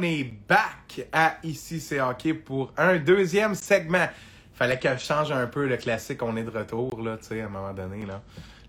on 0.00 0.02
est 0.02 0.24
back 0.24 1.06
à 1.12 1.36
Ici 1.44 1.78
c'est 1.78 2.00
hockey 2.00 2.32
pour 2.32 2.72
un 2.78 2.96
deuxième 2.96 3.54
segment. 3.54 4.08
Fallait 4.54 4.78
que 4.78 4.88
je 4.88 4.98
change 4.98 5.30
un 5.30 5.46
peu 5.46 5.66
le 5.66 5.76
classique, 5.76 6.22
on 6.22 6.36
est 6.36 6.42
de 6.42 6.50
retour, 6.50 7.02
là, 7.02 7.18
tu 7.18 7.26
sais, 7.28 7.40
à 7.42 7.46
un 7.46 7.48
moment 7.48 7.72
donné, 7.72 8.06
là. 8.06 8.22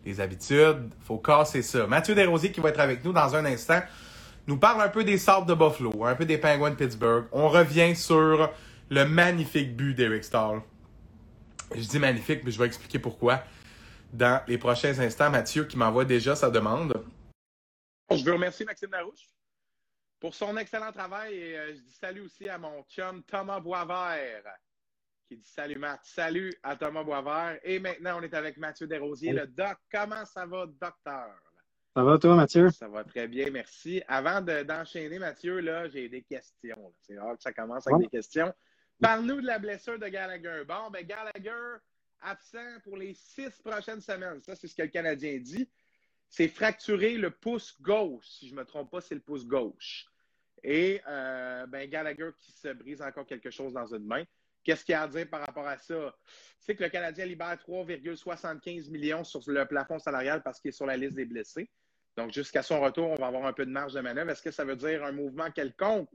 Les 0.06 0.20
habitudes, 0.20 0.90
faut 1.02 1.18
casser 1.18 1.62
ça. 1.62 1.88
Mathieu 1.88 2.16
Desrosiers 2.16 2.52
qui 2.52 2.60
va 2.60 2.70
être 2.70 2.80
avec 2.80 3.04
nous 3.06 3.14
dans 3.14 3.36
un 3.36 3.46
instant 3.46 3.82
nous 4.48 4.58
parle 4.58 4.82
un 4.82 4.90
peu 4.90 5.04
des 5.04 5.18
Sabres 5.18 5.46
de 5.46 5.54
Buffalo, 5.54 6.06
un 6.06 6.16
peu 6.16 6.26
des 6.26 6.38
Penguins 6.38 6.72
de 6.72 6.76
Pittsburgh. 6.76 7.26
On 7.32 7.48
revient 7.48 7.96
sur 7.96 8.50
le 8.90 9.06
magnifique 9.06 9.76
but 9.76 9.94
d'Eric 9.94 10.24
Stahl. 10.24 10.62
Je 11.76 11.88
dis 11.88 12.00
magnifique, 12.00 12.42
mais 12.44 12.52
je 12.52 12.60
vais 12.60 12.66
expliquer 12.66 13.00
pourquoi 13.00 13.44
dans 14.12 14.42
les 14.48 14.58
prochains 14.58 15.00
instants. 15.00 15.30
Mathieu 15.30 15.66
qui 15.66 15.78
m'envoie 15.78 16.04
déjà 16.04 16.36
sa 16.36 16.50
demande. 16.50 17.06
Je 18.10 18.24
veux 18.24 18.34
remercier 18.34 18.66
Maxime 18.66 18.90
Larouche 18.92 19.32
pour 20.22 20.34
son 20.34 20.56
excellent 20.56 20.94
travail 20.94 21.34
et 21.34 21.58
euh, 21.58 21.76
je 21.76 21.82
dis 21.82 21.94
salut 21.94 22.22
aussi 22.22 22.48
à 22.48 22.58
mon 22.58 22.84
chum 22.84 23.24
Thomas 23.24 23.60
Boisvert 23.60 24.44
qui 25.32 25.38
dit 25.38 25.50
salut 25.50 25.78
Matt. 25.78 26.02
Salut 26.04 26.54
à 26.62 26.76
Thomas 26.76 27.04
Boisvert. 27.04 27.58
Et 27.64 27.80
maintenant, 27.80 28.20
on 28.20 28.22
est 28.22 28.34
avec 28.34 28.58
Mathieu 28.58 28.86
Desrosiers, 28.86 29.32
le 29.32 29.48
doc. 29.48 29.78
Comment 29.90 30.26
ça 30.26 30.46
va, 30.46 30.66
docteur? 30.66 31.32
Ça 31.96 32.04
va, 32.04 32.18
toi, 32.18 32.36
Mathieu? 32.36 32.70
Ça 32.70 32.90
va 32.90 33.06
très 33.06 33.30
bien, 33.30 33.50
merci. 33.50 34.04
Avant 34.10 34.42
d'enchaîner, 34.42 35.20
Mathieu, 35.20 35.62
là, 35.62 35.88
j'ai 35.88 36.10
des 36.10 36.22
questions. 36.22 36.94
C'est 37.00 37.18
rare 37.18 37.38
que 37.38 37.44
ça 37.44 37.54
commence 37.54 37.88
avec 37.88 38.02
des 38.02 38.18
questions. 38.18 38.54
Parle-nous 39.00 39.40
de 39.40 39.48
la 39.48 39.58
blessure 39.58 39.98
de 39.98 40.08
Gallagher. 40.08 40.64
Bon, 40.68 40.90
ben 40.92 41.06
Gallagher, 41.06 41.78
absent 42.22 42.80
pour 42.84 42.98
les 42.98 43.14
six 43.14 43.52
prochaines 43.64 44.02
semaines. 44.02 44.42
Ça, 44.42 44.58
c'est 44.58 44.68
ce 44.68 44.76
que 44.76 44.84
le 44.84 44.90
Canadien 44.90 45.40
dit. 45.40 45.70
C'est 46.28 46.50
fracturé 46.50 47.18
le 47.18 47.32
pouce 47.32 47.82
gauche. 47.82 48.28
Si 48.28 48.50
je 48.50 48.54
ne 48.54 48.60
me 48.60 48.66
trompe 48.66 48.92
pas, 48.92 49.00
c'est 49.00 49.16
le 49.16 49.22
pouce 49.22 49.46
gauche. 49.46 50.11
Et 50.64 51.02
euh, 51.08 51.66
ben, 51.68 51.90
Gallagher 51.90 52.30
qui 52.40 52.52
se 52.52 52.70
brise 52.70 53.02
encore 53.02 53.26
quelque 53.26 53.50
chose 53.50 53.74
dans 53.74 53.88
une 53.94 54.06
main. 54.06 54.24
Qu'est-ce 54.64 54.86
qu'il 54.86 54.94
y 54.94 54.96
a 54.96 55.04
à 55.04 55.08
dire 55.08 55.28
par 55.28 55.42
rapport 55.42 55.68
à 55.68 55.78
ça? 55.78 56.16
C'est 56.60 56.76
que 56.76 56.84
le 56.84 56.90
Canadien 56.90 57.26
libère 57.26 57.58
3,75 57.68 58.92
millions 58.92 59.24
sur 59.24 59.42
le 59.48 59.66
plafond 59.66 59.98
salarial 59.98 60.44
parce 60.44 60.60
qu'il 60.60 60.70
est 60.70 60.74
sur 60.74 60.86
la 60.86 60.98
liste 60.98 61.16
des 61.16 61.26
blessés. 61.26 61.70
Donc, 62.16 62.32
jusqu'à 62.32 62.62
son 62.62 62.80
retour, 62.80 63.10
on 63.10 63.16
va 63.16 63.28
avoir 63.28 63.46
un 63.46 63.54
peu 63.54 63.66
de 63.66 63.72
marge 63.72 63.94
de 63.94 64.02
manœuvre. 64.02 64.30
Est-ce 64.30 64.44
que 64.44 64.52
ça 64.52 64.64
veut 64.64 64.76
dire 64.76 65.04
un 65.04 65.12
mouvement 65.12 65.50
quelconque? 65.50 66.10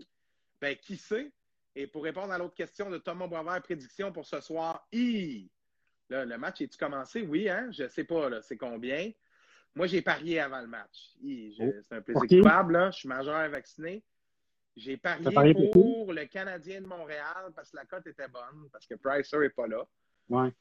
Ben, 0.60 0.76
qui 0.76 0.96
sait? 0.96 1.32
Et 1.74 1.86
pour 1.86 2.04
répondre 2.04 2.32
à 2.32 2.38
l'autre 2.38 2.54
question 2.54 2.88
de 2.88 2.98
Thomas 2.98 3.26
Boisvert, 3.26 3.60
prédiction 3.62 4.12
pour 4.12 4.26
ce 4.26 4.40
soir, 4.40 4.86
le 4.92 6.36
match 6.36 6.60
est-tu 6.60 6.78
commencé? 6.78 7.22
Oui, 7.22 7.48
hein? 7.48 7.68
Je 7.72 7.84
ne 7.84 7.88
sais 7.88 8.04
pas, 8.04 8.30
c'est 8.42 8.56
combien? 8.56 9.10
Moi, 9.74 9.86
j'ai 9.86 10.00
parié 10.00 10.40
avant 10.40 10.60
le 10.60 10.68
match. 10.68 11.10
Oh. 11.22 11.72
C'est 11.82 11.96
un 11.96 12.00
plaisir 12.00 12.42
coupable, 12.42 12.90
Je 12.92 12.98
suis 12.98 13.08
majeur 13.08 13.42
et 13.42 13.48
vacciné. 13.48 14.02
J'ai 14.76 14.98
parié, 14.98 15.54
pour 15.72 16.12
le 16.12 16.26
Canadien 16.26 16.82
de 16.82 16.86
Montréal 16.86 17.50
parce 17.54 17.70
que 17.70 17.76
la 17.76 17.86
cote 17.86 18.06
était 18.06 18.28
bonne, 18.28 18.68
parce 18.70 18.86
que 18.86 18.94
Pricer 18.94 19.38
n'est 19.38 19.48
pas 19.48 19.66
là. 19.66 19.86
Ouais. 20.28 20.52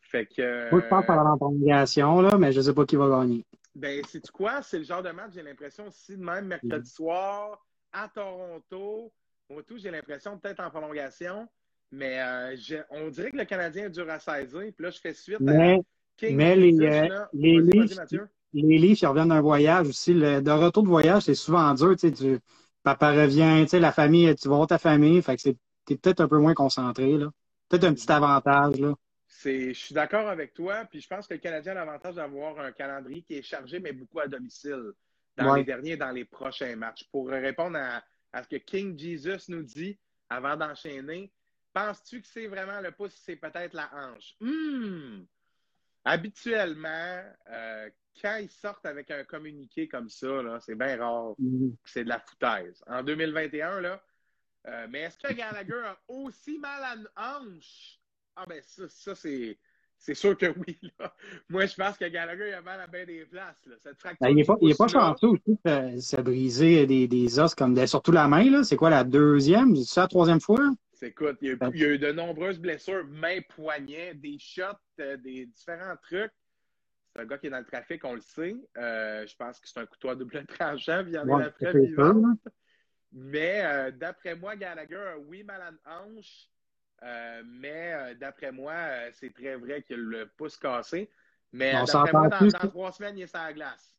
Fait 0.00 0.26
que. 0.26 0.70
Moi, 0.70 0.80
je 0.80 0.88
pense 0.88 1.06
par 1.06 1.22
la 1.22 1.36
prolongation, 1.36 2.20
là, 2.20 2.36
mais 2.38 2.52
je 2.52 2.58
ne 2.58 2.64
sais 2.64 2.74
pas 2.74 2.84
qui 2.84 2.96
va 2.96 3.08
gagner. 3.08 3.44
Ben, 3.74 4.02
c'est 4.08 4.28
quoi? 4.30 4.62
C'est 4.62 4.78
le 4.78 4.84
genre 4.84 5.02
de 5.02 5.10
match, 5.10 5.32
j'ai 5.34 5.42
l'impression, 5.42 5.84
si 5.90 6.16
de 6.16 6.22
même, 6.24 6.46
mercredi 6.46 6.90
mm. 6.90 6.94
soir, 6.94 7.64
à 7.92 8.08
Toronto, 8.08 9.12
moi, 9.48 9.62
tout, 9.62 9.78
j'ai 9.78 9.90
l'impression, 9.90 10.38
peut-être 10.38 10.60
en 10.60 10.70
prolongation, 10.70 11.48
mais 11.90 12.20
euh, 12.20 12.82
on 12.90 13.08
dirait 13.08 13.30
que 13.30 13.36
le 13.36 13.44
Canadien 13.44 13.86
est 13.86 13.90
dur 13.90 14.08
à 14.10 14.18
saisir. 14.18 14.72
Puis 14.74 14.84
là, 14.84 14.90
je 14.90 14.98
fais 14.98 15.14
suite 15.14 15.40
mais, 15.40 15.74
à 15.74 15.78
King 16.16 16.36
mais 16.36 16.56
les, 16.56 16.80
euh, 16.80 17.24
les, 17.32 17.60
les 17.60 18.78
livres, 18.78 18.98
ils 19.02 19.06
reviennent 19.06 19.28
d'un 19.28 19.40
voyage 19.40 19.88
aussi. 19.88 20.14
Le, 20.14 20.40
de 20.40 20.50
retour 20.50 20.82
de 20.82 20.88
voyage, 20.88 21.24
c'est 21.24 21.34
souvent 21.34 21.72
dur. 21.74 21.94
Tu 21.96 22.08
sais, 22.08 22.12
tu, 22.12 22.38
papa 22.82 23.12
revient, 23.12 23.62
tu 23.62 23.68
sais, 23.68 23.80
la 23.80 23.92
famille, 23.92 24.34
tu 24.36 24.48
vas 24.48 24.56
voir 24.56 24.68
ta 24.68 24.78
famille. 24.78 25.22
Fait 25.22 25.36
que 25.36 25.50
t'es 25.84 25.96
peut-être 25.96 26.20
un 26.20 26.28
peu 26.28 26.38
moins 26.38 26.54
concentré, 26.54 27.16
là. 27.16 27.30
Peut-être 27.68 27.84
un 27.84 27.94
petit 27.94 28.10
avantage, 28.10 28.78
là. 28.80 28.94
Je 29.44 29.72
suis 29.72 29.94
d'accord 29.94 30.28
avec 30.28 30.52
toi, 30.52 30.84
puis 30.84 31.00
je 31.00 31.08
pense 31.08 31.26
que 31.26 31.34
le 31.34 31.40
Canadien 31.40 31.72
a 31.72 31.76
l'avantage 31.76 32.16
d'avoir 32.16 32.58
un 32.60 32.70
calendrier 32.72 33.22
qui 33.22 33.34
est 33.34 33.42
chargé, 33.42 33.80
mais 33.80 33.92
beaucoup 33.92 34.20
à 34.20 34.28
domicile 34.28 34.92
dans 35.36 35.54
les 35.54 35.64
derniers 35.64 35.92
et 35.92 35.96
dans 35.96 36.10
les 36.10 36.24
prochains 36.24 36.76
matchs. 36.76 37.08
Pour 37.10 37.28
répondre 37.28 37.78
à, 37.78 38.42
ce 38.42 38.48
que 38.48 38.56
King 38.56 38.98
Jesus 38.98 39.48
nous 39.48 39.62
dit 39.62 39.98
avant 40.28 40.56
d'enchaîner, 40.56 41.32
penses-tu 41.72 42.20
que 42.20 42.26
c'est 42.26 42.46
vraiment 42.46 42.80
le 42.80 42.92
pouce, 42.92 43.14
c'est 43.24 43.36
peut-être 43.36 43.74
la 43.74 43.90
hanche? 43.94 44.36
Hmm. 44.40 45.22
Habituellement, 46.04 47.22
euh, 47.50 47.88
quand 48.20 48.36
ils 48.36 48.50
sortent 48.50 48.86
avec 48.86 49.10
un 49.10 49.24
communiqué 49.24 49.88
comme 49.88 50.08
ça, 50.08 50.60
c'est 50.60 50.74
bien 50.74 50.96
rare 50.96 51.34
mm-hmm. 51.40 51.74
c'est 51.84 52.04
de 52.04 52.08
la 52.08 52.18
foutaise. 52.18 52.82
En 52.86 53.02
2021, 53.02 53.80
là, 53.80 54.02
euh, 54.68 54.86
mais 54.90 55.00
est-ce 55.00 55.18
que 55.18 55.32
Gallagher 55.32 55.82
a 55.84 55.96
aussi 56.08 56.58
mal 56.58 56.82
à 56.82 56.96
une 56.96 57.08
hanche? 57.16 57.98
Ah 58.36 58.44
ben 58.48 58.60
ça, 58.64 58.84
ça 58.88 59.14
c'est. 59.14 59.58
C'est 59.98 60.14
sûr 60.14 60.36
que 60.36 60.46
oui. 60.66 60.76
Là. 60.98 61.14
Moi, 61.48 61.66
je 61.66 61.76
pense 61.76 61.96
que 61.96 62.08
Gallagher 62.08 62.54
a 62.54 62.60
mal 62.60 62.80
à 62.80 62.88
bien 62.88 63.04
des 63.06 63.24
places. 63.24 63.64
Là. 63.66 63.76
Cette 63.78 63.96
ben, 64.20 64.30
il 64.30 64.34
n'est 64.34 64.44
pas, 64.44 64.56
il 64.60 64.74
pas 64.74 64.88
chanceux 64.88 65.28
aussi 65.28 65.56
de 65.64 66.00
se 66.00 66.20
briser 66.20 66.86
des, 66.88 67.06
des 67.06 67.38
os 67.38 67.54
comme 67.54 67.72
des, 67.72 67.86
surtout 67.86 68.10
la 68.10 68.26
main. 68.26 68.64
C'est 68.64 68.74
quoi 68.74 68.90
la 68.90 69.04
deuxième? 69.04 69.76
C'est 69.76 70.00
la 70.00 70.08
troisième 70.08 70.40
fois? 70.40 70.72
Écoute, 71.02 71.38
il 71.40 71.48
y, 71.48 71.50
a, 71.50 71.56
ben. 71.56 71.70
il 71.74 71.80
y, 71.80 71.84
a, 71.84 71.88
eu 71.88 71.98
de 71.98 72.12
nombreuses 72.12 72.60
blessures, 72.60 73.04
mains, 73.06 73.40
poignets, 73.48 74.14
des 74.14 74.38
shots, 74.38 74.62
euh, 75.00 75.16
des 75.16 75.46
différents 75.46 75.96
trucs. 75.96 76.32
C'est 77.14 77.22
un 77.22 77.26
gars 77.26 77.38
qui 77.38 77.48
est 77.48 77.50
dans 77.50 77.58
le 77.58 77.64
trafic, 77.64 78.04
on 78.04 78.14
le 78.14 78.20
sait. 78.20 78.54
Euh, 78.78 79.26
je 79.26 79.36
pense 79.36 79.58
que 79.58 79.68
c'est 79.68 79.80
un 79.80 79.86
couteau 79.86 80.10
à 80.10 80.14
double 80.14 80.46
tranchant, 80.58 81.04
il 81.06 81.14
y 81.14 81.18
en 81.18 81.28
a 81.28 81.42
la 81.42 81.50
preuve 81.50 81.76
vivante. 81.76 82.38
Mais 83.10 83.62
euh, 83.64 83.90
d'après 83.90 84.36
moi, 84.36 84.56
Gallagher 84.56 84.96
a 85.14 85.18
oui 85.18 85.42
mal 85.42 85.60
à 85.84 86.00
hanche, 86.00 86.48
mais 87.44 88.14
d'après 88.14 88.52
moi, 88.52 88.74
c'est 89.12 89.34
très 89.34 89.56
vrai 89.56 89.82
qu'il 89.82 89.96
a 89.96 89.98
le 89.98 90.26
pouce 90.36 90.56
cassé. 90.56 91.10
Mais 91.52 91.72
d'après 91.72 92.12
moi, 92.12 92.28
dans, 92.28 92.68
trois 92.68 92.92
semaines, 92.92 93.18
il 93.18 93.22
est 93.22 93.26
sur 93.26 93.38
la 93.38 93.52
glace. 93.52 93.94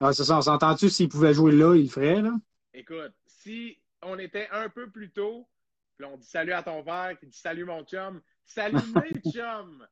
Ah, 0.00 0.12
c'est 0.12 0.24
ça. 0.24 0.38
On 0.38 0.42
s'entend-tu 0.42 0.88
s'il 0.88 1.08
pouvait 1.08 1.34
jouer 1.34 1.52
là, 1.52 1.74
il 1.74 1.84
le 1.84 1.88
ferait, 1.88 2.20
là? 2.20 2.32
Écoute, 2.74 3.14
si 3.26 3.78
on 4.02 4.18
était 4.18 4.48
un 4.50 4.68
peu 4.68 4.90
plus 4.90 5.10
tôt, 5.10 5.48
puis 5.96 6.06
on 6.06 6.16
dit 6.16 6.26
salut 6.26 6.52
à 6.52 6.62
ton 6.62 6.82
père, 6.82 7.16
qui 7.18 7.26
dit 7.26 7.38
salut 7.38 7.64
mon 7.64 7.84
chum, 7.84 8.20
salut 8.44 8.76
mes 8.94 9.32
chums, 9.32 9.86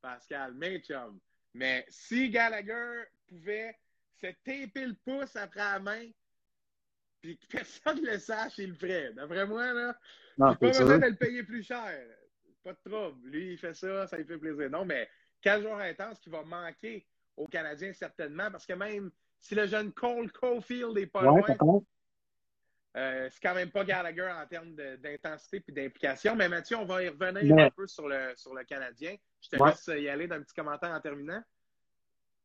Pascal, 0.00 0.54
mes 0.54 0.80
chums. 0.80 1.18
Mais 1.54 1.84
si 1.88 2.30
Gallagher 2.30 3.04
pouvait 3.26 3.76
se 4.20 4.26
taper 4.44 4.86
le 4.86 4.94
pouce 5.04 5.34
après 5.36 5.60
la 5.60 5.78
main, 5.80 6.10
puis 7.20 7.38
que 7.38 7.46
personne 7.46 8.00
ne 8.00 8.12
le 8.12 8.18
sache, 8.18 8.58
il 8.58 8.70
le 8.70 8.74
ferait. 8.74 9.12
D'après 9.12 9.46
moi, 9.46 9.72
là, 9.72 9.98
non, 10.38 10.54
pas 10.54 10.68
besoin 10.68 10.98
de 10.98 11.06
le 11.06 11.16
payer 11.16 11.42
plus 11.42 11.62
cher. 11.62 11.98
Pas 12.62 12.72
de 12.72 12.90
trouble. 12.90 13.28
Lui, 13.28 13.52
il 13.52 13.58
fait 13.58 13.74
ça, 13.74 14.06
ça 14.06 14.16
lui 14.16 14.24
fait 14.24 14.38
plaisir. 14.38 14.70
Non, 14.70 14.84
mais 14.84 15.08
quel 15.40 15.62
jour 15.62 15.78
intense 15.78 16.20
qui 16.20 16.30
va 16.30 16.42
manquer 16.44 17.06
aux 17.36 17.46
Canadiens, 17.46 17.92
certainement, 17.92 18.50
parce 18.50 18.66
que 18.66 18.72
même 18.72 19.10
si 19.40 19.54
le 19.54 19.66
jeune 19.66 19.92
Cole 19.92 20.30
Caulfield 20.32 20.94
n'est 20.94 21.06
pas 21.06 21.22
loin, 21.22 21.42
euh, 22.98 23.28
c'est 23.30 23.40
quand 23.40 23.54
même 23.54 23.70
pas 23.70 23.84
Gallagher 23.84 24.28
en 24.28 24.46
termes 24.46 24.74
d'intensité 24.74 25.62
et 25.68 25.72
d'implication. 25.72 26.34
Mais 26.34 26.48
Mathieu, 26.48 26.76
on 26.76 26.84
va 26.84 27.02
y 27.02 27.08
revenir 27.08 27.56
un 27.56 27.70
peu 27.70 27.86
sur 27.86 28.08
le, 28.08 28.32
sur 28.34 28.54
le 28.54 28.64
Canadien. 28.64 29.14
Je 29.40 29.50
te 29.50 29.62
laisse 29.62 29.88
y 30.02 30.08
aller 30.08 30.26
d'un 30.26 30.40
petit 30.42 30.54
commentaire 30.54 30.90
en 30.90 31.00
terminant. 31.00 31.40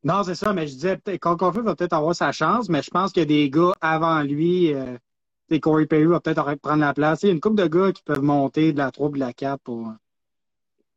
Non, 0.04 0.22
c'est 0.22 0.34
ça, 0.34 0.52
mais 0.52 0.66
je 0.66 0.74
disais, 0.74 1.00
Caulfield 1.18 1.64
va 1.64 1.74
peut-être 1.74 1.94
avoir 1.94 2.14
sa 2.14 2.30
chance, 2.30 2.68
mais 2.68 2.82
je 2.82 2.90
pense 2.90 3.12
qu'il 3.12 3.22
y 3.22 3.24
a 3.24 3.26
des 3.26 3.50
gars 3.50 3.72
avant 3.80 4.22
lui. 4.22 4.72
Euh, 4.72 4.96
Corey 5.60 5.86
Perry 5.86 6.04
va 6.04 6.20
peut-être 6.20 6.54
prendre 6.56 6.80
la 6.80 6.94
place. 6.94 7.22
Il 7.22 7.26
y 7.26 7.30
a 7.30 7.32
une 7.32 7.40
couple 7.40 7.56
de 7.56 7.66
gars 7.66 7.92
qui 7.92 8.02
peuvent 8.02 8.22
monter 8.22 8.72
de 8.72 8.78
la 8.78 8.90
3 8.90 9.10
de 9.10 9.18
la 9.18 9.32
4 9.32 9.60
pour 9.62 9.92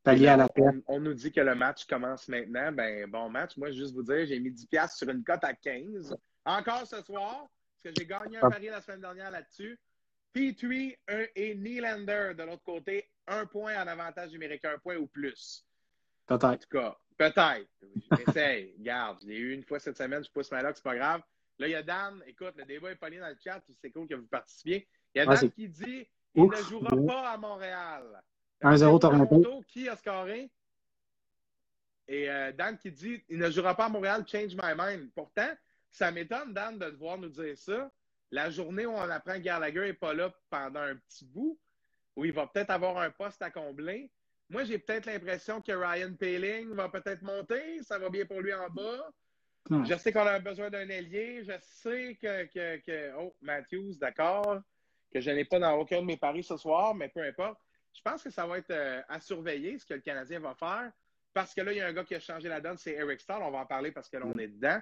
pallier 0.04 0.28
à 0.28 0.38
la 0.38 0.50
perte. 0.50 0.76
On, 0.88 1.00
nous 1.00 1.14
dit 1.14 1.32
que 1.32 1.42
le 1.42 1.56
match 1.56 1.86
commence 1.86 2.28
maintenant. 2.28 2.72
Ben, 2.72 3.10
bon 3.10 3.30
match. 3.30 3.58
Moi, 3.58 3.72
je 3.72 3.78
juste 3.78 3.94
vous 3.94 4.04
dire, 4.04 4.26
j'ai 4.26 4.40
mis 4.40 4.52
10$ 4.52 4.96
sur 4.96 5.10
une 5.10 5.24
cote 5.24 5.44
à 5.44 5.54
15. 5.54 6.16
Encore 6.46 6.86
ce 6.88 7.02
soir, 7.02 7.48
parce 7.84 7.94
que 7.94 8.02
j'ai 8.02 8.08
gagné 8.08 8.38
un 8.38 8.42
ah. 8.44 8.50
pari 8.50 8.68
la 8.68 8.82
semaine 8.82 9.02
dernière 9.02 9.32
là-dessus. 9.32 9.80
Petrie 10.34 10.96
et 11.36 11.56
Nylander 11.56 12.34
de 12.38 12.44
l'autre 12.44 12.64
côté, 12.64 13.10
un 13.28 13.46
point 13.46 13.82
en 13.82 13.88
avantage 13.88 14.32
numérique, 14.32 14.66
un 14.66 14.78
point 14.78 14.96
ou 14.98 15.08
plus. 15.08 15.66
Peut-être. 16.26 16.46
En 16.46 16.58
tout 16.58 16.70
cas, 16.70 16.98
peut-être. 17.18 17.68
J'essaye. 18.18 18.76
Garde, 18.80 19.20
je 19.22 19.28
l'ai 19.28 19.38
eu 19.38 19.54
une 19.54 19.64
fois 19.64 19.80
cette 19.80 19.98
semaine, 19.98 20.24
je 20.24 20.30
pousse 20.30 20.52
ma 20.52 20.62
lock, 20.62 20.76
c'est 20.76 20.84
pas 20.84 20.96
grave. 20.96 21.22
Là, 21.60 21.68
il 21.68 21.72
y 21.72 21.76
a 21.76 21.82
Dan. 21.82 22.22
Écoute, 22.28 22.54
le 22.56 22.66
débat 22.66 22.92
est 22.92 22.96
pas 22.96 23.10
lié 23.10 23.20
dans 23.20 23.30
le 23.30 23.38
chat, 23.44 23.62
c'est 23.82 23.90
cool 23.90 24.08
que 24.08 24.16
vous 24.16 24.28
participiez. 24.28 24.88
Il 25.16 25.20
y 25.20 25.22
a 25.22 25.26
Dan 25.26 25.50
qui 25.50 25.68
dit 25.68 26.08
il 26.36 26.44
ne 26.44 26.56
jouera 26.58 26.96
pas 27.06 27.32
à 27.32 27.38
Montréal. 27.38 28.24
1-0 28.62 29.00
Toronto. 29.00 29.64
Qui 29.68 29.90
a 29.90 29.96
scoré? 29.96 30.52
Et 32.08 32.30
euh, 32.30 32.52
Dan 32.52 32.78
qui 32.78 32.92
dit 32.92 33.24
il 33.30 33.40
ne 33.40 33.50
jouera 33.50 33.76
pas 33.76 33.86
à 33.86 33.90
Montréal, 33.90 34.24
change 34.28 34.56
my 34.56 34.74
mind. 34.78 35.10
Pourtant, 35.16 35.50
ça 35.92 36.12
m'étonne, 36.12 36.54
Dan, 36.54 36.78
de 36.78 36.90
devoir 36.90 37.18
nous 37.18 37.30
dire 37.30 37.58
ça. 37.58 37.92
La 38.32 38.50
journée 38.50 38.86
où 38.86 38.92
on 38.92 39.10
apprend 39.10 39.34
que 39.36 39.40
Gallagher 39.40 39.80
n'est 39.82 39.94
pas 39.94 40.14
là 40.14 40.34
pendant 40.50 40.82
un 40.82 40.96
petit 40.96 41.26
bout, 41.26 41.58
où 42.16 42.26
il 42.26 42.34
va 42.34 42.48
peut-être 42.48 42.72
avoir 42.72 42.98
un 42.98 43.10
poste 43.10 43.42
à 43.42 43.50
combler. 43.52 44.12
Moi, 44.50 44.64
j'ai 44.64 44.80
peut-être 44.80 45.06
l'impression 45.06 45.62
que 45.62 45.72
Ryan 45.72 46.14
Paling 46.14 46.74
va 46.74 46.90
peut-être 46.90 47.22
monter. 47.22 47.82
Ça 47.84 48.00
va 48.00 48.10
bien 48.10 48.26
pour 48.26 48.42
lui 48.42 48.54
en 48.54 48.70
bas. 48.70 49.12
Je 49.86 49.96
sais 49.98 50.14
qu'on 50.14 50.26
a 50.26 50.40
besoin 50.40 50.70
d'un 50.70 50.88
ailier. 50.88 51.44
Je 51.44 51.54
sais 51.62 52.18
que, 52.22 52.46
que, 52.46 53.12
Oh, 53.18 53.36
Matthews, 53.42 53.96
d'accord. 54.00 54.62
que 55.12 55.20
je 55.20 55.30
n'ai 55.32 55.44
pas 55.46 55.60
dans 55.60 55.74
aucun 55.76 56.00
de 56.02 56.06
mes 56.06 56.18
paris 56.18 56.44
ce 56.44 56.56
soir, 56.58 56.96
mais 56.96 57.10
peu 57.10 57.22
importe. 57.22 57.60
Je 57.94 58.02
pense 58.02 58.24
que 58.24 58.30
ça 58.30 58.46
va 58.46 58.58
être 58.60 58.72
euh, 58.72 59.02
à 59.10 59.20
surveiller 59.20 59.78
ce 59.80 59.86
que 59.86 59.94
le 59.96 60.02
Canadien 60.02 60.40
va 60.40 60.54
faire. 60.56 60.92
Parce 61.34 61.54
que 61.54 61.62
là, 61.62 61.72
il 61.72 61.78
y 61.78 61.82
a 61.82 61.88
un 61.88 61.94
gars 61.94 62.04
qui 62.04 62.16
a 62.16 62.20
changé 62.20 62.48
la 62.48 62.62
donne, 62.62 62.78
c'est 62.78 62.94
Eric 62.94 63.20
Stahl. 63.20 63.42
On 63.42 63.52
va 63.52 63.60
en 63.60 63.66
parler 63.66 63.92
parce 63.92 64.10
que 64.10 64.18
là, 64.18 64.26
on 64.26 64.38
est 64.40 64.48
dedans. 64.48 64.80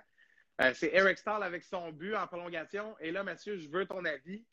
Euh, 0.61 0.71
c'est 0.73 0.91
Eric 0.93 1.17
Stahl 1.17 1.43
avec 1.43 1.63
son 1.63 1.91
but 1.91 2.15
en 2.15 2.27
prolongation. 2.27 2.95
Et 2.99 3.11
là, 3.11 3.23
Mathieu, 3.23 3.57
je 3.57 3.67
veux 3.67 3.85
ton 3.85 4.03
avis. 4.05 4.45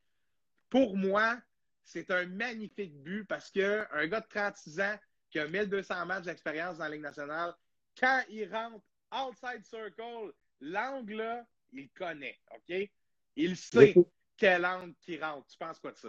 Pour 0.68 0.96
moi, 0.96 1.36
c'est 1.84 2.10
un 2.10 2.26
magnifique 2.26 2.94
but 3.02 3.24
parce 3.24 3.50
qu'un 3.50 4.06
gars 4.06 4.20
de 4.20 4.28
36 4.28 4.80
ans 4.80 4.98
qui 5.30 5.38
a 5.38 5.46
1200 5.46 6.06
matchs 6.06 6.24
d'expérience 6.24 6.78
dans 6.78 6.84
la 6.84 6.90
Ligue 6.90 7.02
nationale, 7.02 7.54
quand 7.98 8.20
il 8.28 8.52
rentre 8.52 8.84
outside 9.12 9.64
circle, 9.64 10.32
l'angle, 10.60 11.44
il 11.72 11.88
connaît, 11.90 12.38
OK? 12.54 12.90
Il 13.36 13.56
sait 13.56 13.94
quel 14.36 14.66
angle 14.66 14.94
qui 15.00 15.18
rentre. 15.18 15.46
Tu 15.46 15.56
penses 15.56 15.78
quoi 15.78 15.92
de 15.92 15.96
ça? 15.96 16.08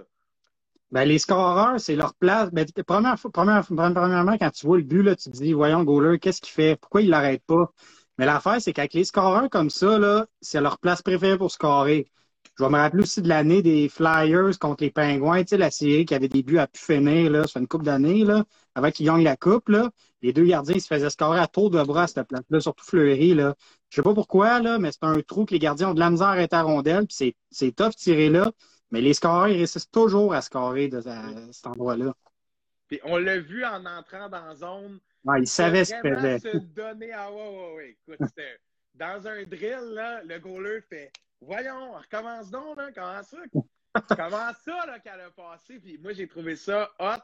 Ben, 0.91 1.05
les 1.05 1.17
scoreurs, 1.17 1.79
c'est 1.79 1.95
leur 1.95 2.13
place. 2.15 2.51
Ben, 2.51 2.65
première, 2.85 3.17
première, 3.17 3.65
premièrement, 3.65 4.37
quand 4.37 4.51
tu 4.51 4.65
vois 4.65 4.77
le 4.77 4.83
but, 4.83 5.01
là, 5.01 5.15
tu 5.15 5.31
te 5.31 5.37
dis, 5.37 5.53
voyons, 5.53 5.79
le 5.79 5.85
goaler, 5.85 6.19
qu'est-ce 6.19 6.41
qu'il 6.41 6.53
fait? 6.53 6.75
Pourquoi 6.75 7.01
il 7.01 7.09
l'arrête 7.09 7.43
pas? 7.45 7.71
Mais 8.17 8.25
l'affaire, 8.25 8.61
c'est 8.61 8.73
qu'avec 8.73 8.93
les 8.93 9.05
scoreurs 9.05 9.49
comme 9.49 9.69
ça, 9.69 10.27
c'est 10.41 10.61
leur 10.61 10.79
place 10.79 11.01
préférée 11.01 11.37
pour 11.37 11.51
scorer. 11.51 12.07
Je 12.59 12.63
vais 12.63 12.69
me 12.69 12.77
rappeler 12.77 13.03
aussi 13.03 13.21
de 13.21 13.29
l'année 13.29 13.63
des 13.63 13.89
Flyers 13.89 14.59
contre 14.59 14.83
les 14.83 14.91
Pingouins, 14.91 15.41
tu 15.41 15.49
sais, 15.49 15.57
la 15.57 15.71
série 15.71 16.05
qui 16.05 16.13
avait 16.13 16.27
des 16.27 16.43
buts 16.43 16.59
à 16.59 16.67
pu 16.67 16.79
finir, 16.79 17.31
là, 17.31 17.47
sur 17.47 17.59
une 17.59 17.67
coupe 17.67 17.83
d'années, 17.83 18.23
là, 18.23 18.43
avant 18.75 18.91
qu'ils 18.91 19.07
gagnent 19.07 19.23
la 19.23 19.35
coupe, 19.37 19.69
là. 19.69 19.89
Les 20.21 20.33
deux 20.33 20.45
gardiens, 20.45 20.77
se 20.77 20.85
faisaient 20.85 21.09
scorer 21.09 21.39
à 21.39 21.47
tour 21.47 21.71
de 21.71 21.81
bras 21.81 22.03
à 22.03 22.07
cette 22.07 22.27
place-là, 22.27 22.59
surtout 22.59 22.85
Fleury, 22.85 23.33
là. 23.33 23.55
Je 23.89 23.95
sais 23.95 24.01
pas 24.03 24.13
pourquoi, 24.13 24.59
là, 24.59 24.77
mais 24.77 24.91
c'est 24.91 25.03
un 25.03 25.19
trou 25.21 25.45
que 25.45 25.53
les 25.53 25.59
gardiens 25.59 25.89
ont 25.89 25.93
de 25.95 25.99
la 25.99 26.11
misère 26.11 26.27
à 26.27 26.37
être 26.41 26.53
à 26.53 26.61
rondelle, 26.61 27.07
puis 27.07 27.35
c'est 27.49 27.75
tough 27.75 27.95
tirer 27.95 28.29
là. 28.29 28.51
Mais 28.91 29.01
les 29.01 29.15
scoreurs, 29.15 29.47
ils 29.47 29.57
réussissent 29.57 29.89
toujours 29.89 30.35
à 30.35 30.41
scorer 30.41 30.87
de 30.89 31.01
cet 31.51 31.65
endroit-là. 31.65 32.13
On 33.05 33.17
l'a 33.17 33.39
vu 33.39 33.65
en 33.65 33.83
entrant 33.85 34.29
dans 34.29 34.45
la 34.45 34.55
zone. 34.55 34.99
Ouais, 35.23 35.41
ils 35.41 35.47
savaient 35.47 35.85
ce 35.85 35.93
qu'il 35.93 36.15
faisait. 36.15 36.39
se 36.39 36.57
donner 36.57 37.11
à 37.13 37.31
ouais, 37.31 37.37
ouais, 37.37 37.73
ouais. 37.75 37.97
Écoute, 38.07 38.29
dans 38.93 39.27
un 39.27 39.43
drill, 39.43 39.93
là, 39.93 40.23
le 40.23 40.39
goaler 40.39 40.81
fait 40.81 41.11
Voyons, 41.41 41.93
recommence 41.93 42.49
donc, 42.49 42.77
là, 42.77 42.89
comment 42.93 43.23
ça? 43.23 43.37
comment 44.15 44.53
ça 44.63 44.85
là, 44.85 44.99
qu'elle 44.99 45.19
a 45.19 45.31
passé? 45.31 45.79
Puis 45.79 45.97
moi, 45.97 46.13
j'ai 46.13 46.27
trouvé 46.27 46.55
ça 46.55 46.89
hot 46.99 47.21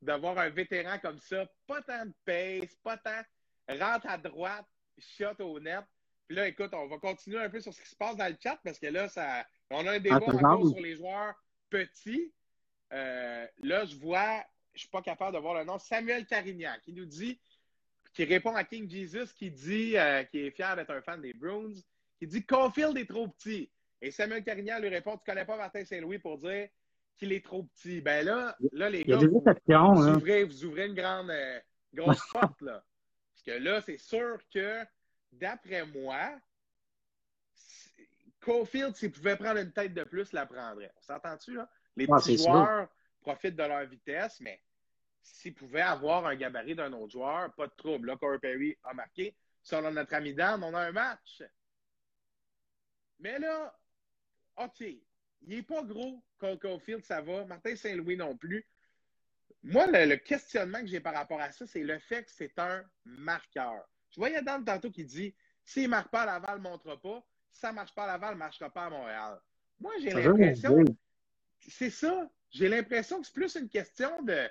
d'avoir 0.00 0.38
un 0.38 0.48
vétéran 0.48 0.98
comme 1.00 1.18
ça. 1.18 1.44
Pas 1.66 1.82
tant 1.82 2.06
de 2.06 2.12
pace, 2.24 2.76
pas 2.82 2.96
tant 2.96 3.22
rentre 3.68 4.06
à 4.08 4.16
droite, 4.16 4.66
shot 4.96 5.40
au 5.40 5.60
net. 5.60 5.84
Puis 6.26 6.36
là, 6.36 6.46
écoute, 6.46 6.70
on 6.72 6.86
va 6.86 6.98
continuer 6.98 7.38
un 7.38 7.50
peu 7.50 7.60
sur 7.60 7.72
ce 7.72 7.80
qui 7.80 7.88
se 7.88 7.96
passe 7.96 8.16
dans 8.16 8.28
le 8.28 8.36
chat 8.42 8.58
parce 8.62 8.78
que 8.78 8.86
là, 8.86 9.08
ça, 9.08 9.44
on 9.70 9.86
a 9.86 9.92
un 9.92 9.98
débat 9.98 10.20
ah, 10.26 10.30
encore 10.30 10.68
sur 10.68 10.80
les 10.80 10.96
joueurs 10.96 11.34
petits. 11.70 12.32
Euh, 12.92 13.46
là, 13.62 13.84
je 13.84 13.96
vois, 13.96 14.44
je 14.78 14.82
suis 14.84 14.90
pas 14.90 15.02
capable 15.02 15.36
de 15.36 15.40
voir 15.40 15.54
le 15.54 15.64
nom, 15.64 15.78
Samuel 15.78 16.24
Carignan, 16.24 16.74
qui 16.84 16.92
nous 16.92 17.04
dit, 17.04 17.38
qui 18.14 18.24
répond 18.24 18.54
à 18.54 18.64
King 18.64 18.88
Jesus, 18.88 19.32
qui 19.34 19.50
dit, 19.50 19.96
euh, 19.98 20.22
qui 20.24 20.38
est 20.38 20.50
fier 20.50 20.76
d'être 20.76 20.90
un 20.90 21.02
fan 21.02 21.20
des 21.20 21.34
Bruins, 21.34 21.74
qui 22.18 22.26
dit 22.26 22.44
Caulfield 22.44 22.96
est 22.96 23.08
trop 23.08 23.28
petit. 23.28 23.70
Et 24.00 24.10
Samuel 24.10 24.44
Carignan 24.44 24.78
lui 24.78 24.88
répond, 24.88 25.16
tu 25.16 25.24
connais 25.26 25.44
pas 25.44 25.56
Martin 25.56 25.84
Saint-Louis 25.84 26.18
pour 26.18 26.38
dire 26.38 26.68
qu'il 27.16 27.32
est 27.32 27.44
trop 27.44 27.64
petit. 27.64 28.00
Ben 28.00 28.24
là, 28.24 28.56
là 28.72 28.88
les 28.88 29.02
gars, 29.02 29.16
vous, 29.16 29.42
hein. 29.44 30.16
ouvrez, 30.16 30.44
vous, 30.44 30.64
ouvrez, 30.64 30.86
une 30.86 30.94
grande, 30.94 31.30
euh, 31.30 31.60
grosse 31.92 32.22
porte, 32.32 32.60
là. 32.62 32.84
Parce 33.34 33.42
que 33.58 33.62
là, 33.62 33.80
c'est 33.80 33.98
sûr 33.98 34.38
que 34.54 34.84
d'après 35.32 35.84
moi, 35.86 36.38
Cofield, 38.40 38.94
s'il 38.94 39.10
pouvait 39.10 39.36
prendre 39.36 39.58
une 39.58 39.72
tête 39.72 39.92
de 39.94 40.04
plus, 40.04 40.32
la 40.32 40.46
prendrait. 40.46 40.92
On 40.96 41.00
s'entend-tu, 41.00 41.54
là? 41.54 41.68
Les 41.96 42.06
ah, 42.10 42.16
petits 42.16 42.38
joueurs 42.38 42.88
profitent 43.20 43.56
de 43.56 43.64
leur 43.64 43.84
vitesse, 43.86 44.40
mais 44.40 44.60
s'il 45.32 45.54
pouvait 45.54 45.80
avoir 45.80 46.26
un 46.26 46.34
gabarit 46.34 46.74
d'un 46.74 46.92
autre 46.92 47.12
joueur, 47.12 47.52
pas 47.54 47.66
de 47.66 47.74
trouble. 47.76 48.08
Là, 48.08 48.16
Corey 48.16 48.38
Perry 48.38 48.76
a 48.84 48.94
marqué. 48.94 49.34
Selon 49.62 49.90
notre 49.90 50.14
ami 50.14 50.34
Dan, 50.34 50.62
on 50.62 50.74
a 50.74 50.80
un 50.80 50.92
match. 50.92 51.42
Mais 53.18 53.38
là, 53.38 53.76
OK, 54.56 54.80
il 54.80 55.02
n'est 55.42 55.62
pas 55.62 55.82
gros, 55.82 56.22
Cole 56.38 56.58
Caulfield, 56.58 57.04
ça 57.04 57.20
va. 57.20 57.44
Martin 57.44 57.76
Saint-Louis 57.76 58.16
non 58.16 58.36
plus. 58.36 58.66
Moi, 59.62 59.86
le, 59.86 60.16
questionnement 60.16 60.80
que 60.80 60.86
j'ai 60.86 61.00
par 61.00 61.14
rapport 61.14 61.40
à 61.40 61.50
ça, 61.52 61.66
c'est 61.66 61.82
le 61.82 61.98
fait 61.98 62.24
que 62.24 62.30
c'est 62.30 62.58
un 62.58 62.84
marqueur. 63.04 63.88
Je 64.10 64.16
voyais 64.16 64.42
Dan 64.42 64.64
tantôt 64.64 64.90
qui 64.90 65.04
dit 65.04 65.34
s'il 65.64 65.84
ne 65.84 65.88
marque 65.88 66.10
pas, 66.10 66.24
Laval 66.24 66.58
ne 66.58 66.62
montre 66.62 66.96
pas. 66.96 67.26
Si 67.50 67.60
ça 67.60 67.70
ne 67.70 67.74
marche 67.74 67.94
pas 67.94 68.04
à 68.04 68.06
Laval, 68.06 68.34
ne 68.34 68.38
marchera 68.38 68.70
pas 68.70 68.86
à 68.86 68.90
Montréal. 68.90 69.38
Moi, 69.80 69.92
j'ai 70.00 70.10
l'impression. 70.10 70.84
C'est 71.58 71.90
ça. 71.90 72.30
J'ai 72.50 72.68
l'impression 72.68 73.20
que 73.20 73.26
c'est 73.26 73.34
plus 73.34 73.54
une 73.56 73.68
question 73.68 74.22
de 74.22 74.48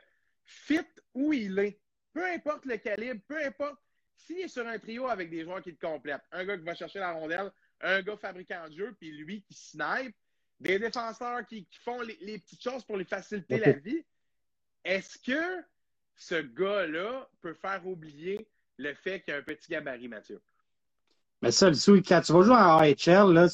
fit 0.47 0.87
où 1.13 1.33
il 1.33 1.59
est. 1.59 1.79
Peu 2.13 2.25
importe 2.25 2.65
le 2.65 2.77
calibre, 2.77 3.21
peu 3.27 3.37
importe. 3.45 3.77
S'il 4.15 4.39
est 4.39 4.47
sur 4.47 4.65
un 4.65 4.79
trio 4.79 5.07
avec 5.07 5.29
des 5.29 5.43
joueurs 5.43 5.61
qui 5.61 5.71
le 5.71 5.77
complètent, 5.79 6.23
un 6.31 6.43
gars 6.43 6.57
qui 6.57 6.63
va 6.63 6.73
chercher 6.73 6.99
la 6.99 7.11
rondelle, 7.11 7.51
un 7.81 8.01
gars 8.01 8.17
fabricant 8.17 8.67
de 8.67 8.73
jeu, 8.73 8.95
puis 8.99 9.11
lui 9.11 9.43
qui 9.43 9.53
snipe, 9.53 10.15
des 10.59 10.79
défenseurs 10.79 11.45
qui, 11.45 11.67
font 11.83 12.01
les, 12.01 12.39
petites 12.39 12.63
choses 12.63 12.83
pour 12.83 12.97
lui 12.97 13.05
faciliter 13.05 13.59
la 13.59 13.73
vie, 13.73 14.03
est-ce 14.83 15.19
que 15.19 15.63
ce 16.15 16.41
gars-là 16.41 17.29
peut 17.41 17.53
faire 17.53 17.85
oublier 17.85 18.47
le 18.77 18.93
fait 18.95 19.21
qu'il 19.21 19.33
y 19.33 19.37
a 19.37 19.39
un 19.39 19.43
petit 19.43 19.69
gabarit, 19.69 20.07
Mathieu? 20.07 20.41
Mais 21.43 21.51
ça, 21.51 21.69
quand 21.69 22.21
tu 22.21 22.33
vas 22.33 22.41
jouer 22.41 22.55
en 22.55 22.79
AHL, 22.79 23.49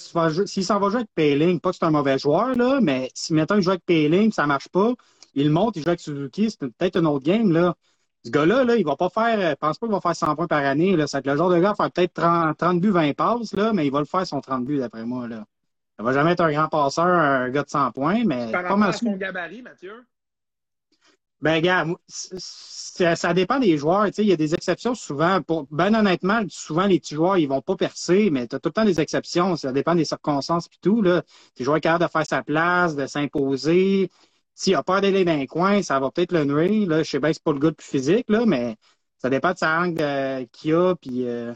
s'il 0.48 0.64
s'en 0.64 0.80
va 0.80 0.88
jouer 0.88 1.00
avec 1.00 1.10
Payling, 1.14 1.60
pas 1.60 1.72
que 1.72 1.78
c'est 1.78 1.86
un 1.86 1.92
mauvais 1.92 2.18
joueur, 2.18 2.56
là, 2.56 2.80
mais 2.82 3.10
si 3.14 3.34
maintenant 3.34 3.58
il 3.58 3.62
joue 3.62 3.72
avec 3.72 3.84
Payling, 3.84 4.32
ça 4.32 4.48
marche 4.48 4.70
pas, 4.70 4.94
il 5.34 5.50
monte, 5.50 5.76
il 5.76 5.84
joue 5.84 5.90
avec 5.90 6.00
Suzuki, 6.00 6.50
c'est 6.52 6.60
peut-être 6.60 6.98
un 6.98 7.06
autre 7.06 7.26
game, 7.26 7.52
là. 7.52 7.76
Ce 8.26 8.32
gars-là, 8.32 8.64
là, 8.64 8.78
il 8.78 8.86
va 8.86 8.96
pas 8.96 9.10
faire, 9.10 9.52
je 9.52 9.56
pense 9.56 9.78
pas 9.78 9.86
qu'il 9.86 9.94
va 9.94 10.00
faire 10.00 10.16
100 10.16 10.36
points 10.36 10.48
par 10.48 10.64
année, 10.64 10.96
là. 10.96 11.08
C'est 11.08 11.26
le 11.26 11.36
genre 11.36 11.50
de 11.50 11.60
gars 11.60 11.76
faire 11.76 11.92
peut-être 11.92 12.14
30, 12.14 12.58
30, 12.58 12.80
buts, 12.80 12.92
20 12.92 13.14
passes, 13.14 13.54
là, 13.54 13.74
mais 13.74 13.86
il 13.86 13.92
va 13.92 14.00
le 14.00 14.06
faire 14.06 14.26
son 14.26 14.40
30 14.40 14.66
buts, 14.66 14.80
d'après 14.80 15.06
moi, 15.06 15.28
là. 15.28 15.46
Il 16.00 16.06
va 16.06 16.14
jamais 16.14 16.32
être 16.32 16.42
un 16.42 16.52
grand 16.52 16.68
passeur, 16.70 17.06
un 17.06 17.50
gars 17.50 17.64
de 17.64 17.70
100 17.70 17.92
points, 17.92 18.24
mais. 18.26 18.52
Par 18.52 18.64
rapport 18.64 18.84
à 18.84 18.94
son 18.94 19.16
gabarit, 19.16 19.62
Mathieu? 19.62 20.06
Ben, 21.44 21.62
gars, 21.62 21.86
ça, 22.08 23.34
dépend 23.34 23.60
des 23.60 23.78
joueurs. 23.78 24.08
il 24.18 24.28
y 24.28 24.32
a 24.32 24.38
des 24.38 24.56
exceptions 24.56 24.96
souvent. 24.96 25.42
Pour, 25.42 25.68
ben 25.72 25.94
honnêtement, 25.94 26.42
souvent, 26.48 26.86
les 26.86 27.02
petits 27.02 27.16
joueurs, 27.16 27.38
ils 27.38 27.50
vont 27.50 27.62
pas 27.62 27.76
percer, 27.76 28.30
mais 28.32 28.48
tu 28.48 28.56
as 28.56 28.60
tout 28.60 28.70
le 28.70 28.74
temps 28.74 28.86
des 28.86 29.02
exceptions. 29.02 29.58
Ça 29.58 29.74
dépend 29.74 29.94
des 29.94 30.06
circonstances 30.06 30.68
et 30.68 30.78
tout. 30.82 31.02
Là. 31.02 31.22
Les 31.60 31.66
joueurs 31.66 31.82
capables 31.82 32.06
de 32.06 32.10
faire 32.10 32.26
sa 32.26 32.44
place, 32.44 32.96
de 32.96 33.08
s'imposer. 33.08 34.10
S'il 34.56 34.76
a 34.76 34.84
peur 34.84 35.02
d'aller 35.02 35.26
dans 35.26 35.32
un 35.32 35.46
coin, 35.46 35.82
ça 35.82 36.00
va 36.00 36.12
peut-être 36.12 36.32
le 36.32 36.46
nuire. 36.46 36.88
Là. 36.88 37.04
Je 37.04 37.10
sais 37.10 37.20
bien 37.20 37.30
que 37.30 37.36
c'est 37.36 37.44
pas 37.44 37.54
le 37.54 37.60
gars 37.60 37.70
le 37.70 37.76
plus 37.76 37.88
physique, 37.88 38.30
là, 38.30 38.46
mais 38.46 38.76
ça 39.18 39.30
dépend 39.30 39.54
de 39.54 39.58
sa 39.58 39.76
langue 39.80 40.48
qu'il 40.52 40.74
a 40.76 40.96
puis 40.96 41.28
euh, 41.28 41.54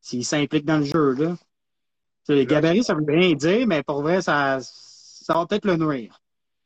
s'il 0.00 0.24
s'implique 0.24 0.64
dans 0.64 0.78
le 0.78 0.84
jeu. 0.84 1.14
Là. 1.14 1.36
Les 2.28 2.46
gabarits, 2.46 2.84
ça 2.84 2.94
veut 2.94 3.04
rien 3.06 3.34
dire, 3.34 3.66
mais 3.66 3.82
pour 3.82 4.02
vrai, 4.02 4.20
ça, 4.20 4.58
ça 4.60 5.34
va 5.34 5.46
peut-être 5.46 5.64
le 5.64 5.76
nuire. 5.76 6.20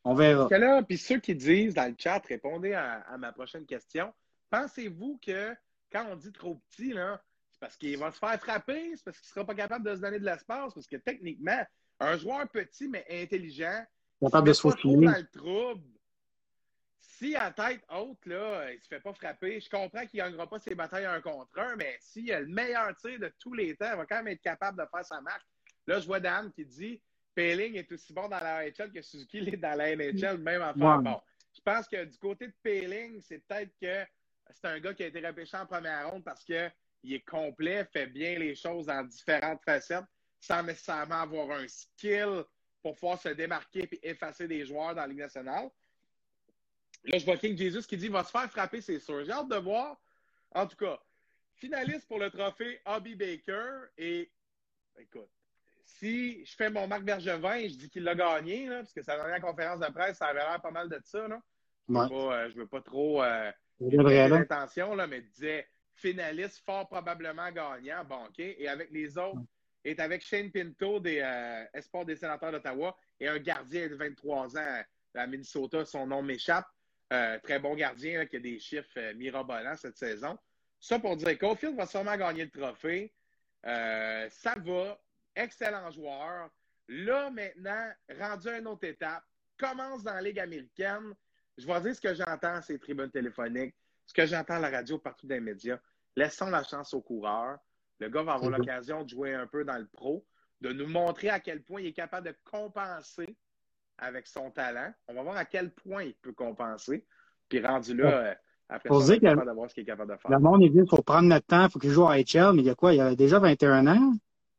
On 0.05 0.15
verra. 0.15 0.49
puis 0.83 0.99
ceux 0.99 1.19
qui 1.19 1.35
disent 1.35 1.75
dans 1.75 1.89
le 1.89 1.95
chat, 1.97 2.21
répondez 2.27 2.73
à, 2.73 3.05
ma 3.19 3.33
prochaine 3.33 3.65
question. 3.65 4.13
Pensez-vous 4.51 5.21
que 5.25 5.55
quand 5.93 6.07
on 6.11 6.17
dit 6.17 6.33
trop 6.33 6.61
petit, 6.71 6.93
c'est 6.93 7.61
parce 7.61 7.77
qu'il 7.77 7.97
va 7.99 8.11
se 8.11 8.19
faire 8.19 8.41
frapper, 8.41 8.97
c'est 8.97 9.05
parce 9.05 9.19
qu'il 9.19 9.29
ne 9.29 9.35
sera 9.35 9.45
pas 9.45 9.55
capable 9.55 9.89
de 9.89 9.95
se 9.95 10.01
donner 10.01 10.19
de 10.19 10.25
l'espace, 10.25 10.75
parce 10.75 10.87
que 10.87 10.97
techniquement, 10.97 11.65
un 12.01 12.17
joueur 12.17 12.49
petit 12.49 12.89
mais 12.89 13.07
intelligent, 13.09 13.85
capable 14.23 14.49
de 14.49 14.53
se 14.53 14.69
trop 14.69 14.97
dans 14.97 15.11
le 15.11 15.27
trouble. 15.29 15.83
Si 16.99 17.37
à 17.37 17.53
tête 17.53 17.85
haute, 17.89 18.27
là, 18.27 18.71
il 18.71 18.77
ne 18.77 18.81
se 18.81 18.89
fait 18.89 19.01
pas 19.01 19.13
frapper, 19.13 19.61
je 19.61 19.71
comprends 19.71 20.07
qu'il 20.07 20.21
ne 20.21 20.25
gagnera 20.25 20.49
pas 20.49 20.59
ses 20.59 20.75
batailles 20.75 21.05
un 21.05 21.21
contre 21.21 21.57
un, 21.59 21.77
mais 21.77 21.97
s'il 22.01 22.33
a 22.33 22.41
le 22.41 22.49
meilleur 22.49 22.97
tir 22.97 23.19
de 23.19 23.33
tous 23.39 23.55
les 23.55 23.77
temps, 23.77 23.91
il 23.93 23.97
va 23.97 24.07
quand 24.07 24.17
même 24.17 24.29
être 24.29 24.41
capable 24.41 24.79
de 24.79 24.87
faire 24.91 25.05
sa 25.05 25.21
marque. 25.21 25.47
Là, 25.87 26.01
je 26.01 26.07
vois 26.07 26.21
Dan 26.21 26.51
qui 26.53 26.65
dit 26.65 27.01
Payling 27.35 27.77
est 27.77 27.91
aussi 27.93 28.13
bon 28.13 28.29
dans 28.29 28.41
la 28.41 28.65
NHL 28.65 28.93
que 28.93 29.03
Suzuki 29.03 29.41
l'est 29.41 29.57
dans 29.57 29.77
la 29.77 29.95
NHL, 29.95 30.39
même 30.39 30.63
en 30.63 30.73
Bon, 31.01 31.21
je 31.55 31.61
pense 31.61 31.87
que 31.87 32.05
du 32.05 32.19
côté 32.19 32.49
de 32.49 32.55
Payling, 32.63 33.21
c'est 33.21 33.39
peut-être 33.47 33.73
que 33.81 34.05
c'est 34.51 34.67
un 34.67 34.81
gars 34.81 34.95
qui 34.95 35.03
a 35.03 35.07
été 35.07 35.25
repêché 35.25 35.57
en 35.57 35.67
première 35.67 36.11
ronde 36.11 36.25
parce 36.25 36.45
qu'il 36.45 36.73
est 37.05 37.25
complet, 37.25 37.85
fait 37.93 38.07
bien 38.07 38.39
les 38.39 38.55
choses 38.55 38.89
en 38.89 39.05
différentes 39.05 39.63
facettes, 39.65 40.05
sans 40.41 40.63
nécessairement 40.63 41.23
avoir 41.23 41.59
un 41.59 41.69
skill 41.69 42.45
pour 42.83 42.95
pouvoir 42.95 43.21
se 43.21 43.29
démarquer 43.29 43.89
et 43.93 44.11
effacer 44.11 44.49
des 44.49 44.65
joueurs 44.65 44.95
dans 44.95 45.03
la 45.03 45.07
Ligue 45.07 45.19
nationale. 45.19 45.71
Là, 47.05 47.19
je 47.19 47.25
vois 47.25 47.37
King 47.37 47.57
Jesus 47.57 47.87
qui 47.87 47.97
dit 47.97 48.09
va 48.09 48.25
se 48.25 48.31
faire 48.31 48.51
frapper, 48.51 48.81
c'est 48.81 49.01
sûr. 49.01 49.25
J'ai 49.25 49.33
hâte 49.33 49.49
de 49.49 49.57
voir. 49.57 50.01
En 50.55 50.67
tout 50.67 50.77
cas, 50.77 51.01
finaliste 51.55 52.07
pour 52.07 52.19
le 52.19 52.31
trophée 52.31 52.81
Hobby 52.85 53.15
Baker. 53.15 53.87
Et 53.97 54.31
écoute, 54.99 55.31
si 55.85 56.45
je 56.45 56.55
fais 56.55 56.71
mon 56.71 56.87
Marc 56.87 57.03
Bergevin 57.03 57.55
et 57.55 57.69
je 57.69 57.77
dis 57.77 57.91
qu'il 57.91 58.05
l'a 58.05 58.15
gagné, 58.15 58.67
là, 58.67 58.79
parce 58.79 58.93
que 58.93 59.03
sa 59.03 59.17
dernière 59.17 59.41
conférence 59.41 59.81
de 59.81 59.87
presse, 59.87 60.19
ça 60.19 60.27
avait 60.27 60.41
l'air 60.41 60.61
pas 60.61 60.71
mal 60.71 60.89
de 60.89 61.01
ça. 61.05 61.27
Là. 61.27 61.41
Je 61.89 61.95
ne 61.95 62.09
veux, 62.09 62.33
euh, 62.33 62.49
veux, 62.55 62.67
pas 62.67 62.81
trop 62.81 63.23
euh, 63.23 63.51
l'intention, 63.81 64.95
mais 65.09 65.19
il 65.19 65.29
disait 65.29 65.67
finaliste 65.95 66.63
fort 66.65 66.89
probablement 66.89 67.51
gagnant. 67.51 68.05
Bon, 68.05 68.25
OK. 68.27 68.39
Et 68.39 68.69
avec 68.69 68.91
les 68.91 69.19
autres 69.19 69.43
est 69.85 70.01
avec 70.01 70.23
Shane 70.23 70.51
Pinto 70.51 71.01
des 71.01 71.21
euh, 71.21 71.65
Espoirs 71.75 72.05
des 72.05 72.17
Sénateurs 72.17 72.53
d'Ottawa 72.53 72.97
et 73.19 73.29
un 73.29 73.39
gardien 73.39 73.89
de 73.89 73.95
23 73.95 74.57
ans 74.57 74.83
à 75.15 75.27
Minnesota. 75.27 75.85
Son 75.85 76.07
nom 76.07 76.23
m'échappe. 76.23 76.67
Euh, 77.13 77.39
très 77.41 77.59
bon 77.59 77.75
gardien 77.75 78.25
qui 78.25 78.37
a 78.37 78.41
des 78.41 78.59
chiffres 78.59 78.89
euh, 78.97 79.13
mirabolants 79.15 79.77
cette 79.77 79.99
saison. 79.99 80.39
Ça 80.81 80.99
pour 80.99 81.17
dire 81.17 81.39
qu'Ofield 81.39 81.77
va 81.77 81.87
sûrement 81.87 82.17
gagner 82.17 82.45
le 82.45 82.51
trophée. 82.51 83.13
ça 83.63 84.55
va. 84.57 85.01
Excellent 85.35 85.91
joueur. 85.91 86.51
Là, 86.89 87.31
maintenant, 87.31 87.91
rendu 88.19 88.49
à 88.49 88.59
une 88.59 88.67
autre 88.67 88.87
étape, 88.87 89.23
commence 89.57 90.03
dans 90.03 90.15
la 90.15 90.23
Ligue 90.23 90.41
américaine. 90.41 91.15
Je 91.57 91.67
vais 91.67 91.81
dire 91.81 91.95
ce 91.95 92.01
que 92.01 92.15
j'entends 92.15 92.55
à 92.55 92.63
ces 92.63 92.79
tribunes 92.79 93.11
téléphoniques, 93.11 93.75
ce 94.07 94.13
que 94.13 94.27
j'entends 94.27 94.55
à 94.55 94.59
la 94.59 94.71
radio 94.71 94.99
partout 94.99 95.27
dans 95.27 95.35
les 95.35 95.41
médias. 95.41 95.79
Laissons 96.17 96.51
la 96.51 96.65
chance 96.65 96.93
aux 96.93 97.01
coureurs. 97.01 97.59
Le 98.03 98.09
gars 98.09 98.25
va 98.25 98.33
avoir 98.35 98.51
l'occasion 98.51 99.05
de 99.05 99.09
jouer 99.09 99.33
un 99.33 99.47
peu 99.47 99.65
dans 99.65 99.79
le 99.79 99.87
pro, 99.87 100.27
de 100.61 100.73
nous 100.73 100.89
montrer 100.89 101.29
à 101.29 101.39
quel 101.39 101.63
point 101.63 101.81
il 101.81 101.87
est 101.87 101.93
capable 101.93 102.27
de 102.27 102.35
compenser 102.43 103.37
avec 103.97 104.27
son 104.27 104.51
talent. 104.51 104.93
On 105.07 105.15
va 105.15 105.23
voir 105.23 105.37
à 105.37 105.45
quel 105.45 105.71
point 105.71 106.03
il 106.03 106.15
peut 106.15 106.33
compenser. 106.33 107.07
Puis 107.49 107.65
rendu 107.65 107.95
là, 107.95 108.09
euh, 108.09 108.35
après 108.69 108.89
ça, 108.89 108.95
on 108.97 108.99
va 108.99 109.19
capable 109.19 109.47
de 109.47 109.55
voir 109.55 109.71
ce 109.71 109.75
qu'il 109.75 109.85
est 109.85 109.87
capable 109.87 110.11
de 110.11 110.17
faire. 110.17 110.33
Le 110.33 110.39
monde 110.41 110.65
est 110.65 110.69
venu, 110.69 110.83
il 110.83 110.89
faut 110.89 111.03
prendre 111.03 111.29
notre 111.29 111.47
temps, 111.47 111.67
il 111.67 111.71
faut 111.71 111.79
qu'il 111.79 111.91
joue 111.91 112.09
à 112.09 112.17
HL, 112.17 112.55
mais 112.55 112.63
il 112.63 112.67
y 112.67 112.71
a 112.71 112.75
quoi? 112.75 112.93
Il 112.93 112.97
y 112.97 113.01
a 113.01 113.15
déjà 113.15 113.39
21 113.39 113.87
ans? 113.87 114.13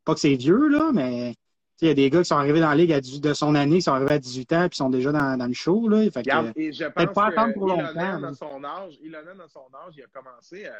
Pas 0.06 0.14
que 0.14 0.22
c'est 0.22 0.36
vieux, 0.36 0.70
là, 0.70 0.92
mais 0.94 1.36
il 1.82 1.88
y 1.90 1.92
a 1.92 1.94
des 1.94 2.10
gars 2.10 2.20
qui 2.20 2.26
sont 2.26 2.38
arrivés 2.38 2.62
dans 2.62 2.70
la 2.70 2.76
ligue 2.76 2.94
à 2.94 3.02
de 3.02 3.34
son 3.34 3.56
année, 3.56 3.78
qui 3.78 3.82
sont 3.82 3.94
arrivés 3.94 4.14
à 4.14 4.20
18 4.20 4.54
ans, 4.54 4.70
puis 4.70 4.78
sont 4.78 4.90
déjà 4.90 5.12
dans, 5.12 5.36
dans 5.36 5.48
le 5.48 5.54
show. 5.54 5.90
Là. 5.90 6.10
Fait 6.12 6.24
que, 6.24 6.60
et 6.60 6.72
je 6.72 6.86
pense 6.86 7.14
pas 7.14 7.26
attendre 7.26 7.54
pour 7.56 7.68
longtemps. 7.68 8.20
Dans 8.22 8.34
son 8.34 8.64
âge, 8.64 8.98
Ilonen, 9.02 9.38
dans 9.38 9.50
son 9.50 9.68
âge, 9.86 9.96
il 9.98 10.04
a 10.04 10.08
commencé 10.08 10.66
à, 10.66 10.76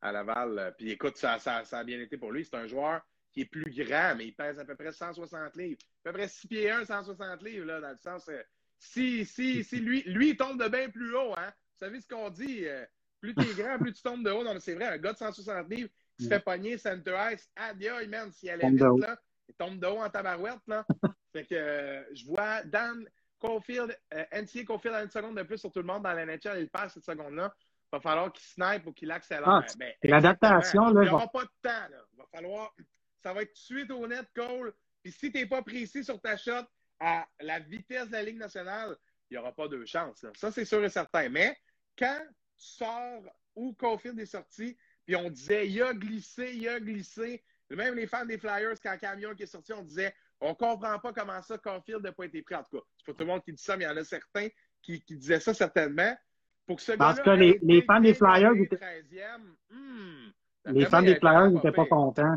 à 0.00 0.12
Laval. 0.12 0.74
Puis 0.78 0.90
écoute, 0.90 1.16
ça, 1.16 1.38
ça, 1.38 1.64
ça, 1.64 1.78
a 1.78 1.84
bien 1.84 2.00
été 2.00 2.16
pour 2.16 2.32
lui. 2.32 2.44
C'est 2.44 2.56
un 2.56 2.66
joueur 2.66 3.00
qui 3.32 3.42
est 3.42 3.46
plus 3.46 3.70
grand, 3.70 4.14
mais 4.16 4.26
il 4.26 4.34
pèse 4.34 4.58
à 4.58 4.64
peu 4.64 4.74
près 4.74 4.92
160 4.92 5.56
livres. 5.56 5.78
À 6.04 6.10
peu 6.10 6.18
près 6.18 6.28
6 6.28 6.48
pieds 6.48 6.70
1, 6.70 6.84
160 6.84 7.42
livres, 7.42 7.66
là, 7.66 7.80
dans 7.80 7.90
le 7.90 7.96
sens. 7.96 8.28
Euh, 8.28 8.42
si, 8.78 9.24
si, 9.24 9.64
si 9.64 9.80
lui, 9.80 10.02
lui, 10.04 10.30
il 10.30 10.36
tombe 10.36 10.62
de 10.62 10.68
bien 10.68 10.88
plus 10.88 11.14
haut, 11.14 11.34
hein. 11.36 11.52
Vous 11.72 11.86
savez 11.86 12.00
ce 12.00 12.08
qu'on 12.08 12.30
dit? 12.30 12.66
Euh, 12.66 12.84
plus 13.20 13.34
tu 13.34 13.42
es 13.42 13.54
grand, 13.54 13.78
plus 13.78 13.92
tu 13.92 14.02
tombes 14.02 14.24
de 14.24 14.30
haut. 14.30 14.44
Non, 14.44 14.54
mais 14.54 14.60
c'est 14.60 14.74
vrai, 14.74 14.86
un 14.86 14.98
gars 14.98 15.12
de 15.12 15.18
160 15.18 15.68
livres 15.70 15.90
qui 16.16 16.24
se 16.24 16.28
fait 16.28 16.40
pogner 16.40 16.78
center 16.78 17.16
ice, 17.32 17.48
adieu, 17.54 18.06
man, 18.08 18.32
s'il 18.32 18.50
allait 18.50 18.70
vite, 18.70 18.80
là, 18.80 19.16
il 19.48 19.54
tombe 19.54 19.78
de 19.78 19.86
haut 19.86 20.02
en 20.02 20.10
tabarouette, 20.10 20.60
là. 20.66 20.84
fait 21.32 21.44
que 21.44 21.54
euh, 21.54 22.14
je 22.14 22.26
vois 22.26 22.62
Dan 22.64 23.08
Caulfield, 23.38 23.96
euh, 24.14 24.24
NCA 24.32 24.64
Caulfield 24.64 24.96
a 24.96 25.02
une 25.04 25.10
seconde 25.10 25.36
de 25.36 25.42
plus 25.44 25.58
sur 25.58 25.70
tout 25.70 25.78
le 25.78 25.86
monde 25.86 26.02
dans 26.02 26.12
la 26.12 26.26
NHL, 26.26 26.60
il 26.60 26.68
passe 26.68 26.94
cette 26.94 27.04
seconde-là. 27.04 27.54
Il 27.90 27.96
va 27.96 28.00
falloir 28.00 28.32
qu'il 28.32 28.44
snipe 28.44 28.86
ou 28.86 28.92
qu'il 28.92 29.10
accélère. 29.10 29.48
Ah, 29.48 29.64
ben, 29.78 29.92
L'adaptation, 30.02 30.88
là. 30.88 31.02
Il 31.02 31.08
n'y 31.08 31.14
aura 31.14 31.28
pas 31.28 31.44
de 31.44 31.50
temps, 31.62 31.88
là. 31.90 32.04
Il 32.12 32.18
va 32.18 32.26
falloir. 32.30 32.74
Ça 33.22 33.32
va 33.32 33.42
être 33.42 33.54
tout 33.54 33.74
de 33.74 33.78
suite 33.78 33.90
au 33.90 34.06
net, 34.06 34.26
Cole. 34.34 34.74
Puis 35.02 35.12
si 35.12 35.32
tu 35.32 35.38
n'es 35.38 35.46
pas 35.46 35.62
précis 35.62 36.04
sur 36.04 36.20
ta 36.20 36.36
shot 36.36 36.66
à 37.00 37.26
la 37.40 37.60
vitesse 37.60 38.08
de 38.08 38.12
la 38.12 38.22
Ligue 38.22 38.38
nationale, 38.38 38.96
il 39.30 39.34
n'y 39.34 39.38
aura 39.38 39.52
pas 39.52 39.68
deux 39.68 39.86
chances. 39.86 40.24
Ça, 40.34 40.50
c'est 40.50 40.64
sûr 40.64 40.84
et 40.84 40.90
certain. 40.90 41.28
Mais 41.28 41.56
quand 41.98 42.20
tu 42.58 42.66
sors 42.66 43.22
où 43.54 43.72
Caulfield 43.74 44.18
est 44.20 44.26
sorti, 44.26 44.76
puis 45.06 45.16
on 45.16 45.30
disait, 45.30 45.68
il 45.68 45.82
a 45.82 45.94
glissé, 45.94 46.52
il 46.54 46.68
a 46.68 46.80
glissé. 46.80 47.42
Même 47.70 47.94
les 47.94 48.06
fans 48.06 48.24
des 48.24 48.38
Flyers, 48.38 48.74
quand 48.82 48.92
le 48.92 48.98
camion 48.98 49.34
qui 49.34 49.44
est 49.44 49.46
sorti, 49.46 49.72
on 49.72 49.82
disait, 49.82 50.14
on 50.40 50.54
comprend 50.54 50.98
pas 50.98 51.12
comment 51.12 51.40
ça, 51.42 51.58
Caulfield 51.58 52.02
n'a 52.02 52.12
pas 52.12 52.24
été 52.24 52.42
pris. 52.42 52.54
En 52.54 52.62
tout 52.62 52.78
cas, 52.78 52.84
c'est 52.96 53.06
pas 53.06 53.12
tout 53.12 53.24
le 53.24 53.26
monde 53.26 53.42
qui 53.42 53.52
dit 53.52 53.62
ça, 53.62 53.76
mais 53.76 53.84
il 53.84 53.88
y 53.88 53.90
en 53.90 53.96
a 53.96 54.04
certains 54.04 54.48
qui, 54.82 55.02
qui 55.02 55.16
disaient 55.16 55.40
ça 55.40 55.52
certainement. 55.52 56.14
Pour 56.68 56.76
que 56.76 56.82
ce 56.82 56.92
que 56.92 57.30
les, 57.30 57.58
les 57.62 57.80
fans 57.80 57.98
des 57.98 58.12
Flyers 58.12 58.52
étaient. 58.52 58.78
Hmm, 59.70 60.30
les 60.66 60.84
fans 60.84 61.00
des 61.00 61.16
Flyers 61.16 61.50
n'étaient 61.50 61.72
pas 61.72 61.86
contents. 61.86 62.36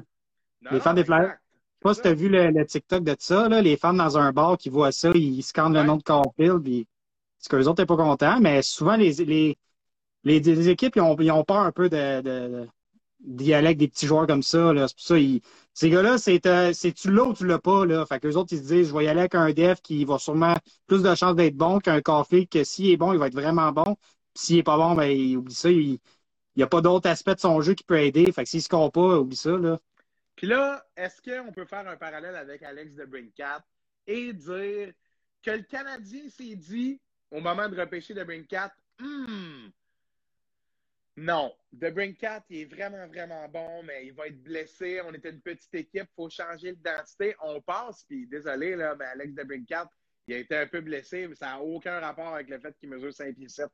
les 0.71 0.79
fans 0.79 0.93
des 0.93 1.03
Flyers. 1.03 1.37
Je 1.83 1.89
sais 1.89 1.89
pas 1.89 1.93
si 1.95 2.01
tu 2.01 2.07
as 2.07 2.13
vu 2.13 2.29
le, 2.29 2.65
TikTok 2.65 3.03
de 3.03 3.15
ça, 3.19 3.49
là, 3.49 3.61
les 3.61 3.75
fans 3.75 3.93
dans 3.93 4.17
un 4.17 4.31
bar 4.31 4.57
qui 4.57 4.69
voient 4.69 4.93
ça, 4.93 5.09
ils 5.13 5.41
scannent 5.43 5.73
le 5.73 5.83
nom 5.83 5.97
de 5.97 6.03
Caulfield, 6.03 6.63
puis 6.63 6.87
parce 7.39 7.47
que 7.49 7.55
les 7.57 7.67
autres 7.67 7.81
n'étaient 7.81 7.87
pas 7.87 7.97
contents, 7.97 8.39
mais 8.39 8.61
souvent 8.61 8.95
les, 8.95 9.11
les, 9.13 9.57
les, 10.23 10.69
équipes, 10.69 10.95
ils 10.95 11.01
ont, 11.01 11.17
ils 11.19 11.31
ont 11.31 11.43
peur 11.43 11.57
un 11.57 11.71
peu 11.71 11.89
de, 11.89 12.21
de, 12.21 12.67
d'y 13.19 13.53
aller 13.53 13.67
avec 13.67 13.79
des 13.79 13.87
petits 13.87 14.05
joueurs 14.05 14.27
comme 14.27 14.43
ça. 14.43 14.71
Là. 14.71 14.87
C'est 14.87 14.95
pour 14.95 15.03
ça, 15.03 15.15
ces 15.73 15.89
gars-là, 15.89 16.17
c'est, 16.17 16.45
euh, 16.45 16.71
c'est 16.73 16.91
tu 16.91 17.11
l'as 17.11 17.23
ou 17.23 17.33
tu 17.33 17.45
l'as 17.47 17.59
pas. 17.59 17.85
Là? 17.85 18.05
Fait 18.05 18.19
que 18.19 18.27
les 18.27 18.37
autres, 18.37 18.53
ils 18.53 18.59
se 18.59 18.67
disent, 18.67 18.89
je 18.89 18.93
vais 18.93 19.05
y 19.05 19.07
aller 19.07 19.21
avec 19.21 19.35
un 19.35 19.51
def 19.51 19.81
qui 19.81 20.05
va 20.05 20.19
sûrement 20.19 20.55
plus 20.85 21.01
de 21.01 21.15
chances 21.15 21.35
d'être 21.35 21.55
bon 21.55 21.79
qu'un 21.79 22.01
café, 22.01 22.45
que 22.45 22.63
s'il 22.63 22.91
est 22.91 22.97
bon, 22.97 23.13
il 23.13 23.19
va 23.19 23.27
être 23.27 23.33
vraiment 23.33 23.71
bon. 23.71 23.95
S'il 24.35 24.57
est 24.59 24.63
pas 24.63 24.77
bon, 24.77 24.95
ben, 24.95 25.05
il 25.05 25.37
oublie 25.37 25.53
ça. 25.53 25.69
Il 25.69 25.99
n'y 26.55 26.63
a 26.63 26.67
pas 26.67 26.81
d'autre 26.81 27.09
aspect 27.09 27.35
de 27.35 27.39
son 27.39 27.61
jeu 27.61 27.73
qui 27.73 27.83
peut 27.83 27.99
aider. 27.99 28.31
Fait 28.31 28.43
que 28.43 28.49
s'il 28.49 28.61
se 28.61 28.65
score 28.65 28.91
pas, 28.91 29.19
oublie 29.19 29.37
ça. 29.37 29.51
Là. 29.51 29.79
Puis 30.35 30.47
là, 30.47 30.85
est-ce 30.95 31.21
qu'on 31.21 31.51
peut 31.51 31.65
faire 31.65 31.87
un 31.87 31.97
parallèle 31.97 32.35
avec 32.35 32.63
Alex 32.63 32.95
de 32.95 33.05
Brinkat 33.05 33.63
et 34.07 34.33
dire 34.33 34.93
que 35.43 35.51
le 35.51 35.63
Canadien 35.63 36.29
s'est 36.29 36.55
dit, 36.55 36.99
au 37.29 37.39
moment 37.39 37.69
de 37.69 37.79
repêcher 37.79 38.13
de 38.13 38.23
Brinkat, 38.23 38.73
hum, 38.99 39.71
non. 41.17 41.53
The 41.73 41.93
Brinkat, 41.93 42.43
il 42.49 42.61
est 42.61 42.65
vraiment, 42.65 43.07
vraiment 43.07 43.47
bon, 43.49 43.83
mais 43.83 44.07
il 44.07 44.13
va 44.13 44.27
être 44.27 44.41
blessé. 44.41 45.01
On 45.05 45.13
était 45.13 45.29
une 45.29 45.41
petite 45.41 45.73
équipe, 45.75 46.07
il 46.09 46.15
faut 46.15 46.29
changer 46.29 46.73
d'identité. 46.73 47.35
On 47.41 47.61
passe, 47.61 48.03
puis 48.05 48.27
désolé, 48.27 48.75
là, 48.75 48.95
mais 48.97 49.05
Alex 49.05 49.33
de 49.33 49.43
Brinkat, 49.43 49.89
il 50.27 50.35
a 50.35 50.37
été 50.37 50.55
un 50.55 50.67
peu 50.67 50.81
blessé, 50.81 51.27
mais 51.27 51.35
ça 51.35 51.47
n'a 51.47 51.61
aucun 51.61 51.99
rapport 51.99 52.33
avec 52.33 52.49
le 52.49 52.59
fait 52.59 52.75
qu'il 52.79 52.89
mesure 52.89 53.13
5 53.13 53.35
pieds 53.35 53.49
7. 53.49 53.69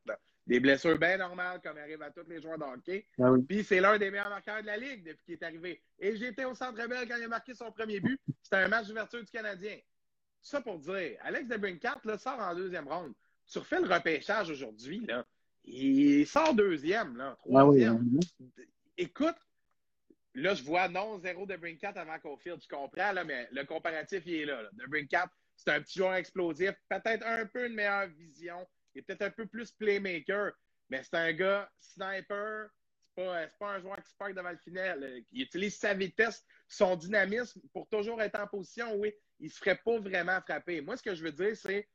Des 0.48 0.62
blessures 0.62 0.98
bien 0.98 1.18
normales, 1.18 1.60
comme 1.62 1.78
arrive 1.78 2.02
à 2.02 2.10
tous 2.10 2.28
les 2.30 2.42
joueurs 2.42 2.58
de 2.58 2.64
hockey. 2.64 3.06
Ah 3.22 3.32
puis 3.48 3.66
c'est 3.66 3.82
l'un 3.82 3.98
des 3.98 4.10
meilleurs 4.10 4.30
marqueurs 4.30 4.62
de 4.62 4.68
la 4.68 4.78
Ligue 4.78 5.04
depuis 5.04 5.24
qu'il 5.26 5.34
est 5.34 5.44
arrivé. 5.44 5.82
Et 6.00 6.16
j'étais 6.16 6.46
au 6.46 6.56
Centre 6.56 6.88
Bell 6.88 7.06
quand 7.08 7.18
il 7.18 7.24
a 7.24 7.28
marqué 7.28 7.54
son 7.54 7.70
premier 7.72 8.00
but. 8.00 8.20
C'était 8.42 8.56
un 8.56 8.70
match 8.70 8.88
d'ouverture 8.88 9.20
du 9.20 9.30
Canadien. 9.30 9.78
Ça 10.42 10.62
pour 10.62 10.80
dire, 10.80 11.18
Alex 11.22 11.50
de 11.50 11.58
Brinkat 11.58 12.00
sort 12.18 12.40
en 12.40 12.56
deuxième 12.56 12.88
ronde. 12.88 13.14
Tu 13.52 13.60
refais 13.60 13.82
le 13.82 13.94
repêchage 13.94 14.50
aujourd'hui, 14.50 15.06
là. 15.06 15.26
Il 15.66 16.26
sort 16.26 16.54
deuxième, 16.54 17.18
là, 17.18 17.38
troisième. 17.44 18.20
Écoute, 18.98 19.36
là, 20.34 20.54
je 20.54 20.64
vois 20.64 20.88
non 20.88 21.20
0 21.20 21.46
de 21.46 21.58
Brinkat 21.58 21.92
avant 21.98 22.18
Caulfield. 22.20 22.62
Je 22.64 22.70
comprends, 22.70 23.12
là, 23.12 23.26
mais 23.26 23.50
le 23.52 23.66
comparatif, 23.66 24.24
il 24.26 24.36
est 24.36 24.46
là. 24.46 24.62
là. 24.62 24.70
C'est 25.58 25.72
un 25.72 25.82
petit 25.82 26.00
joueur 26.00 26.14
explosif, 26.14 26.72
peut-être 26.88 27.26
un 27.26 27.46
peu 27.48 27.68
une 27.68 27.74
meilleure 27.74 28.08
vision. 28.08 28.66
Il 28.98 29.02
est 29.02 29.04
peut-être 29.04 29.22
un 29.22 29.30
peu 29.30 29.46
plus 29.46 29.72
playmaker, 29.74 30.54
mais 30.90 31.04
c'est 31.04 31.16
un 31.16 31.32
gars 31.32 31.70
sniper. 31.80 32.68
C'est 33.06 33.24
pas, 33.24 33.48
pas 33.60 33.76
un 33.76 33.80
joueur 33.80 34.02
qui 34.02 34.10
se 34.10 34.16
parque 34.16 34.34
devant 34.34 34.50
le 34.50 34.58
final. 34.58 35.24
Il 35.32 35.44
utilise 35.44 35.78
sa 35.78 35.94
vitesse, 35.94 36.44
son 36.68 36.96
dynamisme 36.96 37.62
pour 37.74 37.88
toujours 37.90 38.20
être 38.24 38.40
en 38.40 38.48
position. 38.48 38.96
Oui, 38.96 39.14
il 39.40 39.46
ne 39.46 39.52
se 39.52 39.60
ferait 39.60 39.80
pas 39.86 40.00
vraiment 40.00 40.42
frapper. 40.42 40.82
Moi, 40.82 40.98
ce 40.98 41.04
que 41.04 41.14
je 41.14 41.24
veux 41.24 41.32
dire, 41.32 41.56
c'est 41.56 41.88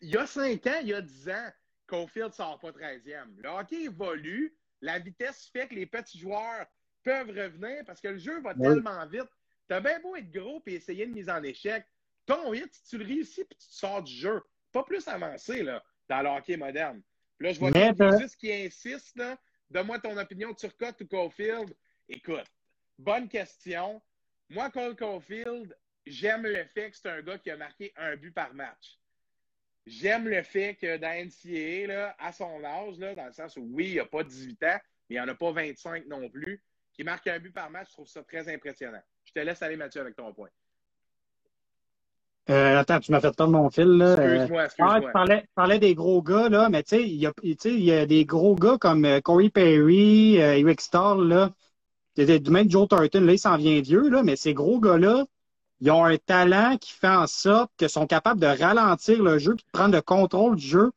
il 0.00 0.08
y 0.08 0.16
a 0.16 0.26
cinq 0.26 0.66
ans, 0.66 0.78
il 0.80 0.88
y 0.88 0.94
a 0.94 1.02
dix 1.02 1.28
ans, 1.28 1.50
Cofield 1.86 2.28
ne 2.28 2.32
sort 2.34 2.58
pas 2.60 2.70
13e. 2.70 3.36
Le 3.36 3.48
hockey 3.50 3.84
évolue. 3.84 4.56
La 4.80 4.98
vitesse 4.98 5.50
fait 5.52 5.68
que 5.68 5.74
les 5.74 5.86
petits 5.86 6.18
joueurs 6.18 6.66
peuvent 7.04 7.28
revenir 7.28 7.84
parce 7.84 8.00
que 8.00 8.08
le 8.08 8.18
jeu 8.18 8.40
va 8.40 8.54
tellement 8.54 9.06
vite. 9.06 9.28
Tu 9.68 9.74
as 9.74 9.80
bien 9.80 10.00
beau 10.00 10.16
être 10.16 10.30
gros 10.30 10.62
et 10.66 10.74
essayer 10.74 11.04
une 11.04 11.12
mise 11.12 11.28
en 11.28 11.42
échec. 11.42 11.86
Ton 12.24 12.54
hit, 12.54 12.72
tu 12.88 12.96
le 12.96 13.04
réussis 13.04 13.44
puis 13.44 13.56
tu 13.58 13.68
te 13.68 13.74
sors 13.74 14.02
du 14.02 14.12
jeu. 14.12 14.42
Pas 14.72 14.82
plus 14.82 15.06
avancé 15.06 15.62
là, 15.62 15.84
dans 16.08 16.22
le 16.22 16.28
hockey 16.28 16.56
moderne. 16.56 17.02
là, 17.40 17.52
je 17.52 17.58
vois 17.58 18.18
juste 18.18 18.36
qui 18.36 18.52
insiste. 18.52 19.20
Donne-moi 19.70 19.98
ton 20.00 20.16
opinion, 20.16 20.52
Turcotte 20.54 21.00
ou 21.00 21.06
Caulfield. 21.06 21.74
Écoute, 22.08 22.46
bonne 22.98 23.28
question. 23.28 24.02
Moi, 24.50 24.70
Cole 24.70 24.96
Caulfield, 24.96 25.74
j'aime 26.04 26.42
le 26.42 26.64
fait 26.64 26.90
que 26.90 26.96
c'est 26.96 27.08
un 27.08 27.22
gars 27.22 27.38
qui 27.38 27.50
a 27.50 27.56
marqué 27.56 27.92
un 27.96 28.16
but 28.16 28.32
par 28.32 28.52
match. 28.52 28.98
J'aime 29.86 30.28
le 30.28 30.42
fait 30.42 30.74
que 30.74 30.98
dans 30.98 31.08
NCAA, 31.08 31.86
là, 31.86 32.16
à 32.18 32.32
son 32.32 32.62
âge, 32.62 32.98
là, 32.98 33.14
dans 33.14 33.26
le 33.26 33.32
sens 33.32 33.56
où 33.56 33.66
oui, 33.72 33.92
il 33.92 33.96
n'a 33.96 34.04
pas 34.04 34.22
18 34.22 34.62
ans, 34.64 34.78
mais 35.08 35.16
il 35.16 35.18
n'en 35.18 35.28
a 35.28 35.34
pas 35.34 35.52
25 35.52 36.06
non 36.06 36.28
plus, 36.28 36.62
qui 36.92 37.02
marque 37.02 37.26
un 37.26 37.38
but 37.38 37.52
par 37.52 37.70
match, 37.70 37.88
je 37.88 37.92
trouve 37.94 38.08
ça 38.08 38.22
très 38.22 38.52
impressionnant. 38.52 39.02
Je 39.24 39.32
te 39.32 39.38
laisse 39.40 39.62
aller, 39.62 39.76
Mathieu, 39.76 40.02
avec 40.02 40.14
ton 40.14 40.32
point. 40.32 40.50
Euh, 42.50 42.78
attends, 42.78 42.98
tu 42.98 43.12
m'as 43.12 43.20
fait 43.20 43.34
perdre 43.36 43.52
mon 43.52 43.70
fil. 43.70 43.84
Là. 43.84 44.14
Excuse-moi, 44.14 44.64
excuse-moi. 44.64 44.94
Ah, 44.94 45.00
tu 45.00 45.12
parlais, 45.12 45.44
parlais, 45.54 45.78
des 45.78 45.94
gros 45.94 46.22
gars, 46.22 46.48
là, 46.48 46.68
mais 46.68 46.82
tu 46.82 46.96
sais, 46.96 47.02
il 47.02 47.14
y, 47.14 47.26
a, 47.26 47.32
y 47.64 47.92
a 47.92 48.06
des 48.06 48.24
gros 48.24 48.56
gars 48.56 48.78
comme 48.80 49.04
euh, 49.04 49.20
Corey 49.20 49.48
Perry, 49.48 50.40
euh, 50.40 50.56
Eric 50.58 50.80
Stahl, 50.80 51.28
là. 51.28 51.50
Même 52.16 52.70
Joe 52.70 52.88
Thornton, 52.88 53.20
là, 53.20 53.32
il 53.32 53.38
s'en 53.38 53.56
vient 53.56 53.80
vieux, 53.80 54.08
là, 54.08 54.22
mais 54.22 54.36
ces 54.36 54.54
gros 54.54 54.80
gars-là, 54.80 55.24
ils 55.80 55.90
ont 55.90 56.04
un 56.04 56.16
talent 56.16 56.76
qui 56.78 56.92
fait 56.92 57.08
en 57.08 57.26
sorte 57.26 57.70
qu'ils 57.76 57.88
sont 57.88 58.06
capables 58.06 58.40
de 58.40 58.46
ralentir 58.46 59.22
le 59.22 59.38
jeu, 59.38 59.54
puis 59.54 59.64
de 59.64 59.78
prendre 59.78 59.94
le 59.94 60.02
contrôle 60.02 60.56
du 60.56 60.66
jeu, 60.66 60.90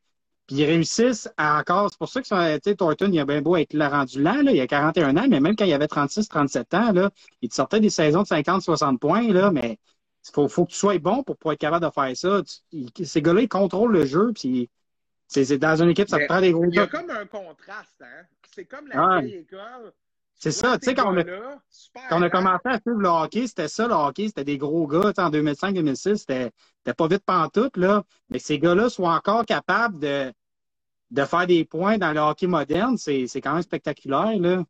puis 0.47 0.57
ils 0.57 0.65
réussissent 0.65 1.29
à 1.37 1.59
encore. 1.59 1.89
C'est 1.91 1.97
pour 1.97 2.09
ça 2.09 2.21
que 2.21 2.73
Thornton, 2.73 3.09
il 3.11 3.19
a 3.19 3.25
bien 3.25 3.41
beau 3.41 3.55
être 3.55 3.73
là, 3.73 3.89
rendu 3.89 4.21
là, 4.21 4.41
là, 4.43 4.51
il 4.51 4.59
a 4.59 4.67
41 4.67 5.15
ans, 5.17 5.25
mais 5.29 5.39
même 5.39 5.55
quand 5.55 5.65
il 5.65 5.73
avait 5.73 5.87
36, 5.87 6.27
37 6.27 6.73
ans, 6.73 6.91
là, 6.91 7.11
il 7.41 7.53
sortait 7.53 7.79
des 7.79 7.89
saisons 7.89 8.23
de 8.23 8.27
50, 8.27 8.61
60 8.61 8.99
points, 8.99 9.31
là, 9.31 9.51
mais 9.51 9.77
il 10.27 10.33
faut, 10.33 10.47
faut 10.47 10.65
que 10.65 10.71
tu 10.71 10.77
sois 10.77 10.97
bon 10.97 11.23
pour 11.23 11.37
pouvoir 11.37 11.53
être 11.53 11.59
capable 11.59 11.85
de 11.85 11.91
faire 11.91 12.15
ça. 12.17 12.41
ces 13.03 13.21
gars-là, 13.21 13.41
ils 13.41 13.49
contrôlent 13.49 13.93
le 13.93 14.05
jeu, 14.05 14.31
puis 14.33 14.69
c'est 15.27 15.57
dans 15.57 15.81
une 15.81 15.89
équipe, 15.89 16.09
ça 16.09 16.19
te 16.19 16.25
prend 16.25 16.41
des 16.41 16.51
gros 16.51 16.65
Il 16.65 16.75
y 16.75 16.79
a 16.79 16.87
comme 16.87 17.09
un 17.09 17.25
contraste, 17.25 18.01
hein? 18.01 18.25
C'est 18.53 18.65
comme 18.65 18.87
la 18.87 19.19
vieille 19.19 19.39
école 19.39 19.91
C'est 20.35 20.51
ça, 20.51 20.77
tu 20.79 20.85
sais, 20.85 20.95
quand, 20.95 21.13
on 21.13 21.17
a, 21.17 21.23
quand 21.23 22.19
on 22.19 22.21
a 22.21 22.29
commencé 22.29 22.61
à 22.65 22.79
suivre 22.79 22.99
le 22.99 23.09
hockey, 23.09 23.47
c'était 23.47 23.67
ça, 23.67 23.87
le 23.87 23.93
hockey, 23.93 24.27
c'était 24.27 24.43
des 24.43 24.57
gros 24.57 24.87
gars, 24.87 25.11
en 25.17 25.29
2005-2006, 25.29 26.17
c'était 26.17 26.51
pas 26.93 27.07
vite 27.07 27.23
pantoute, 27.25 27.77
là. 27.77 28.03
Mais 28.29 28.39
ces 28.39 28.59
gars-là 28.59 28.89
sont 28.89 29.03
encore 29.03 29.45
capables 29.45 29.99
de, 29.99 30.31
de 31.11 31.25
faire 31.25 31.47
des 31.47 31.65
points 31.65 31.97
dans 31.97 32.13
le 32.13 32.19
hockey 32.19 32.47
moderne, 32.47 32.97
c'est 32.97 33.27
quand 33.35 33.53
même 33.53 33.63
spectaculaire, 33.63 34.39
là. 34.39 34.63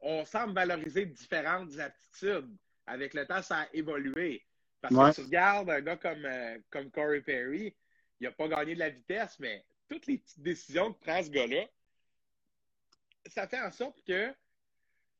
On 0.00 0.24
semble 0.24 0.54
valoriser 0.54 1.06
différentes 1.06 1.78
aptitudes. 1.78 2.48
Avec 2.86 3.14
le 3.14 3.26
temps, 3.26 3.42
ça 3.42 3.56
a 3.62 3.66
évolué. 3.72 4.44
Parce 4.80 5.16
que 5.16 5.20
tu 5.20 5.26
regardes 5.26 5.70
un 5.70 5.80
gars 5.80 5.96
comme, 5.96 6.24
euh, 6.24 6.58
comme 6.70 6.90
Corey 6.90 7.20
Perry, 7.20 7.74
il 8.20 8.24
n'a 8.24 8.32
pas 8.32 8.48
gagné 8.48 8.74
de 8.74 8.80
la 8.80 8.90
vitesse, 8.90 9.38
mais 9.38 9.64
toutes 9.88 10.06
les 10.06 10.18
petites 10.18 10.42
décisions 10.42 10.92
que 10.92 11.00
prend 11.00 11.22
ce 11.22 11.30
gars-là, 11.30 11.66
ça 13.26 13.48
fait 13.48 13.60
en 13.60 13.72
sorte 13.72 14.02
que 14.04 14.32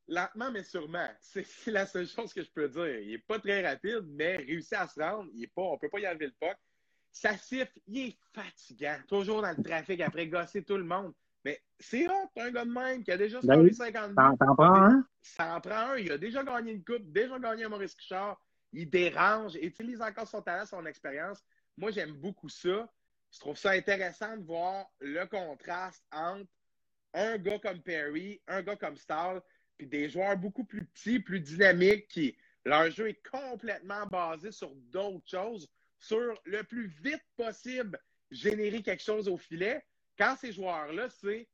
lentement 0.07 0.51
mais 0.51 0.63
sûrement, 0.63 1.09
c'est 1.21 1.71
la 1.71 1.85
seule 1.85 2.07
chose 2.07 2.33
que 2.33 2.43
je 2.43 2.51
peux 2.51 2.69
dire. 2.69 2.99
Il 2.99 3.09
n'est 3.09 3.17
pas 3.17 3.39
très 3.39 3.67
rapide, 3.67 4.05
mais 4.07 4.37
réussit 4.37 4.73
à 4.73 4.87
se 4.87 4.99
rendre. 4.99 5.29
Il 5.33 5.43
est 5.43 5.53
pas, 5.53 5.61
on 5.61 5.73
ne 5.73 5.79
peut 5.79 5.89
pas 5.89 5.99
y 5.99 6.07
enlever 6.07 6.27
le 6.27 6.35
puck. 6.39 6.57
Ça 7.11 7.35
siffle, 7.37 7.79
il 7.87 8.09
est 8.09 8.17
fatigant. 8.33 8.97
Toujours 9.07 9.41
dans 9.41 9.55
le 9.55 9.63
trafic 9.63 9.99
après 10.01 10.27
gosser 10.27 10.63
tout 10.63 10.77
le 10.77 10.83
monde. 10.83 11.13
Mais 11.43 11.61
c'est 11.79 12.07
honte, 12.09 12.31
un 12.37 12.51
gars 12.51 12.65
de 12.65 12.71
même 12.71 13.03
qui 13.03 13.11
a 13.11 13.17
déjà 13.17 13.39
ben 13.41 13.55
scoré 13.55 13.73
50 13.73 14.15
Ça 14.15 14.29
en 14.29 14.55
prend 14.55 14.75
un? 14.75 15.07
Ça 15.21 15.55
en 15.55 15.61
prend 15.61 15.91
un. 15.91 15.97
Il 15.97 16.11
a 16.11 16.17
déjà 16.17 16.43
gagné 16.43 16.73
une 16.73 16.83
coupe, 16.83 17.11
déjà 17.11 17.39
gagné 17.39 17.63
un 17.63 17.69
Maurice 17.69 17.95
Richard. 17.95 18.39
Il 18.73 18.89
dérange, 18.89 19.55
utilise 19.55 20.01
encore 20.01 20.27
son 20.27 20.41
talent, 20.41 20.65
son 20.65 20.85
expérience. 20.85 21.43
Moi, 21.77 21.91
j'aime 21.91 22.13
beaucoup 22.13 22.49
ça. 22.49 22.91
Je 23.31 23.39
trouve 23.39 23.57
ça 23.57 23.71
intéressant 23.71 24.37
de 24.37 24.43
voir 24.43 24.85
le 24.99 25.25
contraste 25.25 26.03
entre 26.11 26.49
un 27.13 27.37
gars 27.37 27.59
comme 27.59 27.81
Perry, 27.81 28.41
un 28.47 28.61
gars 28.61 28.75
comme 28.75 28.97
Stahl, 28.97 29.41
puis 29.77 29.87
des 29.87 30.09
joueurs 30.09 30.37
beaucoup 30.37 30.63
plus 30.63 30.85
petits, 30.85 31.19
plus 31.19 31.39
dynamiques, 31.39 32.07
qui 32.07 32.37
leur 32.65 32.89
jeu 32.91 33.09
est 33.09 33.27
complètement 33.29 34.05
basé 34.07 34.51
sur 34.51 34.73
d'autres 34.75 35.27
choses, 35.27 35.69
sur 35.99 36.39
le 36.45 36.63
plus 36.63 36.87
vite 37.01 37.23
possible 37.35 37.99
générer 38.29 38.81
quelque 38.83 39.03
chose 39.03 39.27
au 39.27 39.37
filet. 39.37 39.83
Quand 40.17 40.35
ces 40.39 40.51
joueurs-là, 40.51 41.09
c'est 41.09 41.47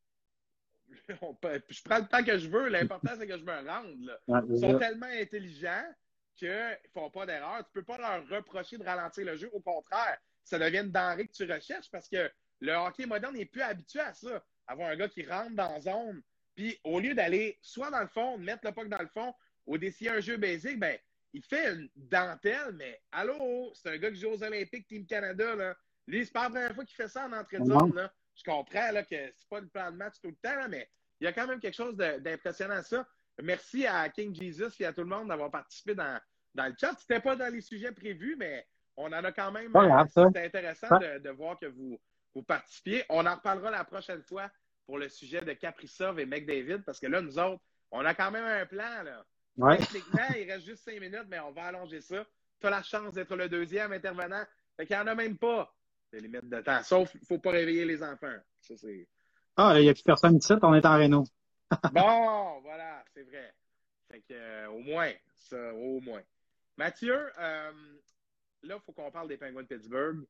je 1.10 1.84
prends 1.84 2.00
le 2.00 2.08
temps 2.08 2.24
que 2.24 2.38
je 2.38 2.48
veux, 2.48 2.68
l'important 2.68 3.12
c'est 3.18 3.28
que 3.28 3.38
je 3.38 3.44
me 3.44 3.68
rende. 3.68 4.20
Ils 4.50 4.60
sont 4.60 4.78
tellement 4.78 5.08
intelligents 5.08 5.86
qu'ils 6.36 6.50
ne 6.50 6.90
font 6.94 7.10
pas 7.10 7.26
d'erreur. 7.26 7.58
Tu 7.58 7.78
ne 7.78 7.82
peux 7.82 7.84
pas 7.84 7.98
leur 7.98 8.28
reprocher 8.28 8.78
de 8.78 8.84
ralentir 8.84 9.26
le 9.26 9.36
jeu. 9.38 9.50
Au 9.54 9.62
contraire, 9.62 10.18
ça 10.44 10.60
devient 10.60 10.80
une 10.80 10.92
denrée 10.92 11.28
que 11.28 11.34
tu 11.34 11.52
recherches 11.52 11.90
parce 11.92 12.10
que 12.10 12.32
le 12.60 12.74
hockey 12.74 13.06
moderne 13.06 13.36
n'est 13.36 13.46
plus 13.46 13.62
habitué 13.62 14.00
à 14.00 14.14
ça. 14.14 14.44
Avoir 14.68 14.90
un 14.90 14.96
gars 14.96 15.10
qui 15.10 15.26
rentre 15.26 15.56
dans 15.56 15.72
la 15.72 15.82
zone, 15.82 16.22
puis 16.56 16.80
au 16.84 17.00
lieu 17.00 17.14
d'aller 17.14 17.58
soit 17.62 17.92
dans 17.92 18.02
le 18.02 18.08
fond, 18.08 18.38
mettre 18.38 18.66
le 18.66 18.72
puck 18.72 18.88
dans 18.88 19.02
le 19.02 19.08
fond, 19.08 19.34
ou 19.66 19.78
d'essayer 19.78 20.12
un 20.12 20.20
jeu 20.20 20.38
basique, 20.38 20.80
ben, 20.80 20.98
il 21.34 21.44
fait 21.44 21.74
une 21.74 21.90
dentelle, 21.96 22.74
mais 22.74 23.02
allô, 23.12 23.72
c'est 23.76 23.90
un 23.90 23.98
gars 23.98 24.12
qui 24.12 24.20
joue 24.20 24.30
aux 24.30 24.44
Olympiques 24.44 24.88
Team 24.88 25.06
Canada. 25.06 25.56
Là. 25.56 25.76
Lui, 26.08 26.26
c'est 26.26 26.32
pas 26.32 26.44
la 26.44 26.50
première 26.50 26.76
fois 26.76 26.86
qu'il 26.86 26.96
fait 26.96 27.08
ça 27.08 27.26
en 27.26 27.34
entrée 27.34 27.60
de 27.60 27.66
zone. 27.66 27.94
Là. 27.96 28.14
Je 28.36 28.44
comprends 28.44 28.92
là, 28.92 29.04
que 29.04 29.16
c'est 29.16 29.50
pas 29.50 29.60
le 29.60 29.68
plan 29.68 29.92
de 29.92 29.98
match 29.98 30.16
tout 30.22 30.30
le 30.30 30.36
temps, 30.36 30.70
mais 30.70 30.90
il 31.20 31.26
y 31.26 31.28
a 31.28 31.34
quand 31.34 31.48
même 31.48 31.60
quelque 31.60 31.76
chose 31.76 31.96
d'impressionnant 31.96 32.76
à 32.76 32.84
ça. 32.84 33.08
Merci 33.42 33.86
à 33.86 34.10
King 34.10 34.34
Jesus 34.34 34.80
et 34.80 34.86
à 34.86 34.94
tout 34.94 35.02
le 35.02 35.08
monde 35.08 35.30
d'avoir 35.30 35.50
participé 35.50 35.96
dans, 35.96 36.20
dans 36.54 36.66
le 36.66 36.74
chat. 36.80 36.94
C'était 37.00 37.20
pas 37.20 37.36
dans 37.36 37.52
les 37.52 37.62
sujets 37.62 37.92
prévus, 37.92 38.36
mais 38.38 38.66
on 38.96 39.08
en 39.08 39.24
a 39.24 39.32
quand 39.32 39.52
même. 39.52 39.72
C'était 40.08 40.46
intéressant 40.46 40.88
de, 41.00 41.30
voir 41.32 41.58
que 41.60 41.66
vous, 41.66 42.00
vous 42.36 42.44
participiez. 42.44 43.04
On 43.10 43.26
en 43.26 43.36
reparlera 43.36 43.72
la 43.72 43.84
prochaine 43.84 44.22
fois 44.22 44.50
pour 44.86 44.98
le 44.98 45.10
sujet 45.10 45.42
de 45.42 45.54
Kaprizov 45.54 46.20
et 46.20 46.26
McDavid, 46.26 46.84
parce 46.86 47.00
que 47.00 47.08
là, 47.08 47.22
nous 47.22 47.40
autres, 47.40 47.62
on 47.92 48.06
a 48.06 48.14
quand 48.14 48.32
même 48.32 48.46
un 48.46 48.66
plan. 48.66 49.04
Là. 49.04 49.78
Techniquement, 49.78 50.28
il 50.38 50.52
reste 50.52 50.66
juste 50.66 50.84
cinq 50.84 51.00
minutes, 51.00 51.26
mais 51.28 51.40
on 51.40 51.52
va 51.52 51.66
allonger 51.66 52.02
ça. 52.02 52.26
Tu 52.60 52.68
as 52.68 52.70
la 52.70 52.84
chance 52.84 53.14
d'être 53.14 53.36
le 53.36 53.50
deuxième 53.50 53.94
intervenant. 53.94 54.44
Fait 54.78 54.86
qu'il 54.86 54.96
n'y 54.96 55.02
en 55.02 55.08
a 55.08 55.16
même 55.16 55.38
pas 55.38 55.74
de 56.12 56.20
limite 56.20 56.50
de 56.50 56.62
temps. 56.62 56.82
Sauf 56.84 57.12
qu'il 57.12 57.22
ne 57.22 57.26
faut 57.26 57.40
pas 57.40 57.52
réveiller 57.52 57.86
les 57.86 58.04
enfants. 58.04 58.36
Ça, 58.62 58.74
ah, 59.56 59.74
il 59.78 59.84
n'y 59.84 59.90
a 59.90 59.94
plus 59.94 60.04
personne 60.04 60.36
ici, 60.38 60.54
on 60.62 60.74
est 60.74 60.86
en 60.86 60.98
Renault. 60.98 61.26
bon, 61.94 62.60
voilà, 62.62 63.04
c'est 63.14 63.24
vrai. 63.24 63.54
Fait 64.12 64.22
que, 64.22 64.34
euh, 64.34 64.70
au 64.70 64.80
moins, 64.80 65.12
ça, 65.36 65.74
au 65.74 66.00
moins. 66.02 66.22
Mathieu, 66.78 67.32
euh, 67.40 67.72
là, 68.64 68.76
il 68.76 68.82
faut 68.86 68.92
qu'on 68.92 69.12
parle 69.12 69.28
des 69.28 69.38
Penguins 69.38 69.64
de 69.64 69.68
Pittsburgh. 69.68 70.26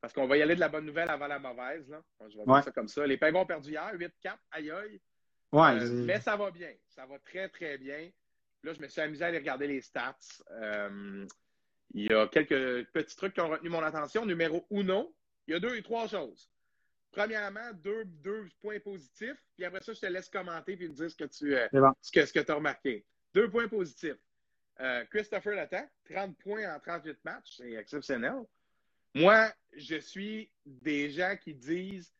Parce 0.00 0.12
qu'on 0.12 0.28
va 0.28 0.36
y 0.36 0.42
aller 0.42 0.54
de 0.54 0.60
la 0.60 0.68
bonne 0.68 0.86
nouvelle 0.86 1.10
avant 1.10 1.26
la 1.26 1.40
mauvaise. 1.40 1.88
Là. 1.88 2.02
Je 2.20 2.38
vais 2.38 2.44
dire 2.44 2.64
ça 2.64 2.70
comme 2.70 2.88
ça. 2.88 3.06
Les 3.06 3.16
Penguins 3.16 3.40
ont 3.40 3.46
perdu 3.46 3.70
hier, 3.70 3.90
8-4, 3.94 4.36
aïe 4.52 4.70
aïe. 4.70 5.00
Ouais, 5.50 5.80
euh, 5.80 6.04
mais 6.04 6.20
ça 6.20 6.36
va 6.36 6.50
bien. 6.50 6.72
Ça 6.88 7.06
va 7.06 7.18
très, 7.18 7.48
très 7.48 7.78
bien. 7.78 8.10
Là, 8.62 8.72
je 8.74 8.80
me 8.80 8.88
suis 8.88 9.00
amusé 9.00 9.24
à 9.24 9.28
aller 9.28 9.38
regarder 9.38 9.66
les 9.66 9.80
stats. 9.80 10.16
Euh, 10.50 11.26
il 11.94 12.04
y 12.10 12.14
a 12.14 12.26
quelques 12.28 12.86
petits 12.90 13.16
trucs 13.16 13.34
qui 13.34 13.40
ont 13.40 13.48
retenu 13.48 13.70
mon 13.70 13.82
attention. 13.82 14.26
Numéro 14.26 14.66
uno, 14.70 15.14
il 15.46 15.52
y 15.52 15.54
a 15.56 15.60
deux 15.60 15.74
et 15.74 15.82
trois 15.82 16.06
choses. 16.06 16.50
Premièrement, 17.18 17.72
deux, 17.82 18.04
deux 18.04 18.48
points 18.60 18.78
positifs. 18.78 19.42
Puis 19.56 19.64
après 19.64 19.82
ça, 19.82 19.92
je 19.92 19.98
te 19.98 20.06
laisse 20.06 20.28
commenter 20.28 20.76
puis 20.76 20.88
me 20.88 20.94
dire 20.94 21.10
ce 21.10 21.16
que 21.16 21.24
tu 21.24 21.52
ce 22.00 22.12
que, 22.12 22.24
ce 22.24 22.32
que 22.32 22.52
as 22.52 22.54
remarqué. 22.54 23.04
Deux 23.34 23.50
points 23.50 23.66
positifs. 23.66 24.20
Euh, 24.78 25.04
Christopher 25.06 25.56
Letang, 25.56 25.88
30 26.08 26.38
points 26.38 26.72
en 26.72 26.78
38 26.78 27.18
matchs, 27.24 27.56
c'est 27.56 27.72
exceptionnel. 27.72 28.44
Moi, 29.16 29.52
je 29.76 29.96
suis 29.96 30.48
des 30.64 31.10
gens 31.10 31.34
qui 31.42 31.54
disent 31.54 32.14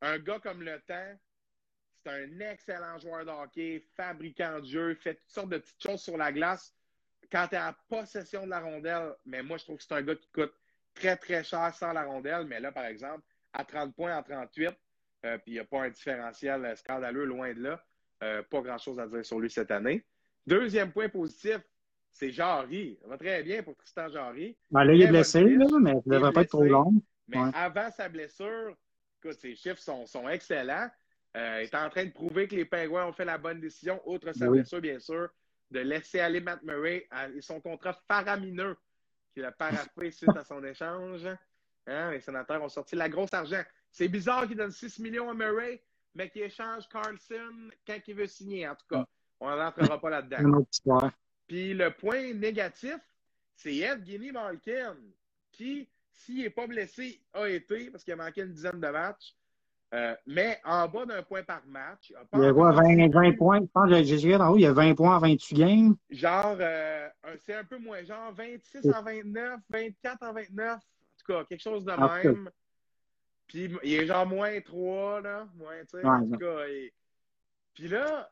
un 0.00 0.20
gars 0.20 0.38
comme 0.38 0.62
Letang, 0.62 1.18
c'est 2.04 2.12
un 2.12 2.38
excellent 2.38 2.96
joueur 3.00 3.24
de 3.24 3.30
hockey, 3.30 3.84
fabricant 3.96 4.60
de 4.60 4.66
jeu, 4.66 4.94
fait 4.94 5.16
toutes 5.16 5.30
sortes 5.32 5.48
de 5.48 5.58
petites 5.58 5.82
choses 5.82 6.00
sur 6.00 6.16
la 6.16 6.30
glace 6.30 6.72
quand 7.32 7.48
tu 7.48 7.56
es 7.56 7.58
en 7.58 7.74
possession 7.88 8.44
de 8.44 8.50
la 8.50 8.60
rondelle. 8.60 9.16
Mais 9.26 9.42
moi, 9.42 9.56
je 9.56 9.64
trouve 9.64 9.78
que 9.78 9.82
c'est 9.82 9.94
un 9.94 10.02
gars 10.02 10.14
qui 10.14 10.28
coûte 10.30 10.54
très, 10.94 11.16
très 11.16 11.42
cher 11.42 11.74
sans 11.74 11.92
la 11.92 12.04
rondelle. 12.04 12.46
Mais 12.46 12.60
là, 12.60 12.70
par 12.70 12.84
exemple, 12.84 13.24
à 13.54 13.64
30 13.64 13.94
points 13.94 14.16
en 14.16 14.22
38, 14.22 14.68
euh, 15.24 15.38
puis 15.38 15.52
il 15.52 15.52
n'y 15.54 15.58
a 15.60 15.64
pas 15.64 15.82
un 15.84 15.90
différentiel 15.90 16.76
scandaleux, 16.76 17.24
loin 17.24 17.54
de 17.54 17.62
là. 17.62 17.82
Euh, 18.22 18.42
pas 18.42 18.60
grand-chose 18.60 18.98
à 19.00 19.06
dire 19.06 19.24
sur 19.24 19.40
lui 19.40 19.50
cette 19.50 19.70
année. 19.70 20.04
Deuxième 20.46 20.92
point 20.92 21.08
positif, 21.08 21.58
c'est 22.12 22.30
Jarry. 22.30 22.98
Ça 23.00 23.08
va 23.08 23.16
très 23.16 23.42
bien 23.42 23.62
pour 23.62 23.76
Tristan 23.76 24.08
Jarry. 24.08 24.56
Ben, 24.70 24.84
là, 24.84 24.92
il 24.92 25.02
est 25.02 25.06
blessé, 25.06 25.42
là, 25.42 25.66
mais 25.80 25.92
ça 25.92 26.02
ne 26.06 26.14
devrait 26.14 26.32
pas 26.32 26.42
être 26.42 26.50
trop 26.50 26.64
long. 26.64 26.92
Mais 27.28 27.38
avant 27.54 27.90
sa 27.90 28.08
blessure, 28.08 28.76
écoute, 29.18 29.38
ses 29.40 29.54
chiffres 29.56 29.80
sont, 29.80 30.06
sont 30.06 30.28
excellents. 30.28 30.88
Euh, 31.36 31.62
il 31.62 31.64
est 31.64 31.74
en 31.74 31.88
train 31.90 32.04
de 32.04 32.10
prouver 32.10 32.46
que 32.46 32.54
les 32.54 32.64
Pingouins 32.64 33.06
ont 33.06 33.12
fait 33.12 33.24
la 33.24 33.38
bonne 33.38 33.60
décision, 33.60 34.00
outre 34.06 34.32
sa 34.32 34.48
blessure, 34.48 34.80
bien 34.80 34.98
sûr, 34.98 35.28
de 35.70 35.80
laisser 35.80 36.20
aller 36.20 36.40
Matt 36.40 36.62
Murray 36.62 37.08
et 37.34 37.40
son 37.40 37.60
contrat 37.60 37.98
faramineux 38.06 38.76
qu'il 39.32 39.44
a 39.44 39.50
paraffé 39.50 40.10
suite 40.12 40.36
à 40.36 40.44
son 40.44 40.62
échange. 40.62 41.26
Hein, 41.86 42.12
les 42.12 42.20
sénateurs 42.20 42.62
ont 42.62 42.68
sorti 42.68 42.96
la 42.96 43.08
grosse 43.08 43.34
argent. 43.34 43.62
C'est 43.90 44.08
bizarre 44.08 44.46
qu'il 44.46 44.56
donne 44.56 44.70
6 44.70 44.98
millions 45.00 45.30
à 45.30 45.34
Murray, 45.34 45.82
mais 46.14 46.30
qu'il 46.30 46.42
échange 46.42 46.88
Carlson 46.88 47.70
quand 47.86 47.98
il 48.06 48.14
veut 48.14 48.26
signer, 48.26 48.68
en 48.68 48.74
tout 48.74 48.86
cas. 48.88 49.04
On 49.40 49.54
n'entrera 49.54 50.00
pas 50.00 50.10
là-dedans. 50.10 50.64
Puis 51.46 51.74
le 51.74 51.90
point 51.90 52.32
négatif, 52.32 52.98
c'est 53.54 53.76
Evgeny 53.76 54.32
Malkin, 54.32 54.96
qui, 55.52 55.88
s'il 56.10 56.42
n'est 56.42 56.50
pas 56.50 56.66
blessé, 56.66 57.20
a 57.34 57.48
été, 57.48 57.90
parce 57.90 58.02
qu'il 58.02 58.14
a 58.14 58.16
manqué 58.16 58.40
une 58.42 58.52
dizaine 58.52 58.80
de 58.80 58.88
matchs, 58.88 59.34
euh, 59.94 60.14
mais 60.26 60.58
en 60.64 60.88
bas 60.88 61.06
d'un 61.06 61.22
point 61.22 61.42
par 61.44 61.64
match. 61.66 62.12
Il, 62.32 62.40
y 62.40 62.44
a 62.46 62.52
20, 62.52 63.10
20 63.10 63.36
points? 63.36 63.60
Je 63.60 63.66
pense 63.66 63.90
j'ai 63.92 64.36
en 64.36 64.50
haut, 64.50 64.56
il 64.56 64.62
y 64.62 64.66
a 64.66 64.72
20 64.72 64.94
points 64.94 65.16
en 65.16 65.20
28 65.20 65.54
games? 65.54 65.96
Genre, 66.10 66.56
euh, 66.58 67.08
c'est 67.44 67.54
un 67.54 67.64
peu 67.64 67.78
moins, 67.78 68.02
genre 68.02 68.32
26 68.32 68.88
en 68.90 69.02
29, 69.02 69.60
24 69.70 70.22
en 70.22 70.32
29. 70.32 70.80
En 71.28 71.32
tout 71.32 71.38
cas, 71.38 71.44
quelque 71.44 71.62
chose 71.62 71.84
de 71.84 71.92
même. 71.92 72.50
Puis 73.46 73.70
il 73.82 73.94
est 73.94 74.06
genre 74.06 74.26
moins 74.26 74.60
3, 74.60 75.20
là. 75.20 75.48
Moins, 75.56 75.80
tu 75.80 75.98
sais, 75.98 76.04
en 76.04 76.26
tout 76.26 76.38
cas. 76.38 76.64
Puis 77.74 77.88
là, 77.88 78.28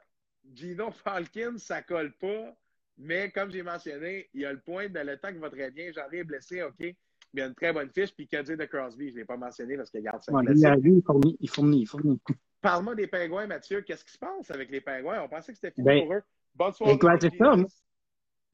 Gino 0.55 0.91
Falcon, 1.05 1.59
ça 1.59 1.83
colle 1.83 2.13
pas. 2.13 2.55
Mais 2.99 3.31
comme 3.31 3.51
j'ai 3.51 3.63
mentionné, 3.63 4.29
il 4.35 4.43
y 4.43 4.45
a 4.45 4.53
le 4.53 4.61
point 4.61 4.89
de 4.89 4.99
le 4.99 5.17
temps 5.17 5.33
qui 5.33 5.39
va 5.39 5.51
très 5.51 5.71
bien. 5.71 5.91
J'en 5.95 6.11
ai 6.11 6.25
blessé, 6.25 6.63
OK. 6.63 6.75
Mais 6.79 6.95
il 7.35 7.41
y 7.41 7.43
a 7.43 7.47
une 7.47 7.55
très 7.55 7.73
bonne 7.73 7.91
fiche. 7.91 8.15
Puis 8.15 8.29
que 8.29 8.43
dire 8.43 8.57
de 8.57 8.65
Crosby, 8.67 9.09
je 9.09 9.15
ne 9.15 9.19
l'ai 9.21 9.25
pas 9.25 9.37
mentionné 9.37 9.77
parce 9.77 9.91
qu'il 9.91 10.03
garde 10.03 10.23
ça. 10.23 10.33
Ouais, 10.33 10.43
il, 10.55 10.67
a, 10.67 10.77
il 10.77 11.03
fournit, 11.03 11.37
il 11.41 11.49
fournit, 11.49 11.81
il 11.81 11.87
fournit. 11.87 12.21
Parle-moi 12.61 12.95
des 12.95 13.07
pingouins, 13.07 13.47
Mathieu. 13.47 13.81
Qu'est-ce 13.81 14.05
qui 14.05 14.13
se 14.13 14.19
passe 14.19 14.51
avec 14.51 14.71
les 14.71 14.81
pingouins? 14.81 15.23
On 15.23 15.29
pensait 15.29 15.53
que 15.53 15.59
c'était 15.59 15.73
fini 15.73 15.85
ben, 15.85 16.03
pour 16.03 16.15
eux. 16.15 16.23
Bonne 16.55 16.73
soirée. 16.73 16.99
ça. 17.39 17.55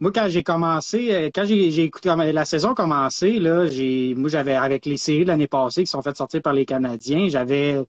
Moi, 0.01 0.13
quand 0.13 0.29
j'ai 0.29 0.43
commencé, 0.43 1.13
euh, 1.13 1.31
quand 1.35 1.45
j'ai 1.45 1.83
écouté 1.83 2.09
la 2.09 2.45
saison 2.45 2.75
commencé, 2.75 3.41
là, 3.41 3.67
j'ai, 3.67 4.15
moi, 4.15 4.31
j'avais, 4.31 4.55
avec 4.55 4.87
les 4.87 4.97
séries 4.97 5.25
de 5.25 5.29
l'année 5.29 5.49
passée 5.49 5.83
qui 5.83 5.91
sont 5.91 6.03
faites 6.03 6.17
sortir 6.17 6.41
par 6.41 6.53
les 6.53 6.65
Canadiens, 6.65 7.29
j'avais 7.29 7.85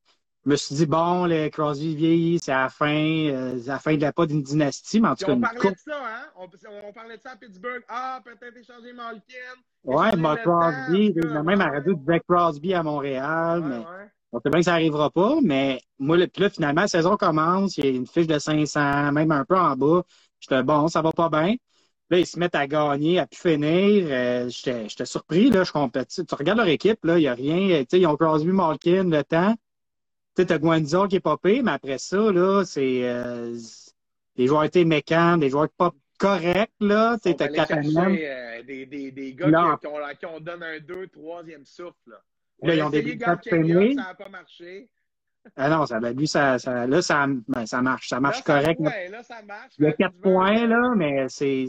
je 0.46 0.50
me 0.52 0.56
suis 0.56 0.76
dit, 0.76 0.86
bon, 0.86 1.26
le 1.26 1.50
Crosby 1.50 1.96
vieillit, 1.96 2.40
c'est 2.42 2.52
la 2.52 2.70
fin, 2.70 2.88
euh, 2.96 3.60
la 3.66 3.78
fin 3.78 3.96
de 3.96 4.02
la 4.02 4.14
pas 4.14 4.26
d'une 4.26 4.42
dynastie, 4.42 5.02
mais 5.02 5.10
en 5.10 5.16
tout 5.16 5.26
cas. 5.26 5.34
On 5.34 5.42
parlait 5.42 5.72
de 5.72 5.78
ça, 5.78 5.98
hein? 5.98 6.26
On, 6.38 6.94
parlait 6.94 7.18
de 7.18 7.22
ça 7.22 7.32
à 7.32 7.36
Pittsburgh. 7.36 7.84
Ah, 7.90 8.22
peut-être 8.24 8.56
échanger 8.56 8.94
Malkin. 8.94 9.36
Ouais, 9.84 10.16
Mark 10.16 10.42
Crosby, 10.44 11.14
même 11.44 11.62
à 11.62 11.70
radio, 11.70 11.94
disait 11.94 12.22
Crosby 12.28 12.74
à 12.74 12.84
Montréal, 12.84 13.64
mais 13.66 13.86
On 14.32 14.40
sait 14.40 14.50
bien 14.50 14.60
que 14.60 14.66
ça 14.66 14.72
n'arrivera 14.72 15.10
pas, 15.10 15.36
mais 15.44 15.82
moi, 16.00 16.16
le, 16.16 16.28
puis 16.28 16.44
là, 16.44 16.50
finalement, 16.50 16.82
la 16.82 16.88
saison 16.88 17.18
commence, 17.18 17.78
il 17.78 17.86
y 17.86 17.88
a 17.90 17.92
une 17.92 18.08
fiche 18.08 18.28
de 18.28 18.40
500, 18.40 19.12
même 19.12 19.32
un 19.32 19.44
peu 19.44 19.58
en 19.58 19.76
bas. 19.76 20.04
J'étais 20.40 20.64
bon, 20.64 20.88
ça 20.88 21.02
va 21.02 21.12
pas 21.12 21.30
bien. 21.30 21.56
Là, 22.10 22.18
ils 22.18 22.26
se 22.26 22.40
mettent 22.40 22.56
à 22.56 22.66
gagner, 22.66 23.20
à 23.20 23.28
pu 23.28 23.38
finir. 23.38 24.08
Euh, 24.10 24.50
J'étais 24.50 25.06
surpris, 25.06 25.50
là, 25.52 25.64
je. 25.64 26.24
Tu 26.24 26.36
regardes 26.36 26.58
leur 26.58 26.68
équipe, 26.68 27.06
là, 27.06 27.18
il 27.18 27.22
n'y 27.22 27.28
a 27.28 27.36
rien. 27.36 27.84
ils 27.92 28.08
ont 28.08 28.16
Crosby, 28.16 28.52
Malkin, 28.52 29.10
le 29.10 29.24
temps. 29.24 29.56
Tu 30.36 30.42
as 30.42 30.58
Guanzo 30.58 31.08
qui 31.08 31.18
est 31.18 31.20
popé, 31.20 31.62
mais 31.62 31.72
après 31.72 31.98
ça, 31.98 32.32
là, 32.32 32.64
c'est 32.66 33.02
euh, 33.04 33.56
des 34.36 34.48
joueurs 34.48 34.64
étaient 34.64 34.86
mécans, 34.86 35.38
des 35.38 35.50
joueurs 35.50 35.70
pas 35.70 35.92
corrects, 36.18 36.72
là. 36.80 37.18
Tu 37.22 37.32
sais, 37.32 37.38
euh, 37.42 38.64
des, 38.64 38.86
des, 38.86 39.12
des 39.12 39.34
gars 39.34 39.78
qui, 39.80 39.88
ont, 39.88 40.00
qui 40.20 40.26
ont 40.26 40.40
donné 40.40 40.66
un 40.66 40.80
2 40.80 41.08
troisième 41.08 41.66
souffle, 41.66 41.94
là. 42.08 42.22
là, 42.64 42.76
ils 42.76 42.82
ont 42.84 42.90
des 42.90 43.02
de 43.02 43.20
Ça 43.20 43.28
n'a 43.28 44.14
pas 44.16 44.30
marché. 44.30 44.90
Ah 45.56 45.70
non, 45.70 45.86
ça, 45.86 46.00
ben, 46.00 46.16
lui, 46.16 46.28
ça, 46.28 46.60
ça, 46.60 46.86
là, 46.86 47.02
ça, 47.02 47.26
ben, 47.48 47.66
ça 47.66 47.82
marche. 47.82 48.10
Ça 48.10 48.20
marche 48.20 48.44
correct. 48.44 48.80
là, 48.80 49.24
ça 49.24 49.42
marche. 49.42 49.74
Il 49.78 49.86
y 49.86 49.88
a 49.88 49.94
quatre 49.94 50.20
points, 50.22 50.68
là, 50.68 50.94
mais 50.96 51.28
c'est. 51.30 51.68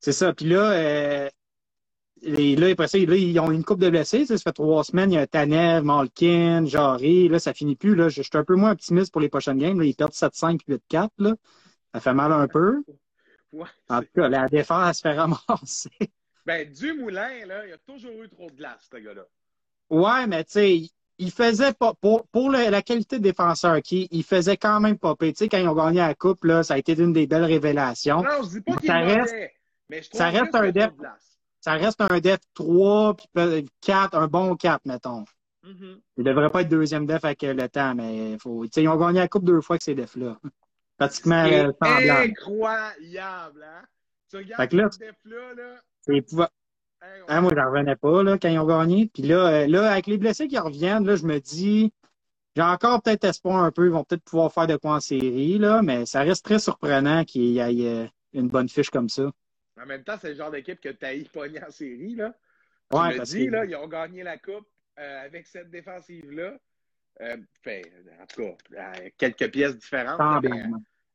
C'est 0.00 0.12
ça. 0.12 0.32
Puis 0.32 0.46
là, 0.46 0.72
euh, 0.72 1.28
là, 2.22 2.66
après 2.70 2.88
ça, 2.88 2.98
là, 2.98 3.16
ils 3.16 3.38
ont 3.38 3.50
une 3.50 3.64
coupe 3.64 3.80
de 3.80 3.90
blessés. 3.90 4.26
Ça, 4.26 4.36
fait 4.36 4.52
trois 4.52 4.82
semaines. 4.82 5.12
Il 5.12 5.16
y 5.16 5.18
a 5.18 5.26
Tanev, 5.26 5.84
Malkin, 5.84 6.64
Jarry. 6.66 7.28
Là, 7.28 7.38
ça 7.38 7.52
finit 7.52 7.76
plus. 7.76 7.94
Là, 7.94 8.08
je, 8.08 8.22
suis 8.22 8.30
un 8.34 8.44
peu 8.44 8.56
moins 8.56 8.72
optimiste 8.72 9.12
pour 9.12 9.20
les 9.20 9.28
prochaines 9.28 9.58
games. 9.58 9.78
Là, 9.78 9.84
ils 9.86 9.94
perdent 9.94 10.12
7-5, 10.12 10.60
8-4. 10.68 11.08
Là. 11.18 11.34
Ça 11.94 12.00
fait 12.00 12.14
mal 12.14 12.32
un 12.32 12.48
peu. 12.48 12.82
en 13.88 14.00
tout 14.00 14.08
cas, 14.14 14.28
la 14.28 14.48
défense 14.48 14.96
se 14.96 15.02
fait 15.02 15.14
ramasser. 15.14 15.90
Ben, 16.46 16.70
du 16.72 16.94
moulin, 16.94 17.46
là, 17.46 17.66
il 17.66 17.72
a 17.72 17.78
toujours 17.78 18.22
eu 18.22 18.28
trop 18.28 18.50
de 18.50 18.56
glace, 18.56 18.88
ce 18.90 18.96
gars-là. 18.96 19.26
Ouais, 19.90 20.26
mais 20.26 20.42
tu 20.44 20.52
sais, 20.52 20.80
il 21.18 21.30
faisait 21.30 21.74
pas 21.74 21.92
pour, 22.00 22.26
pour 22.28 22.50
la 22.50 22.80
qualité 22.80 23.18
de 23.18 23.22
défenseur 23.22 23.82
qui 23.82 24.08
il 24.10 24.24
faisait 24.24 24.56
quand 24.56 24.80
même 24.80 24.98
pas 24.98 25.14
Tu 25.20 25.32
sais, 25.34 25.48
quand 25.48 25.58
ils 25.58 25.68
ont 25.68 25.74
gagné 25.74 25.98
la 25.98 26.14
coupe, 26.14 26.44
là, 26.44 26.62
ça 26.62 26.74
a 26.74 26.78
été 26.78 26.94
une 26.94 27.12
des 27.12 27.26
belles 27.26 27.44
révélations. 27.44 28.22
Non, 28.22 28.42
je 28.42 28.48
dis 28.48 28.60
pas 28.62 28.76
qu'il 28.76 28.90
reste, 28.90 29.34
mais 29.90 30.02
je 30.02 30.08
trouve 30.08 30.18
ça 30.18 30.30
reste 30.30 30.54
un 30.54 30.70
def, 30.70 30.90
ça 31.60 31.72
reste 31.72 32.00
un 32.00 32.20
def 32.20 32.38
3 32.54 33.16
puis 33.16 33.68
4, 33.80 34.16
un 34.16 34.28
bon 34.28 34.56
4, 34.56 34.86
mettons. 34.86 35.24
Mm-hmm. 35.64 36.00
Il 36.16 36.24
devrait 36.24 36.50
pas 36.50 36.62
être 36.62 36.68
deuxième 36.68 37.06
def 37.06 37.24
avec 37.24 37.42
le 37.42 37.68
temps, 37.68 37.94
mais 37.94 38.38
faut. 38.38 38.64
ils 38.64 38.88
ont 38.88 38.96
gagné 38.96 39.18
la 39.18 39.28
coupe 39.28 39.44
deux 39.44 39.60
fois 39.60 39.74
avec 39.74 39.82
ces 39.82 39.94
defs-là. 39.94 40.38
Pratiquement 40.96 41.44
euh, 41.44 41.72
incroyable, 41.82 43.66
hein? 43.66 43.82
Tu 44.30 44.36
regardes 44.36 44.92
ce 44.92 44.98
def-là, 44.98 45.54
là. 45.56 46.48
Ah, 47.28 47.40
moi, 47.40 47.52
j'en 47.56 47.70
revenais 47.70 47.96
pas 47.96 48.22
là, 48.22 48.38
quand 48.38 48.48
ils 48.48 48.58
ont 48.58 48.66
gagné. 48.66 49.10
Puis 49.12 49.22
là, 49.22 49.46
euh, 49.46 49.66
là, 49.66 49.90
avec 49.90 50.06
les 50.06 50.18
blessés 50.18 50.46
qui 50.48 50.58
reviennent, 50.58 51.06
là, 51.06 51.16
je 51.16 51.24
me 51.24 51.40
dis, 51.40 51.92
j'ai 52.54 52.62
encore 52.62 53.02
peut-être 53.02 53.24
espoir 53.24 53.64
un 53.64 53.70
peu. 53.70 53.86
Ils 53.86 53.92
vont 53.92 54.04
peut-être 54.04 54.22
pouvoir 54.22 54.52
faire 54.52 54.66
de 54.66 54.76
quoi 54.76 54.96
en 54.96 55.00
série, 55.00 55.58
là, 55.58 55.82
mais 55.82 56.04
ça 56.04 56.20
reste 56.20 56.44
très 56.44 56.58
surprenant 56.58 57.24
qu'il 57.24 57.42
y 57.42 57.58
ait 57.58 58.04
euh, 58.04 58.06
une 58.34 58.48
bonne 58.48 58.68
fiche 58.68 58.90
comme 58.90 59.08
ça. 59.08 59.30
En 59.80 59.86
même 59.86 60.04
temps, 60.04 60.16
c'est 60.20 60.30
le 60.30 60.34
genre 60.36 60.50
d'équipe 60.50 60.80
que 60.80 60.90
tu 60.90 61.04
as 61.04 61.14
pogné 61.32 61.62
en 61.62 61.70
série. 61.70 62.14
Là. 62.14 62.34
Ouais, 62.92 63.12
je 63.12 63.18
me 63.18 63.24
dis, 63.24 63.46
là, 63.48 63.64
ils 63.64 63.76
ont 63.76 63.88
gagné 63.88 64.22
la 64.22 64.38
Coupe 64.38 64.68
euh, 64.98 65.24
avec 65.24 65.46
cette 65.46 65.70
défensive-là. 65.70 66.58
Euh, 67.20 67.36
en 67.36 68.26
tout 68.26 68.56
cas, 68.72 68.92
quelques 69.16 69.50
pièces 69.50 69.76
différentes. 69.76 70.44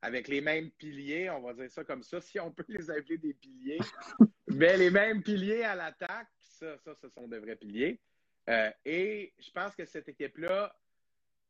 avec 0.02 0.28
les 0.28 0.42
mêmes 0.42 0.70
piliers, 0.72 1.30
on 1.30 1.42
va 1.42 1.54
dire 1.54 1.72
ça 1.72 1.84
comme 1.84 2.04
ça, 2.04 2.22
si 2.22 2.40
on 2.40 2.52
peut 2.52 2.66
les 2.68 2.90
appeler 2.92 3.18
des 3.18 3.34
piliers. 3.34 3.80
mais 4.48 4.78
les 4.78 4.92
mêmes 4.92 5.24
piliers 5.24 5.64
à 5.64 5.76
l'attaque, 5.76 6.28
ça, 6.40 6.78
ça, 6.78 6.94
ce 7.02 7.10
sont 7.10 7.28
de 7.28 7.38
vrais 7.38 7.56
piliers. 7.56 8.00
Euh, 8.50 8.70
et 8.86 9.34
je 9.40 9.50
pense 9.52 9.76
que 9.76 9.86
cette 9.86 10.08
équipe-là, 10.10 10.76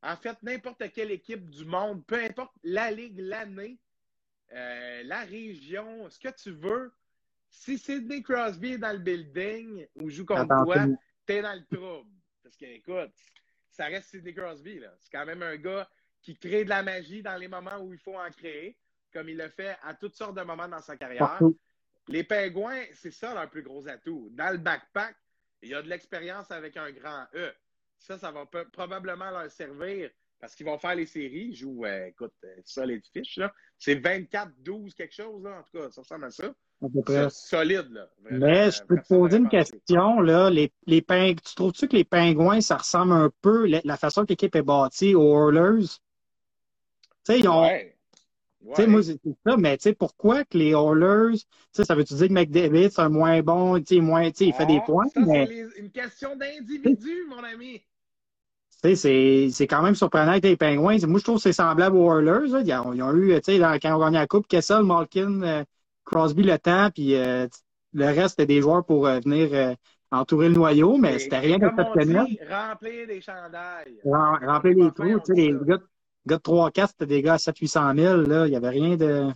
en 0.02 0.16
fait, 0.16 0.42
n'importe 0.44 0.92
quelle 0.94 1.12
équipe 1.12 1.50
du 1.50 1.66
monde, 1.66 2.06
peu 2.06 2.24
importe 2.24 2.54
la 2.64 2.92
ligue, 2.92 3.20
l'année, 3.20 3.78
euh, 4.54 5.04
la 5.04 5.22
région, 5.22 6.10
ce 6.10 6.20
que 6.20 6.30
tu 6.30 6.52
veux, 6.52 6.94
si 7.50 7.78
Sidney 7.78 8.22
Crosby 8.22 8.74
est 8.74 8.78
dans 8.78 8.92
le 8.92 9.00
building 9.00 9.88
ou 9.96 10.10
joue 10.10 10.26
contre 10.26 10.64
toi, 10.66 10.86
t'es 11.26 11.42
dans 11.42 11.54
le 11.54 11.66
trouble. 11.66 12.10
Parce 12.44 12.56
que, 12.58 12.66
écoute, 12.66 13.14
ça 13.72 13.86
reste 13.86 14.10
Sidney 14.10 14.34
Crosby. 14.34 14.82
C'est 15.00 15.12
quand 15.12 15.26
même 15.26 15.42
un 15.42 15.56
gars 15.58 15.90
qui 16.22 16.38
crée 16.38 16.64
de 16.64 16.70
la 16.70 16.84
magie 16.84 17.22
dans 17.22 17.38
les 17.38 17.48
moments 17.48 17.78
où 17.80 17.94
il 17.94 18.00
faut 18.00 18.18
en 18.18 18.30
créer, 18.32 18.78
comme 19.14 19.30
il 19.30 19.38
le 19.38 19.50
fait 19.50 19.78
à 19.84 19.94
toutes 19.94 20.16
sortes 20.16 20.38
de 20.38 20.44
moments 20.44 20.68
dans 20.68 20.82
sa 20.82 20.98
carrière. 20.98 21.40
Les 22.08 22.24
Pingouins, 22.24 22.84
c'est 22.94 23.12
ça 23.12 23.34
leur 23.34 23.50
plus 23.50 23.64
gros 23.64 23.88
atout. 23.88 24.30
Dans 24.32 24.52
le 24.52 24.58
backpack, 24.58 25.16
il 25.62 25.70
y 25.70 25.74
a 25.74 25.82
de 25.82 25.90
l'expérience 25.90 26.52
avec 26.52 26.78
un 26.78 26.92
grand 26.92 27.26
E. 27.34 27.52
Ça, 27.98 28.20
ça 28.20 28.32
va 28.32 28.46
probablement 28.46 29.32
leur 29.32 29.50
servir 29.50 30.12
parce 30.46 30.54
qu'ils 30.54 30.68
vont 30.68 30.78
faire 30.78 30.94
les 30.94 31.08
séries. 31.08 31.48
Ils 31.50 31.56
jouent, 31.56 31.86
euh, 31.86 32.06
écoute, 32.06 32.34
euh, 32.44 32.86
les 32.86 33.02
fiches, 33.12 33.38
là. 33.38 33.52
C'est 33.80 33.96
24-12 33.96 34.94
quelque 34.94 35.16
chose, 35.16 35.44
là. 35.44 35.58
En 35.58 35.64
tout 35.64 35.76
cas, 35.76 35.90
ça 35.90 36.02
ressemble 36.02 36.26
à 36.26 36.30
ça. 36.30 36.54
solide, 37.32 37.90
là. 37.90 38.08
Mais 38.30 38.70
je 38.70 38.84
peux 38.84 38.98
te 38.98 39.08
poser 39.08 39.38
une 39.38 39.50
question, 39.50 40.22
là. 40.22 40.52
Les, 40.52 40.72
les 40.86 41.02
Tu 41.02 41.56
trouves-tu 41.56 41.88
que 41.88 41.96
les 41.96 42.04
pingouins, 42.04 42.62
ça 42.62 42.78
ressemble 42.78 43.14
un 43.14 43.32
peu, 43.42 43.66
la, 43.66 43.98
façon 43.98 44.24
que 44.24 44.34
l'équipe 44.34 44.56
est 44.56 44.62
bâtie 44.62 45.16
aux 45.16 45.50
Oilers? 45.50 45.88
Tu 45.88 45.98
sais, 47.24 47.40
ils 47.40 47.50
ont. 47.50 47.68
Tu 47.68 48.76
sais, 48.76 48.88
moi, 48.88 49.02
c'est 49.02 49.20
ça, 49.48 49.58
mais 49.58 49.78
tu 49.78 49.84
sais, 49.84 49.94
pourquoi 49.94 50.44
que 50.44 50.60
les 50.60 50.74
Oilers, 50.74 51.40
ça 51.72 51.96
veut-tu 51.96 52.14
dire 52.14 52.28
que 52.28 52.34
McDavid, 52.34 52.92
c'est 52.92 53.02
un 53.02 53.10
moins 53.10 53.42
bon, 53.42 53.80
tu 53.80 53.96
sais, 53.96 54.00
moins, 54.00 54.26
il 54.26 54.54
fait 54.54 54.66
des 54.68 54.78
ah, 54.80 54.86
points, 54.86 55.08
ça, 55.08 55.22
mais... 55.22 55.48
c'est 55.48 55.80
une 55.80 55.92
question 55.92 56.36
d'individu, 56.36 57.26
mon 57.30 57.44
ami. 57.44 57.82
C'est 58.84 59.68
quand 59.68 59.82
même 59.82 59.96
surprenant 59.96 60.32
avec 60.32 60.44
les 60.44 60.58
Pingouins. 60.58 60.98
Moi, 61.08 61.20
je 61.20 61.24
trouve 61.24 61.38
que 61.38 61.42
c'est 61.42 61.54
semblable 61.54 61.96
aux 61.96 62.20
Oilers. 62.20 62.62
Ils, 62.66 62.74
ont, 63.04 63.14
eu, 63.16 63.34
tu 63.42 63.54
sais, 63.54 63.60
quand 63.60 63.90
ils 63.90 63.94
ont 63.94 64.00
gagné 64.00 64.18
la 64.20 64.28
Coupe, 64.28 64.48
Kessel, 64.48 64.84
Malkin, 64.84 65.42
euh, 65.42 65.64
Crosby 66.04 66.44
le 66.44 66.60
temps, 66.60 66.90
puis 66.94 67.16
euh, 67.16 67.48
le 67.94 68.06
reste, 68.06 68.30
c'était 68.30 68.46
des 68.46 68.62
joueurs 68.62 68.86
pour 68.86 69.08
euh, 69.08 69.20
venir 69.20 69.76
entourer 70.12 70.50
le 70.50 70.56
noyau, 70.56 70.98
mais 70.98 71.18
c'était 71.20 71.40
rien 71.40 71.58
de 71.58 71.68
cette 71.76 72.50
Remplir 72.50 73.08
des 73.08 73.22
chandails. 73.22 74.00
remplir 74.06 74.76
les 74.78 74.92
trous, 74.92 75.20
tu 75.20 75.34
sais, 75.34 75.34
les 75.34 75.54
gars 75.66 75.80
gars 76.28 76.38
de 76.38 76.42
3-4, 76.42 76.88
c'était 76.88 77.06
des 77.06 77.22
gars 77.22 77.34
à 77.34 77.38
700-800 77.38 77.96
000. 77.96 78.22
Là. 78.22 78.48
Il 78.48 78.50
n'y 78.50 78.56
avait 78.56 78.70
rien 78.70 78.96
de. 78.96 79.28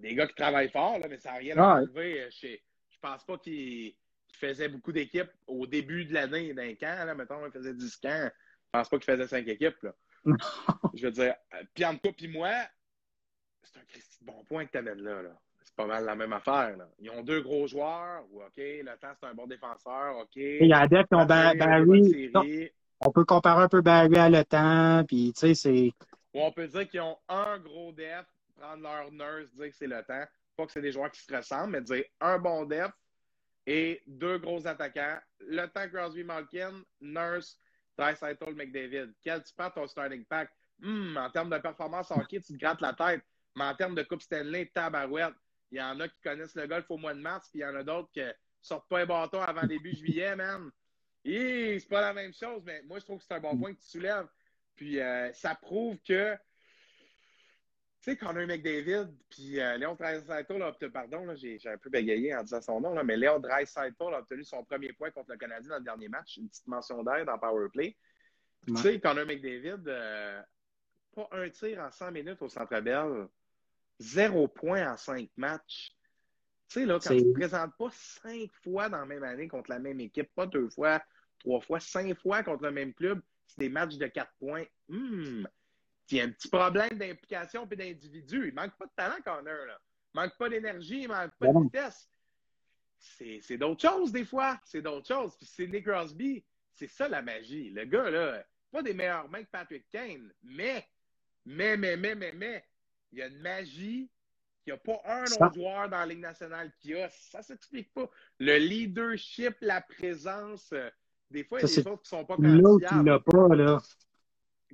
Des 0.00 0.14
gars 0.14 0.26
qui 0.26 0.34
travaillent 0.34 0.70
fort, 0.70 0.98
là, 0.98 1.06
mais 1.08 1.18
ça 1.18 1.32
n'a 1.32 1.38
rien 1.38 1.56
à 1.56 1.80
enlever. 1.80 2.28
Je 2.30 2.46
ne 2.48 2.56
pense 3.00 3.24
pas 3.24 3.38
qu'ils 3.38 3.94
faisaient 4.38 4.68
beaucoup 4.68 4.92
d'équipes 4.92 5.30
au 5.46 5.66
début 5.66 6.04
de 6.04 6.14
l'année 6.14 6.54
d'un 6.54 6.74
camp. 6.74 7.04
Là, 7.04 7.14
mettons, 7.14 7.46
ils 7.46 7.52
faisaient 7.52 7.74
10 7.74 7.96
camps. 7.96 8.30
Je 8.30 8.70
pense 8.72 8.88
pas 8.88 8.98
qu'ils 8.98 9.12
faisaient 9.12 9.28
5 9.28 9.46
équipes. 9.48 9.82
Là. 9.82 9.94
je 10.94 11.04
veux 11.04 11.12
dire, 11.12 11.34
puis 11.74 11.84
entre 11.84 12.02
toi 12.02 12.12
et 12.18 12.28
moi, 12.28 12.52
c'est 13.62 13.78
un 13.78 13.82
bon 14.22 14.44
point 14.44 14.66
que 14.66 14.72
tu 14.72 14.78
amènes 14.78 15.02
là. 15.02 15.22
là. 15.22 15.38
C'est 15.64 15.74
pas 15.74 15.86
mal 15.86 16.04
la 16.04 16.14
même 16.16 16.32
affaire. 16.32 16.76
Là. 16.76 16.88
Ils 16.98 17.10
ont 17.10 17.22
deux 17.22 17.40
gros 17.40 17.66
joueurs. 17.66 18.24
OK, 18.32 18.56
le 18.56 18.96
temps, 18.98 19.12
c'est 19.18 19.26
un 19.26 19.34
bon 19.34 19.46
défenseur. 19.46 20.18
OK. 20.18 20.36
Il 20.36 20.66
y 20.66 20.72
a 20.72 20.86
des 20.86 21.04
qui 21.04 21.14
ont 21.14 21.24
Barry 21.24 22.70
on 23.04 23.10
peut 23.10 23.24
comparer 23.24 23.62
un 23.64 23.68
peu 23.68 23.80
Barry 23.80 24.16
à 24.16 24.30
le 24.30 24.44
temps, 24.44 25.04
puis 25.06 25.32
tu 25.34 25.40
sais, 25.40 25.54
c'est. 25.54 25.92
Ou 26.34 26.40
on 26.40 26.52
peut 26.52 26.68
dire 26.68 26.88
qu'ils 26.88 27.00
ont 27.00 27.18
un 27.28 27.58
gros 27.58 27.92
def, 27.92 28.24
prendre 28.56 28.82
leur 28.82 29.10
nurse, 29.10 29.52
dire 29.54 29.68
que 29.68 29.76
c'est 29.76 29.86
le 29.86 30.02
temps. 30.02 30.24
Pas 30.56 30.66
que 30.66 30.72
c'est 30.72 30.80
des 30.80 30.92
joueurs 30.92 31.10
qui 31.10 31.20
se 31.20 31.34
ressemblent, 31.34 31.72
mais 31.72 31.80
dire 31.80 32.04
un 32.20 32.38
bon 32.38 32.64
def 32.64 32.92
et 33.66 34.02
deux 34.06 34.38
gros 34.38 34.66
attaquants. 34.66 35.18
Le 35.40 35.66
temps 35.66 35.88
Crosby 35.88 36.24
Malkin, 36.24 36.82
Nurse, 37.00 37.58
Dreisaitl, 37.96 38.54
McDavid. 38.54 39.12
Quel 39.22 39.42
tu 39.42 39.52
prends 39.54 39.70
ton 39.70 39.86
starting 39.86 40.24
pack? 40.24 40.50
Hmm, 40.80 41.16
en 41.16 41.30
termes 41.30 41.50
de 41.50 41.58
performance 41.58 42.10
hockey, 42.10 42.40
tu 42.40 42.54
te 42.54 42.58
grattes 42.58 42.80
la 42.80 42.92
tête. 42.92 43.22
Mais 43.54 43.64
en 43.64 43.74
termes 43.74 43.94
de 43.94 44.02
Coupe 44.02 44.22
Stanley, 44.22 44.70
tabarouette. 44.74 45.34
Il 45.70 45.78
y 45.78 45.82
en 45.82 45.98
a 46.00 46.08
qui 46.08 46.20
connaissent 46.22 46.54
le 46.54 46.66
golf 46.66 46.84
au 46.90 46.98
mois 46.98 47.14
de 47.14 47.20
mars, 47.20 47.48
puis 47.50 47.60
il 47.60 47.62
y 47.62 47.64
en 47.64 47.74
a 47.74 47.82
d'autres 47.82 48.10
qui 48.12 48.20
sortent 48.60 48.88
pas 48.88 49.00
un 49.00 49.06
bâton 49.06 49.40
avant 49.40 49.66
début 49.66 49.94
juillet, 49.94 50.36
man. 50.36 50.70
Et 51.24 51.78
c'est 51.78 51.88
pas 51.88 52.00
la 52.00 52.12
même 52.12 52.34
chose, 52.34 52.62
mais 52.64 52.82
moi, 52.82 52.98
je 52.98 53.04
trouve 53.04 53.18
que 53.18 53.24
c'est 53.24 53.34
un 53.34 53.40
bon 53.40 53.56
point 53.56 53.72
que 53.72 53.80
tu 53.80 53.88
soulèves. 53.88 54.26
Puis 54.74 55.00
euh, 55.00 55.32
ça 55.32 55.54
prouve 55.54 55.98
que, 56.06 56.36
sais, 58.02 58.16
quand 58.16 58.32
on 58.32 58.36
a 58.36 58.40
un 58.40 58.46
McDavid, 58.46 59.08
puis 59.30 59.60
euh, 59.60 59.76
Léon 59.76 59.94
Dreisaitl 59.94 60.62
a 60.62 60.68
obtenu, 60.68 60.90
pardon, 60.90 61.34
j'ai 61.34 61.58
un 61.66 61.78
peu 61.78 61.90
bégayé 61.90 62.34
en 62.34 62.42
disant 62.42 62.60
son 62.60 62.80
nom, 62.80 62.94
là, 62.94 63.04
mais 63.04 63.16
Léon 63.16 63.38
Dreisaitl 63.38 64.14
a 64.14 64.18
obtenu 64.18 64.44
son 64.44 64.64
premier 64.64 64.92
point 64.92 65.10
contre 65.10 65.30
le 65.30 65.38
Canadien 65.38 65.70
dans 65.70 65.78
le 65.78 65.84
dernier 65.84 66.08
match, 66.08 66.36
une 66.36 66.48
petite 66.48 66.66
mention 66.66 67.02
d'air 67.02 67.24
dans 67.24 67.38
Powerplay. 67.38 67.96
Tu 68.66 68.76
sais, 68.76 69.00
un 69.06 69.24
McDavid, 69.24 69.82
euh, 69.86 70.42
pas 71.14 71.28
un 71.32 71.48
tir 71.50 71.80
en 71.80 71.90
100 71.90 72.12
minutes 72.12 72.42
au 72.42 72.48
Centre 72.48 72.80
Bell, 72.80 73.26
zéro 73.98 74.48
point 74.48 74.92
en 74.92 74.96
cinq 74.96 75.28
matchs. 75.36 75.94
Tu 76.68 76.80
sais, 76.80 76.86
là, 76.86 76.98
quand 77.02 77.10
tu 77.10 77.22
ne 77.22 77.32
te 77.32 77.38
présentes 77.38 77.76
pas 77.76 77.90
cinq 77.92 78.50
fois 78.62 78.88
dans 78.88 78.98
la 78.98 79.06
même 79.06 79.22
année 79.22 79.48
contre 79.48 79.70
la 79.70 79.78
même 79.78 80.00
équipe, 80.00 80.30
pas 80.34 80.46
deux 80.46 80.68
fois, 80.70 81.02
trois 81.38 81.60
fois, 81.60 81.80
cinq 81.80 82.16
fois 82.18 82.42
contre 82.42 82.64
le 82.64 82.70
même 82.70 82.94
club, 82.94 83.20
c'est 83.46 83.58
des 83.58 83.68
matchs 83.68 83.96
de 83.96 84.06
quatre 84.06 84.32
points. 84.38 84.64
Hum, 84.88 85.46
il 86.12 86.18
y 86.18 86.20
a 86.20 86.24
un 86.24 86.30
petit 86.30 86.48
problème 86.48 86.98
d'implication 86.98 87.66
et 87.70 87.76
d'individu. 87.76 88.48
Il 88.48 88.54
manque 88.54 88.76
pas 88.76 88.86
de 88.86 88.92
talent, 88.94 89.16
Connor. 89.24 89.66
Là. 89.66 89.80
Il 90.14 90.20
manque 90.20 90.36
pas 90.36 90.48
d'énergie, 90.48 91.02
il 91.02 91.08
manque 91.08 91.32
pas 91.38 91.48
de 91.48 91.62
vitesse. 91.62 92.08
C'est 92.98 93.56
d'autres 93.56 93.80
choses, 93.80 94.12
des 94.12 94.24
fois. 94.24 94.60
C'est 94.64 94.82
d'autres 94.82 95.08
choses. 95.08 95.36
Puis 95.36 95.46
Sidney 95.46 95.82
Crosby, 95.82 96.44
c'est 96.72 96.88
ça 96.88 97.08
la 97.08 97.22
magie. 97.22 97.70
Le 97.70 97.84
gars, 97.84 98.10
là, 98.10 98.44
pas 98.70 98.82
des 98.82 98.94
meilleurs 98.94 99.28
mains 99.28 99.42
que 99.42 99.50
Patrick 99.50 99.88
Kane, 99.90 100.32
mais, 100.42 100.86
mais, 101.44 101.76
mais, 101.76 101.96
mais, 101.96 102.14
mais, 102.14 102.32
mais, 102.32 102.64
il 103.10 103.18
y 103.18 103.22
a 103.22 103.26
une 103.26 103.40
magie 103.40 104.10
qu'il 104.62 104.72
n'y 104.72 104.78
a 104.78 104.78
pas 104.78 105.00
un 105.06 105.24
autre 105.24 105.54
joueur 105.54 105.88
dans 105.88 105.98
la 105.98 106.06
Ligue 106.06 106.20
nationale 106.20 106.72
qui 106.78 106.94
a. 106.94 107.08
Ça 107.10 107.42
s'explique 107.42 107.92
pas. 107.92 108.08
Le 108.38 108.58
leadership, 108.58 109.56
la 109.60 109.80
présence, 109.80 110.72
euh, 110.72 110.88
des 111.30 111.44
fois, 111.44 111.60
il 111.60 111.62
y 111.62 111.64
a 111.64 111.76
des 111.76 111.82
choses 111.82 112.00
qui 112.02 112.14
ne 112.14 112.20
sont 112.20 112.24
pas 112.24 112.36
L'autre, 112.38 113.02
l'as 113.02 113.18
pas, 113.18 113.48
là. 113.56 113.82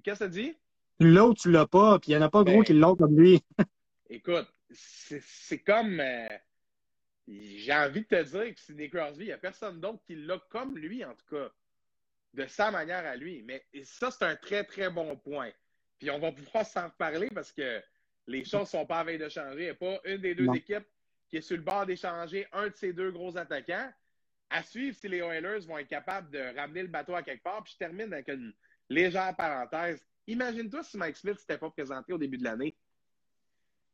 Qu'est-ce 0.02 0.18
que 0.20 0.24
ça 0.24 0.28
dit? 0.28 0.54
L'autre, 1.00 1.42
tu 1.42 1.50
l'as 1.50 1.66
pas, 1.66 1.98
puis 1.98 2.12
il 2.12 2.16
n'y 2.16 2.22
en 2.22 2.26
a 2.26 2.30
pas 2.30 2.42
gros 2.42 2.58
ben, 2.58 2.64
qui 2.64 2.72
l'ont 2.72 2.96
comme 2.96 3.18
lui. 3.18 3.40
écoute, 4.10 4.48
c'est 4.70 5.60
comme. 5.60 6.00
Euh, 6.00 6.28
j'ai 7.28 7.74
envie 7.74 8.00
de 8.00 8.06
te 8.06 8.22
dire 8.22 8.54
que 8.54 8.60
Sidney 8.60 8.88
Crosby, 8.88 9.24
il 9.24 9.28
n'y 9.28 9.32
a 9.32 9.38
personne 9.38 9.80
d'autre 9.80 10.02
qui 10.06 10.14
l'a 10.14 10.38
comme 10.50 10.76
lui, 10.78 11.04
en 11.04 11.14
tout 11.14 11.36
cas, 11.36 11.50
de 12.34 12.46
sa 12.46 12.70
manière 12.70 13.04
à 13.04 13.16
lui. 13.16 13.42
Mais 13.42 13.64
ça, 13.84 14.10
c'est 14.10 14.24
un 14.24 14.36
très, 14.36 14.64
très 14.64 14.90
bon 14.90 15.16
point. 15.16 15.50
Puis 15.98 16.10
on 16.10 16.18
va 16.18 16.32
pouvoir 16.32 16.64
s'en 16.64 16.86
reparler 16.86 17.28
parce 17.34 17.52
que 17.52 17.82
les 18.26 18.44
choses 18.44 18.62
ne 18.62 18.66
sont 18.66 18.86
pas 18.86 19.00
à 19.00 19.04
veille 19.04 19.18
de 19.18 19.28
changer. 19.28 19.58
Il 19.58 19.64
n'y 19.64 19.68
a 19.70 19.74
pas 19.74 20.00
une 20.04 20.18
des 20.18 20.34
deux 20.34 20.52
équipes 20.54 20.86
qui 21.28 21.36
est 21.36 21.42
sur 21.42 21.56
le 21.56 21.62
bord 21.62 21.84
d'échanger 21.86 22.46
un 22.52 22.68
de 22.68 22.74
ces 22.74 22.92
deux 22.92 23.10
gros 23.10 23.36
attaquants. 23.36 23.90
À 24.50 24.62
suivre 24.62 24.96
si 24.96 25.08
les 25.08 25.18
Oilers 25.18 25.66
vont 25.66 25.76
être 25.76 25.88
capables 25.88 26.30
de 26.30 26.56
ramener 26.56 26.82
le 26.82 26.88
bateau 26.88 27.14
à 27.14 27.22
quelque 27.22 27.42
part. 27.42 27.62
Puis 27.62 27.74
je 27.74 27.78
termine 27.78 28.12
avec 28.12 28.28
une 28.28 28.54
légère 28.88 29.36
parenthèse. 29.36 30.02
Imagine-toi 30.28 30.82
si 30.84 30.96
Mike 30.96 31.16
Smith 31.16 31.34
ne 31.34 31.38
s'était 31.38 31.58
pas 31.58 31.70
présenté 31.70 32.12
au 32.12 32.18
début 32.18 32.36
de 32.36 32.44
l'année. 32.44 32.76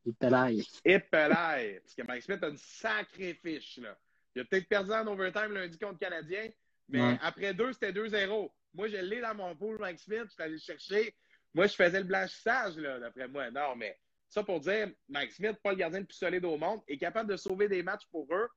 Épelaille. 0.05 0.67
Épelaille. 0.85 1.81
Parce 1.81 1.95
que 1.95 2.03
Mike 2.03 2.23
Smith 2.23 2.43
a 2.43 2.49
une 2.49 2.57
sacrée 2.59 3.35
fiche. 3.35 3.79
Là. 3.79 3.97
Il 4.35 4.43
a 4.43 4.45
peut-être 4.45 4.69
perdu 4.69 4.91
en 4.91 5.07
overtime 5.07 5.53
lundi 5.53 5.79
contre 5.79 5.93
le 5.93 5.99
Canadien, 5.99 6.51
mais 6.89 7.19
après 7.23 7.55
deux, 7.55 7.73
c'était 7.73 7.93
2-0. 7.93 8.51
Moi, 8.75 8.89
je 8.89 8.97
l'ai 8.97 9.21
dans 9.21 9.35
mon 9.35 9.55
pool, 9.55 9.79
Mike 9.79 10.01
Smith. 10.01 10.25
Je 10.27 10.33
suis 10.33 10.43
allé 10.43 10.53
le 10.55 10.59
chercher. 10.59 11.15
Moi, 11.55 11.69
je 11.69 11.75
faisais 11.75 12.01
le 12.01 12.07
blanchissage, 12.07 12.77
là, 12.77 12.99
d'après 12.99 13.29
moi. 13.29 13.49
Non, 13.53 13.77
mais 13.77 13.97
ça 14.29 14.43
pour 14.43 14.59
dire, 14.59 14.91
Mike 15.09 15.31
Smith, 15.31 15.57
pas 15.63 15.71
le 15.71 15.77
gardien 15.77 16.01
le 16.01 16.07
plus 16.07 16.17
solide 16.17 16.45
au 16.45 16.59
monde, 16.59 16.81
est 16.89 16.99
capable 16.99 17.31
de 17.31 17.37
sauver 17.37 17.69
des 17.69 17.85
matchs 17.85 18.07
pour 18.11 18.27
eux. 18.35 18.49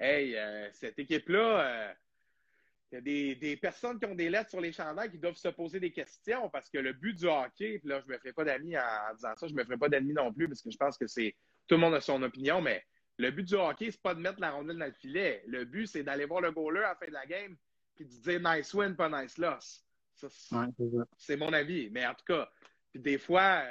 Hey, 0.00 0.34
euh, 0.34 0.70
cette 0.72 0.98
équipe-là, 0.98 1.60
euh, 1.60 1.92
il 2.92 2.94
y 2.96 2.98
a 2.98 3.00
des, 3.00 3.34
des, 3.36 3.56
personnes 3.56 3.98
qui 4.00 4.06
ont 4.06 4.14
des 4.14 4.30
lettres 4.30 4.50
sur 4.50 4.60
les 4.60 4.72
chandails 4.72 5.10
qui 5.10 5.18
doivent 5.18 5.36
se 5.36 5.48
poser 5.48 5.78
des 5.78 5.92
questions 5.92 6.50
parce 6.50 6.68
que 6.68 6.78
le 6.78 6.92
but 6.92 7.16
du 7.16 7.26
hockey, 7.26 7.78
puis 7.78 7.88
là, 7.88 8.00
je 8.04 8.12
me 8.12 8.18
ferai 8.18 8.32
pas 8.32 8.44
d'amis 8.44 8.76
en, 8.76 9.14
disant 9.14 9.36
ça, 9.36 9.46
je 9.46 9.54
me 9.54 9.62
ferai 9.62 9.76
pas 9.76 9.88
d'amis 9.88 10.12
non 10.12 10.32
plus 10.32 10.48
parce 10.48 10.60
que 10.60 10.70
je 10.70 10.76
pense 10.76 10.98
que 10.98 11.06
c'est 11.06 11.36
tout 11.68 11.76
le 11.76 11.80
monde 11.80 11.94
a 11.94 12.00
son 12.00 12.20
opinion, 12.22 12.60
mais 12.60 12.84
le 13.18 13.30
but 13.30 13.44
du 13.44 13.54
hockey, 13.54 13.90
c'est 13.92 14.02
pas 14.02 14.14
de 14.14 14.20
mettre 14.20 14.40
la 14.40 14.50
rondelle 14.50 14.78
dans 14.78 14.86
le 14.86 14.92
filet. 14.92 15.44
Le 15.46 15.64
but, 15.64 15.86
c'est 15.86 16.02
d'aller 16.02 16.24
voir 16.24 16.40
le 16.40 16.50
goaler 16.50 16.80
à 16.80 16.88
la 16.88 16.94
fin 16.96 17.06
de 17.06 17.12
la 17.12 17.26
game 17.26 17.56
puis 17.94 18.06
de 18.06 18.10
dire 18.10 18.40
nice 18.40 18.72
win, 18.72 18.96
pas 18.96 19.08
nice 19.08 19.36
loss. 19.38 19.84
c'est 21.16 21.36
mon 21.36 21.52
avis. 21.52 21.90
Mais 21.90 22.06
en 22.06 22.14
tout 22.14 22.24
cas, 22.26 22.50
puis 22.90 23.00
des 23.00 23.18
fois, 23.18 23.62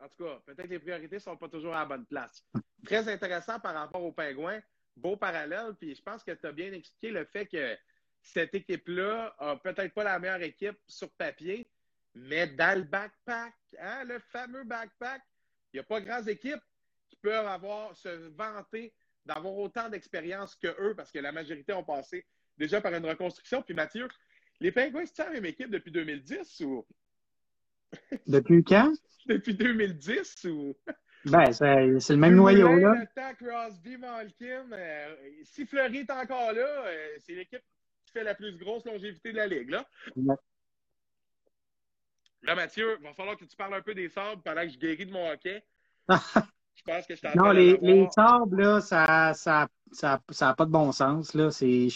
en 0.00 0.08
tout 0.08 0.24
cas, 0.24 0.40
peut-être 0.44 0.68
les 0.68 0.78
priorités 0.78 1.18
sont 1.18 1.36
pas 1.36 1.48
toujours 1.48 1.74
à 1.74 1.80
la 1.80 1.86
bonne 1.86 2.06
place. 2.06 2.44
Très 2.84 3.08
intéressant 3.08 3.60
par 3.60 3.74
rapport 3.74 4.02
aux 4.02 4.12
pingouins. 4.12 4.60
Beau 4.96 5.16
parallèle, 5.16 5.74
puis 5.78 5.94
je 5.94 6.02
pense 6.02 6.24
que 6.24 6.32
tu 6.32 6.46
as 6.46 6.52
bien 6.52 6.72
expliqué 6.72 7.10
le 7.10 7.24
fait 7.26 7.46
que 7.46 7.76
cette 8.26 8.54
équipe-là 8.54 9.34
a 9.38 9.56
peut-être 9.56 9.94
pas 9.94 10.04
la 10.04 10.18
meilleure 10.18 10.42
équipe 10.42 10.78
sur 10.86 11.10
papier, 11.12 11.66
mais 12.14 12.46
dans 12.46 12.78
le 12.78 12.84
backpack, 12.84 13.54
hein, 13.78 14.04
le 14.04 14.18
fameux 14.18 14.64
backpack, 14.64 15.22
il 15.72 15.76
n'y 15.76 15.80
a 15.80 15.84
pas 15.84 16.00
grandes 16.00 16.28
équipes 16.28 16.62
qui 17.08 17.16
peuvent 17.16 17.46
avoir 17.46 17.94
se 17.94 18.08
vanter 18.36 18.92
d'avoir 19.24 19.54
autant 19.54 19.88
d'expérience 19.88 20.54
que 20.56 20.68
eux, 20.80 20.94
parce 20.94 21.10
que 21.10 21.18
la 21.18 21.32
majorité 21.32 21.72
ont 21.72 21.84
passé 21.84 22.24
déjà 22.56 22.80
par 22.80 22.94
une 22.94 23.06
reconstruction. 23.06 23.62
Puis 23.62 23.74
Mathieu, 23.74 24.08
les 24.60 24.72
Pingouins, 24.72 25.04
c'est 25.06 25.24
la 25.24 25.30
même 25.30 25.44
équipe 25.44 25.70
depuis 25.70 25.90
2010 25.90 26.60
ou? 26.60 26.86
Depuis 28.26 28.64
quand? 28.64 28.92
depuis 29.26 29.54
2010 29.54 30.44
ou? 30.44 30.76
Ben, 31.24 31.50
c'est 31.52 32.12
le 32.12 32.16
même 32.18 32.36
noyau, 32.36 32.76
là. 32.76 33.04
Crosby, 33.34 33.96
Malkin. 33.96 34.70
Euh, 34.70 35.16
si 35.42 35.66
Fleury 35.66 35.98
est 35.98 36.10
encore 36.10 36.52
là, 36.52 36.84
euh, 36.86 37.16
c'est 37.18 37.32
l'équipe 37.32 37.64
la 38.22 38.34
plus 38.34 38.56
grosse 38.56 38.84
longévité 38.84 39.32
de 39.32 39.36
la 39.36 39.46
Ligue. 39.46 39.70
Là, 39.70 39.86
là 42.42 42.54
Mathieu, 42.54 42.96
il 43.00 43.06
va 43.06 43.14
falloir 43.14 43.36
que 43.36 43.44
tu 43.44 43.56
parles 43.56 43.74
un 43.74 43.82
peu 43.82 43.94
des 43.94 44.08
sabres 44.08 44.42
pendant 44.42 44.62
que 44.62 44.68
je 44.68 44.78
guéris 44.78 45.06
de 45.06 45.12
mon 45.12 45.30
hockey. 45.30 45.64
je 46.08 46.82
pense 46.84 47.06
que 47.06 47.14
je 47.14 47.36
Non, 47.36 47.50
les, 47.50 47.76
les 47.78 48.08
sabres, 48.10 48.56
là, 48.56 48.80
ça 48.80 49.32
ça, 49.34 49.68
ça, 49.92 50.20
ça 50.30 50.54
pas 50.54 50.64
de 50.64 50.70
bon 50.70 50.92
sens. 50.92 51.34
Là. 51.34 51.50
C'est, 51.50 51.88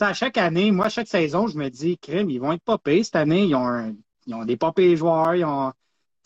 à 0.00 0.14
chaque 0.14 0.36
année, 0.36 0.72
moi, 0.72 0.88
chaque 0.88 1.08
saison, 1.08 1.46
je 1.46 1.56
me 1.56 1.68
dis, 1.68 1.98
crime, 1.98 2.30
ils 2.30 2.40
vont 2.40 2.52
être 2.52 2.64
popés. 2.64 3.04
Cette 3.04 3.16
année, 3.16 3.44
ils 3.44 3.54
ont, 3.54 3.96
ils 4.26 4.34
ont 4.34 4.44
des 4.44 4.56
popés 4.56 4.96
joueurs, 4.96 5.34
ils 5.34 5.44
ont, 5.44 5.72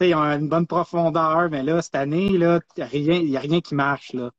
ils 0.00 0.14
ont 0.14 0.22
une 0.22 0.48
bonne 0.48 0.66
profondeur, 0.66 1.50
mais 1.50 1.62
là, 1.62 1.82
cette 1.82 1.94
année, 1.94 2.26
il 2.26 2.38
n'y 2.76 3.36
a 3.36 3.40
rien 3.40 3.60
qui 3.60 3.74
marche. 3.74 4.12
Là. 4.12 4.30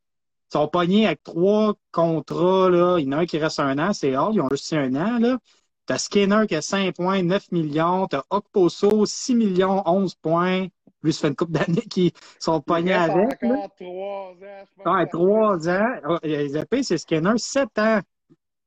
Ils 0.50 0.54
sont 0.54 0.68
pognés 0.68 1.06
avec 1.08 1.24
trois 1.24 1.74
contrats. 1.92 2.70
Là. 2.70 2.98
Il 3.00 3.06
y 3.06 3.10
en 3.10 3.18
a 3.18 3.22
un 3.22 3.26
qui 3.26 3.38
reste 3.38 3.60
un 3.60 3.78
an, 3.80 3.94
c'est 3.94 4.16
Hall. 4.16 4.34
Ils 4.34 4.42
ont 4.42 4.48
juste 4.50 4.72
un 4.74 4.96
an. 4.96 5.20
Là. 5.20 5.38
T'as 5.86 5.98
Skinner 5.98 6.46
qui 6.48 6.56
a 6.56 6.62
5 6.62 6.96
points, 6.96 7.22
9 7.22 7.52
millions. 7.52 8.08
T'as 8.08 8.24
Okposo, 8.30 9.06
6 9.06 9.36
millions, 9.36 9.84
11 9.86 10.16
points. 10.16 10.68
Lui, 11.04 11.14
ça 11.14 11.22
fait 11.22 11.28
une 11.30 11.36
couple 11.36 11.54
d'années 11.54 11.82
qu'ils 11.82 12.12
sont 12.40 12.62
pognés 12.62 12.94
avec. 12.94 13.44
Encore 13.44 13.70
3 13.76 14.94
ans. 14.94 14.96
Ouais, 14.98 15.08
3 15.08 15.70
ans. 15.70 16.20
Les 16.24 16.84
c'est 16.84 16.98
Skinner, 16.98 17.38
7 17.38 17.80
ans. 17.80 18.02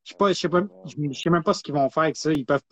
Je 0.04 0.14
sais 0.18 0.34
sais 0.34 0.48
je 0.48 1.28
même 1.28 1.42
pas 1.42 1.54
ce 1.54 1.62
qu'ils 1.62 1.74
vont 1.74 1.88
faire 1.90 2.04
avec 2.04 2.16
ça. 2.16 2.32
Ils 2.32 2.46
peuvent, 2.46 2.62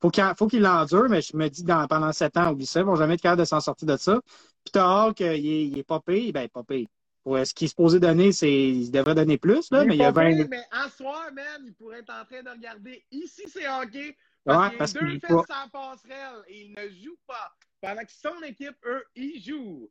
faut 0.00 0.10
qu'il, 0.10 0.24
faut 0.38 0.46
qu'ils 0.46 0.62
l'endurent, 0.62 1.08
mais 1.08 1.20
je 1.20 1.36
me 1.36 1.48
dis, 1.48 1.62
dans, 1.62 1.86
pendant 1.86 2.12
7 2.12 2.36
ans, 2.38 2.52
oublie 2.52 2.66
ça, 2.66 2.80
ils 2.80 2.86
vont 2.86 2.96
jamais 2.96 3.14
être 3.14 3.20
capables 3.20 3.40
de 3.40 3.46
s'en 3.46 3.60
sortir 3.60 3.86
de 3.86 3.96
ça. 3.96 4.18
Puis 4.64 4.72
t'as 4.72 5.06
Hall, 5.06 5.14
qu'il 5.14 5.26
est, 5.26 5.66
il 5.66 5.78
est 5.78 5.84
pas 5.84 6.00
payé, 6.00 6.32
ben, 6.32 6.48
pas 6.48 6.62
payé 6.62 6.88
ce 7.26 7.54
qu'il 7.54 7.68
se 7.68 7.74
posait 7.74 8.00
donner, 8.00 8.32
c'est 8.32 8.50
il 8.50 8.90
devrait 8.90 9.14
donner 9.14 9.38
plus, 9.38 9.70
là, 9.70 9.84
mais 9.84 9.94
il 9.94 10.00
y 10.00 10.04
a 10.04 10.10
20... 10.10 10.48
mais 10.48 10.64
en 10.72 10.88
soir, 10.88 11.30
man, 11.32 11.62
il 11.64 11.74
pourrait 11.74 12.00
être 12.00 12.12
en 12.12 12.24
train 12.24 12.42
de 12.42 12.50
regarder 12.50 13.04
ici, 13.10 13.42
c'est 13.46 13.68
hockey, 13.68 14.16
parce, 14.44 14.70
ouais, 14.70 14.78
parce 14.78 14.92
qu'il 14.92 15.06
deux 15.06 15.18
fesses 15.20 15.46
sans 15.46 15.68
passerelle 15.70 16.42
et 16.48 16.62
il 16.62 16.72
ne 16.72 16.88
joue 16.88 17.16
pas. 17.26 17.52
Pendant 17.82 18.02
que 18.02 18.12
son 18.12 18.42
équipe, 18.46 18.76
eux, 18.86 19.04
ils 19.14 19.42
jouent. 19.42 19.90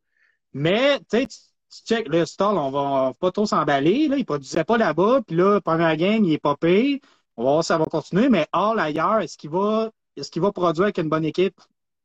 Mais, 0.53 0.99
tu 0.99 1.05
sais, 1.11 1.27
tu 1.27 1.37
check 1.85 2.07
le 2.07 2.25
stall, 2.25 2.57
on 2.57 2.71
va 2.71 3.13
pas 3.19 3.31
trop 3.31 3.45
s'emballer, 3.45 4.07
là, 4.07 4.17
il 4.17 4.25
produisait 4.25 4.63
pas 4.63 4.77
là-bas, 4.77 5.21
puis 5.25 5.35
là, 5.35 5.61
première 5.61 5.95
game, 5.97 6.23
il 6.23 6.33
est 6.33 6.39
pas 6.39 6.55
payé. 6.55 7.01
On 7.37 7.43
va 7.43 7.51
voir 7.51 7.63
si 7.63 7.67
ça 7.67 7.77
va 7.77 7.85
continuer, 7.85 8.27
mais 8.27 8.47
hors 8.51 8.77
ailleurs, 8.77 9.19
est-ce 9.19 9.37
qu'il 9.37 9.51
va, 9.51 9.91
est-ce 10.15 10.29
qu'il 10.29 10.41
va 10.41 10.51
produire 10.51 10.85
avec 10.85 10.97
une 10.97 11.09
bonne 11.09 11.25
équipe? 11.25 11.55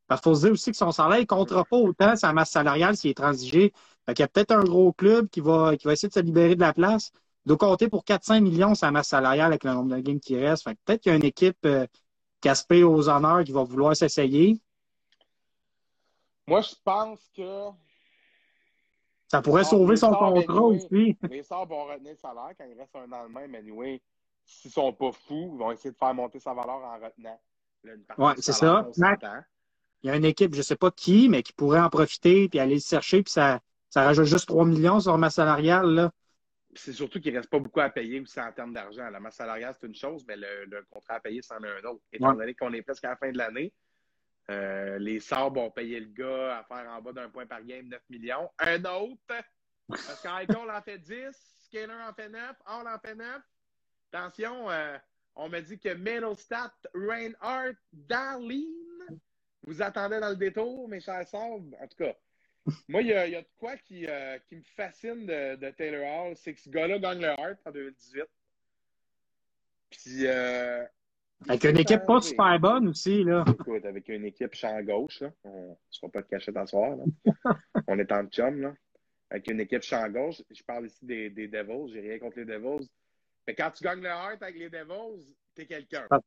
Parce 0.07 0.21
qu'il 0.21 0.31
faut 0.31 0.35
se 0.37 0.41
dire 0.43 0.53
aussi 0.53 0.71
que 0.71 0.77
son 0.77 0.93
salaire 0.93 1.19
ne 1.19 1.25
comptera 1.25 1.65
pas 1.65 1.77
autant 1.77 2.15
sa 2.15 2.33
masse 2.33 2.51
salariale 2.51 2.97
s'il 2.97 3.11
est 3.11 3.15
transigé. 3.15 3.73
Fait 4.07 4.15
qu'il 4.15 4.23
y 4.23 4.25
a 4.25 4.29
peut-être 4.29 4.53
un 4.53 4.65
gros 4.65 4.93
club 4.93 5.29
qui 5.29 5.41
va, 5.41 5.77
qui 5.77 5.87
va 5.87 5.93
essayer 5.93 6.09
de 6.09 6.15
se 6.15 6.21
libérer 6.21 6.55
de 6.55 6.61
la 6.61 6.73
place. 6.73 7.11
De 7.47 7.55
compter 7.55 7.89
pour 7.89 8.05
400 8.05 8.41
millions 8.41 8.75
sa 8.75 8.91
masse 8.91 9.09
salariale 9.09 9.49
avec 9.49 9.65
le 9.65 9.73
nombre 9.73 9.95
de 9.95 10.01
games 10.01 10.21
qui 10.21 10.39
reste. 10.39 10.65
Fait 10.65 10.79
peut-être 10.85 11.03
qu'il 11.03 11.11
y 11.11 11.13
a 11.13 11.17
une 11.17 11.25
équipe 11.25 11.59
euh, 11.67 11.87
caspée 12.41 12.83
aux 12.83 13.09
honneurs 13.09 13.45
qui 13.45 13.53
va 13.53 13.65
vouloir 13.65 13.95
s'essayer. 13.95 14.61
Moi, 16.47 16.61
je 16.63 16.75
pense 16.83 17.21
que. 17.37 17.69
Ça 19.29 19.43
pourrait 19.43 19.65
sauver 19.65 19.97
son 19.97 20.13
contrat 20.13 20.63
aussi. 20.63 21.19
Les 21.31 21.43
Sabres 21.43 21.75
vont 21.75 21.85
retenir 21.87 22.13
le 22.13 22.19
salaire 22.19 22.51
quand 22.57 22.65
il 22.65 22.79
reste 22.79 22.95
un 22.95 23.11
an 23.13 23.27
de 23.27 23.33
même. 23.33 23.55
Anyway, 23.55 24.01
s'ils 24.45 24.71
sont 24.71 24.93
pas 24.93 25.13
fous, 25.13 25.51
ils 25.55 25.59
vont 25.59 25.73
essayer 25.73 25.91
de 25.91 25.97
faire 25.97 26.15
monter 26.15 26.39
sa 26.39 26.55
valeur 26.55 26.77
en 26.77 26.95
retenant. 26.95 27.41
Oui, 28.19 28.33
c'est 28.39 28.53
ça. 28.53 28.87
il 30.03 30.07
y 30.07 30.11
a 30.11 30.17
une 30.17 30.25
équipe, 30.25 30.53
je 30.55 30.59
ne 30.59 30.63
sais 30.63 30.77
pas 30.77 30.91
qui, 30.91 31.29
mais 31.29 31.43
qui 31.43 31.53
pourrait 31.53 31.81
en 31.81 31.91
profiter 31.91 32.49
puis 32.49 32.59
aller 32.59 32.77
le 32.77 32.81
chercher, 32.81 33.23
puis 33.23 33.33
ça, 33.33 33.61
ça 33.95 34.03
rajoute 34.03 34.25
juste 34.25 34.49
3 34.49 34.65
millions 34.65 34.99
sur 34.99 35.17
ma 35.17 35.31
salariale. 35.31 35.87
Là. 35.87 36.11
C'est 36.75 36.93
surtout 36.93 37.21
qu'il 37.21 37.33
ne 37.33 37.39
reste 37.39 37.49
pas 37.49 37.61
beaucoup 37.61 37.79
à 37.79 37.91
payer 37.91 38.19
aussi 38.19 38.41
en 38.41 38.51
termes 38.51 38.73
d'argent. 38.73 39.09
La 39.09 39.21
masse 39.21 39.37
salariale, 39.37 39.73
c'est 39.81 39.87
une 39.87 39.95
chose, 39.95 40.25
mais 40.27 40.35
le, 40.37 40.85
contrat 40.91 41.15
à 41.15 41.21
payer, 41.21 41.43
c'en 41.43 41.63
est 41.63 41.69
un 41.69 41.89
autre. 41.89 42.03
Étant 42.13 42.33
donné 42.33 42.55
qu'on 42.55 42.73
est 42.73 42.83
presque 42.83 43.05
à 43.05 43.11
la 43.11 43.17
fin 43.17 43.31
de 43.31 43.39
l'année, 43.39 43.73
euh, 44.51 44.99
les 44.99 45.21
Sabres 45.21 45.61
ont 45.61 45.71
payé 45.71 46.01
le 46.01 46.09
gars 46.09 46.59
à 46.59 46.65
faire 46.65 46.91
en 46.91 47.01
bas 47.01 47.13
d'un 47.13 47.29
point 47.29 47.47
par 47.47 47.63
game 47.63 47.87
9 47.87 48.03
millions. 48.11 48.51
Un 48.59 48.85
autre, 48.85 49.23
parce 49.87 50.21
qu'Aicon 50.21 50.69
en 50.69 50.83
fait 50.83 50.99
10, 50.99 51.29
Skinner 51.67 51.95
en 52.09 52.13
fait 52.15 52.29
9, 52.29 52.41
Hall 52.67 52.89
en 52.89 52.99
fait 52.99 53.15
9. 53.15 53.29
Attention, 54.13 54.73
euh, 54.73 54.99
on 55.37 55.49
m'a 55.49 55.61
dit 55.61 55.79
que 55.79 55.95
Middlestat, 55.95 56.75
Reinhardt, 56.95 57.77
Darlene, 57.93 59.21
vous 59.63 59.81
attendez 59.83 60.19
dans 60.19 60.31
le 60.31 60.37
détour, 60.37 60.89
mes 60.89 60.99
chers 60.99 61.29
Sabres. 61.29 61.77
En 61.81 61.87
tout 61.87 61.97
cas, 61.97 62.17
moi, 62.89 63.03
il 63.03 63.09
y, 63.09 63.13
a, 63.13 63.27
de 63.27 63.47
quoi 63.59 63.77
qui, 63.77 64.07
euh, 64.07 64.39
qui 64.49 64.57
me 64.57 64.63
fascine 64.77 65.27
de, 65.27 65.71
Taylor 65.73 66.27
Hall, 66.27 66.37
c'est 66.37 66.55
que 66.55 66.61
ce 66.61 66.71
gars-là 66.71 66.99
gagne 66.99 67.21
le 67.21 67.29
Hart 67.29 67.59
en 67.67 67.71
2018. 67.71 68.25
Puis. 69.91 70.27
Euh, 70.27 70.85
avec 71.47 71.65
une 71.65 71.79
équipe 71.79 72.07
pas 72.07 72.21
super 72.23 72.59
bonne 72.59 72.89
aussi, 72.89 73.23
là. 73.23 73.45
Écoute, 73.49 73.85
avec 73.85 74.09
une 74.09 74.25
équipe 74.25 74.55
champ 74.55 74.81
gauche, 74.83 75.21
là. 75.21 75.31
On 75.45 75.71
ne 75.71 75.75
sera 75.91 76.09
pas 76.09 76.23
de 76.23 76.29
cachette 76.29 76.57
en 76.57 76.67
soir, 76.67 76.97
là. 76.97 77.05
on 77.87 77.99
est 77.99 78.11
en 78.13 78.25
chum, 78.27 78.63
là. 78.63 78.75
Avec 79.31 79.51
une 79.51 79.61
équipe 79.61 79.83
champ 79.83 80.09
gauche, 80.09 80.43
je 80.51 80.63
parle 80.63 80.87
ici 80.87 81.05
des, 81.05 81.29
des 81.29 81.49
Devils, 81.49 81.93
j'ai 81.93 82.01
rien 82.01 82.19
contre 82.19 82.39
les 82.39 82.45
Devils. 82.45 82.89
Mais 83.47 83.55
quand 83.55 83.71
tu 83.73 83.85
gagnes 83.85 84.01
le 84.01 84.09
Hart 84.09 84.43
avec 84.43 84.57
les 84.57 84.71
Devils, 84.71 85.35
t'es 85.55 85.67
quelqu'un. 85.67 86.07
Ah, 86.11 86.21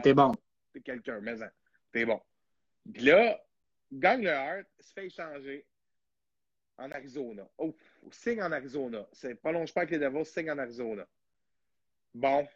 t'es 0.00 0.14
bon. 0.14 0.32
t'es 0.72 0.80
quelqu'un, 0.80 1.20
mais 1.20 1.36
t'es 1.92 2.04
bon. 2.04 2.20
Puis 2.92 3.02
là, 3.02 3.38
gagne 3.92 4.22
le 4.22 4.32
Hart, 4.32 4.66
se 4.80 4.92
fait 4.92 5.06
échanger 5.06 5.66
en 6.76 6.90
Arizona. 6.92 7.48
Oh, 7.58 7.74
signe 8.10 8.42
en 8.42 8.52
Arizona. 8.52 9.06
C'est 9.12 9.34
pas 9.34 9.52
long, 9.52 9.66
je 9.66 9.72
pas 9.72 9.86
que 9.86 9.92
les 9.92 9.98
Devils 9.98 10.24
signe 10.24 10.50
en 10.50 10.58
Arizona. 10.58 11.06
Bon, 12.14 12.46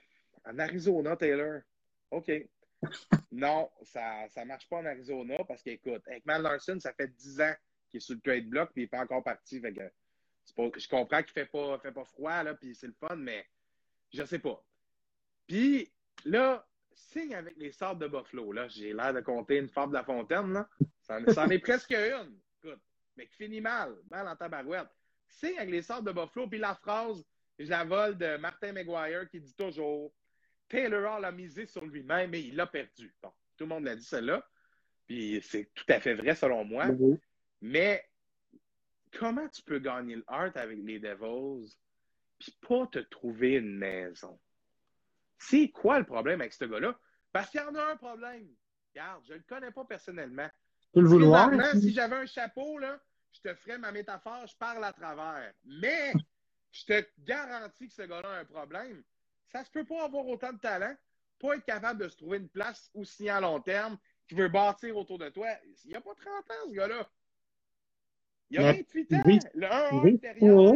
en 0.44 0.58
Arizona, 0.58 1.16
Taylor. 1.16 1.62
OK. 2.10 2.30
non, 3.32 3.70
ça 3.82 4.26
ne 4.36 4.44
marche 4.44 4.68
pas 4.68 4.78
en 4.78 4.86
Arizona 4.86 5.36
parce 5.46 5.62
qu'écoute, 5.62 6.02
avec 6.06 6.24
Matt 6.26 6.42
Larson, 6.42 6.78
ça 6.80 6.92
fait 6.92 7.08
10 7.08 7.40
ans 7.40 7.54
qu'il 7.90 7.98
est 7.98 8.00
sur 8.00 8.14
le 8.14 8.20
trade 8.20 8.48
block 8.48 8.72
puis 8.72 8.82
il 8.82 8.84
n'est 8.84 8.88
pas 8.88 9.00
encore 9.00 9.22
parti. 9.22 9.60
je 9.60 10.88
comprends 10.88 11.22
qu'il 11.22 11.32
ne 11.36 11.44
fait 11.44 11.46
pas, 11.46 11.78
fait 11.78 11.92
pas 11.92 12.04
froid, 12.04 12.42
là, 12.42 12.54
puis 12.54 12.74
c'est 12.74 12.88
le 12.88 12.94
fun, 12.94 13.16
mais 13.16 13.46
je 14.12 14.24
sais 14.24 14.38
pas. 14.38 14.62
Puis 15.46 15.92
là, 16.24 16.66
signe 16.94 17.34
avec 17.34 17.56
les 17.56 17.72
sortes 17.72 17.98
de 17.98 18.06
Buffalo. 18.06 18.52
Là, 18.52 18.68
j'ai 18.68 18.92
l'air 18.92 19.12
de 19.14 19.20
compter 19.20 19.58
une 19.58 19.68
fable 19.68 19.92
de 19.92 19.98
la 19.98 20.04
fontaine. 20.04 20.52
Là. 20.52 20.68
Ça, 21.00 21.18
en 21.18 21.50
est 21.50 21.58
presque 21.58 21.92
une. 21.92 22.38
Écoute, 22.62 22.80
mais 23.16 23.26
qui 23.26 23.36
finit 23.36 23.60
mal, 23.60 23.94
mal 24.10 24.26
en 24.28 24.36
tabarouette. 24.36 24.88
Signe 25.28 25.58
avec 25.58 25.70
les 25.70 25.82
sortes 25.82 26.04
de 26.04 26.12
Buffalo, 26.12 26.46
puis 26.48 26.58
la 26.58 26.74
phrase, 26.74 27.24
je 27.58 27.68
la 27.68 27.84
vole 27.84 28.16
de 28.16 28.36
Martin 28.36 28.72
McGuire 28.72 29.28
qui 29.30 29.40
dit 29.40 29.54
toujours 29.54 30.12
Taylor 30.68 31.16
Hall 31.16 31.24
a 31.24 31.32
misé 31.32 31.66
sur 31.66 31.84
lui-même, 31.84 32.30
mais 32.30 32.42
il 32.42 32.56
l'a 32.56 32.66
perdu. 32.66 33.14
Bon, 33.22 33.30
tout 33.56 33.64
le 33.64 33.68
monde 33.68 33.84
l'a 33.84 33.96
dit 33.96 34.04
celle-là. 34.04 34.46
Puis 35.06 35.42
c'est 35.42 35.70
tout 35.74 35.84
à 35.88 36.00
fait 36.00 36.14
vrai 36.14 36.34
selon 36.34 36.64
moi. 36.64 36.86
Mais 37.60 38.04
comment 39.12 39.48
tu 39.48 39.62
peux 39.62 39.78
gagner 39.78 40.16
le 40.16 40.24
Heart 40.30 40.56
avec 40.56 40.78
les 40.82 40.98
Devils 40.98 41.76
puis 42.38 42.56
pas 42.66 42.86
te 42.86 42.98
trouver 42.98 43.56
une 43.56 43.76
maison? 43.76 44.38
C'est 45.48 45.68
quoi 45.68 45.98
le 45.98 46.04
problème 46.04 46.40
avec 46.40 46.52
ce 46.52 46.64
gars-là? 46.64 46.96
Parce 47.32 47.50
qu'il 47.50 47.60
y 47.60 47.64
en 47.64 47.74
a 47.74 47.92
un 47.92 47.96
problème. 47.96 48.48
Regarde, 48.94 49.22
je 49.26 49.32
ne 49.32 49.38
le 49.38 49.44
connais 49.48 49.70
pas 49.70 49.84
personnellement. 49.84 50.48
le 50.94 51.08
vouloir. 51.08 51.50
Si 51.74 51.92
j'avais 51.92 52.16
un 52.16 52.26
chapeau, 52.26 52.78
là, 52.78 53.00
je 53.32 53.40
te 53.40 53.54
ferais 53.54 53.78
ma 53.78 53.92
métaphore, 53.92 54.46
je 54.46 54.56
parle 54.56 54.84
à 54.84 54.92
travers. 54.92 55.52
Mais 55.64 56.12
je 56.70 56.84
te 56.84 57.06
garantis 57.18 57.88
que 57.88 57.94
ce 57.94 58.02
gars-là 58.02 58.28
a 58.28 58.38
un 58.40 58.44
problème. 58.44 59.02
Ça 59.48 59.64
se 59.64 59.70
peut 59.70 59.84
pas 59.84 60.04
avoir 60.04 60.26
autant 60.26 60.52
de 60.52 60.58
talent, 60.58 60.94
pas 61.38 61.56
être 61.56 61.64
capable 61.64 62.02
de 62.02 62.08
se 62.08 62.16
trouver 62.16 62.38
une 62.38 62.48
place 62.48 62.90
aussi 62.94 63.28
à 63.28 63.40
long 63.40 63.60
terme, 63.60 63.98
qui 64.28 64.34
veut 64.34 64.48
bâtir 64.48 64.96
autour 64.96 65.18
de 65.18 65.28
toi. 65.28 65.48
Il 65.84 65.90
n'y 65.90 65.96
a 65.96 66.00
pas 66.00 66.14
30 66.14 66.26
ans, 66.50 66.68
ce 66.68 66.74
gars-là. 66.74 67.08
Il 68.50 68.58
a 68.58 68.72
28 68.72 69.12
ans. 69.14 69.22
le 69.54 69.66
1 69.66 70.14
intérieur. 70.14 70.74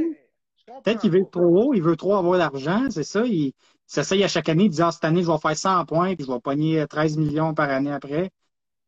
Peut-être 0.67 1.01
qu'il 1.01 1.13
veut 1.13 1.25
trop 1.31 1.69
haut, 1.69 1.75
il 1.75 1.83
veut 1.83 1.97
trop 1.97 2.17
avoir 2.17 2.39
d'argent, 2.39 2.91
c'est 2.91 3.05
ça. 3.05 3.25
Il 3.25 3.53
s'essaye 3.87 4.25
à 4.25 4.29
chaque 4.29 4.49
année 4.49 4.69
de 4.69 4.75
dire 4.75 4.87
ah, 4.87 4.93
cette 4.93 5.05
année, 5.05 5.23
je 5.23 5.31
vais 5.31 5.39
faire 5.39 5.57
100 5.57 5.87
points, 5.87 6.17
puis 6.17 6.27
je 6.27 6.33
vais 6.33 6.41
pogner 6.41 6.85
13 6.89 7.17
millions 7.19 7.55
par 7.55 7.71
année 7.71 7.93
après. 7.93 8.31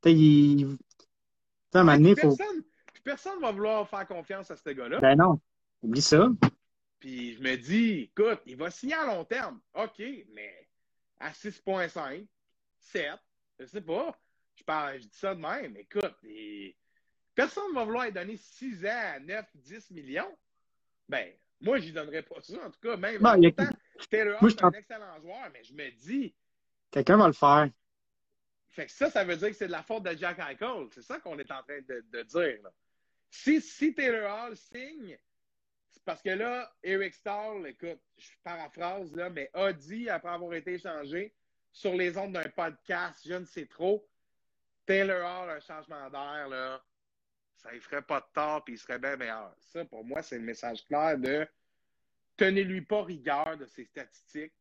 Peut-être 0.01 0.17
il. 0.17 0.77
Donné, 1.73 2.17
faut... 2.17 2.35
personne 3.05 3.37
ne 3.37 3.43
va 3.43 3.53
vouloir 3.53 3.89
faire 3.89 4.07
confiance 4.07 4.51
à 4.51 4.57
ce 4.57 4.71
gars-là. 4.71 5.01
Ben 5.01 5.17
non. 5.17 5.39
Oublie 5.83 6.01
ça. 6.01 6.29
Puis 6.99 7.35
je 7.35 7.43
me 7.43 7.57
dis, 7.57 8.11
écoute, 8.11 8.41
il 8.47 8.57
va 8.57 8.71
signer 8.71 8.95
à 8.95 9.07
long 9.07 9.25
terme. 9.25 9.61
OK, 9.75 10.03
mais 10.33 10.69
à 11.21 11.31
6,5, 11.31 12.27
7, 12.79 13.13
je 13.61 13.67
sais 13.67 13.81
pas. 13.81 14.19
Je, 14.57 14.65
parle, 14.65 14.95
je 14.99 15.07
dis 15.07 15.17
ça 15.17 15.35
de 15.35 15.41
même. 15.41 15.77
Écoute, 15.77 16.17
personne 17.35 17.69
ne 17.71 17.75
va 17.75 17.85
vouloir 17.85 18.11
donner 18.11 18.37
6 18.37 18.85
ans 18.87 19.15
à 19.17 19.21
9, 19.21 19.47
10 19.55 19.91
millions. 19.91 20.37
Ben, 21.09 21.33
moi, 21.61 21.79
je 21.79 21.87
n'y 21.87 21.93
donnerais 21.93 22.23
pas 22.23 22.41
ça. 22.41 22.55
En 22.65 22.71
tout 22.71 22.81
cas, 22.81 22.97
même 22.97 23.21
non, 23.21 23.51
temps, 23.51 23.65
Taylor 24.11 24.43
est 24.45 24.63
un 24.63 24.71
excellent 24.71 25.21
joueur, 25.21 25.51
mais 25.53 25.65
je 25.65 25.75
me 25.75 25.91
dis. 25.91 26.35
Quelqu'un 26.91 27.17
va 27.17 27.27
le 27.27 27.33
faire. 27.33 27.69
Fait 28.69 28.87
que 28.87 28.93
ça, 28.93 29.11
ça 29.11 29.25
veut 29.25 29.37
dire 29.37 29.49
que 29.49 29.57
c'est 29.57 29.67
de 29.67 29.73
la 29.73 29.83
faute 29.83 30.05
de 30.05 30.17
Jack 30.17 30.39
Eichel. 30.39 30.87
C'est 30.93 31.03
ça 31.03 31.19
qu'on 31.19 31.39
est 31.39 31.51
en 31.51 31.63
train 31.63 31.81
de, 31.81 32.23
dire. 32.23 32.71
Si, 33.31 33.61
si 33.61 33.95
Taylor 33.95 34.33
Hall 34.33 34.57
signe, 34.57 35.19
parce 36.05 36.23
que 36.23 36.31
là, 36.31 36.73
Eric 36.83 37.13
Stahl, 37.15 37.67
écoute, 37.67 38.01
je 38.17 38.31
paraphrase, 38.43 39.15
là, 39.15 39.29
mais 39.31 39.51
a 39.53 39.73
dit, 39.73 40.09
après 40.09 40.31
avoir 40.31 40.55
été 40.55 40.75
échangé 40.75 41.35
sur 41.73 41.93
les 41.95 42.17
ondes 42.17 42.33
d'un 42.33 42.49
podcast, 42.49 43.21
je 43.27 43.35
ne 43.35 43.45
sais 43.45 43.67
trop, 43.67 44.09
Taylor 44.87 45.19
Hall, 45.19 45.51
un 45.51 45.61
changement 45.61 46.09
d'air, 46.09 46.49
là, 46.49 46.83
ça 47.59 47.73
ne 47.73 47.81
ferait 47.81 48.03
pas 48.03 48.21
de 48.21 48.27
tort 48.33 48.65
et 48.67 48.73
il 48.73 48.79
serait 48.79 48.99
bien 48.99 49.17
meilleur. 49.17 49.55
Ça, 49.59 49.85
pour 49.85 50.05
moi, 50.05 50.23
c'est 50.23 50.39
le 50.39 50.45
message 50.45 50.85
clair 50.87 51.19
de 51.19 51.47
tenez-lui 52.37 52.83
pas 52.83 53.03
rigueur 53.03 53.57
de 53.57 53.67
ses 53.67 53.85
statistiques, 53.85 54.55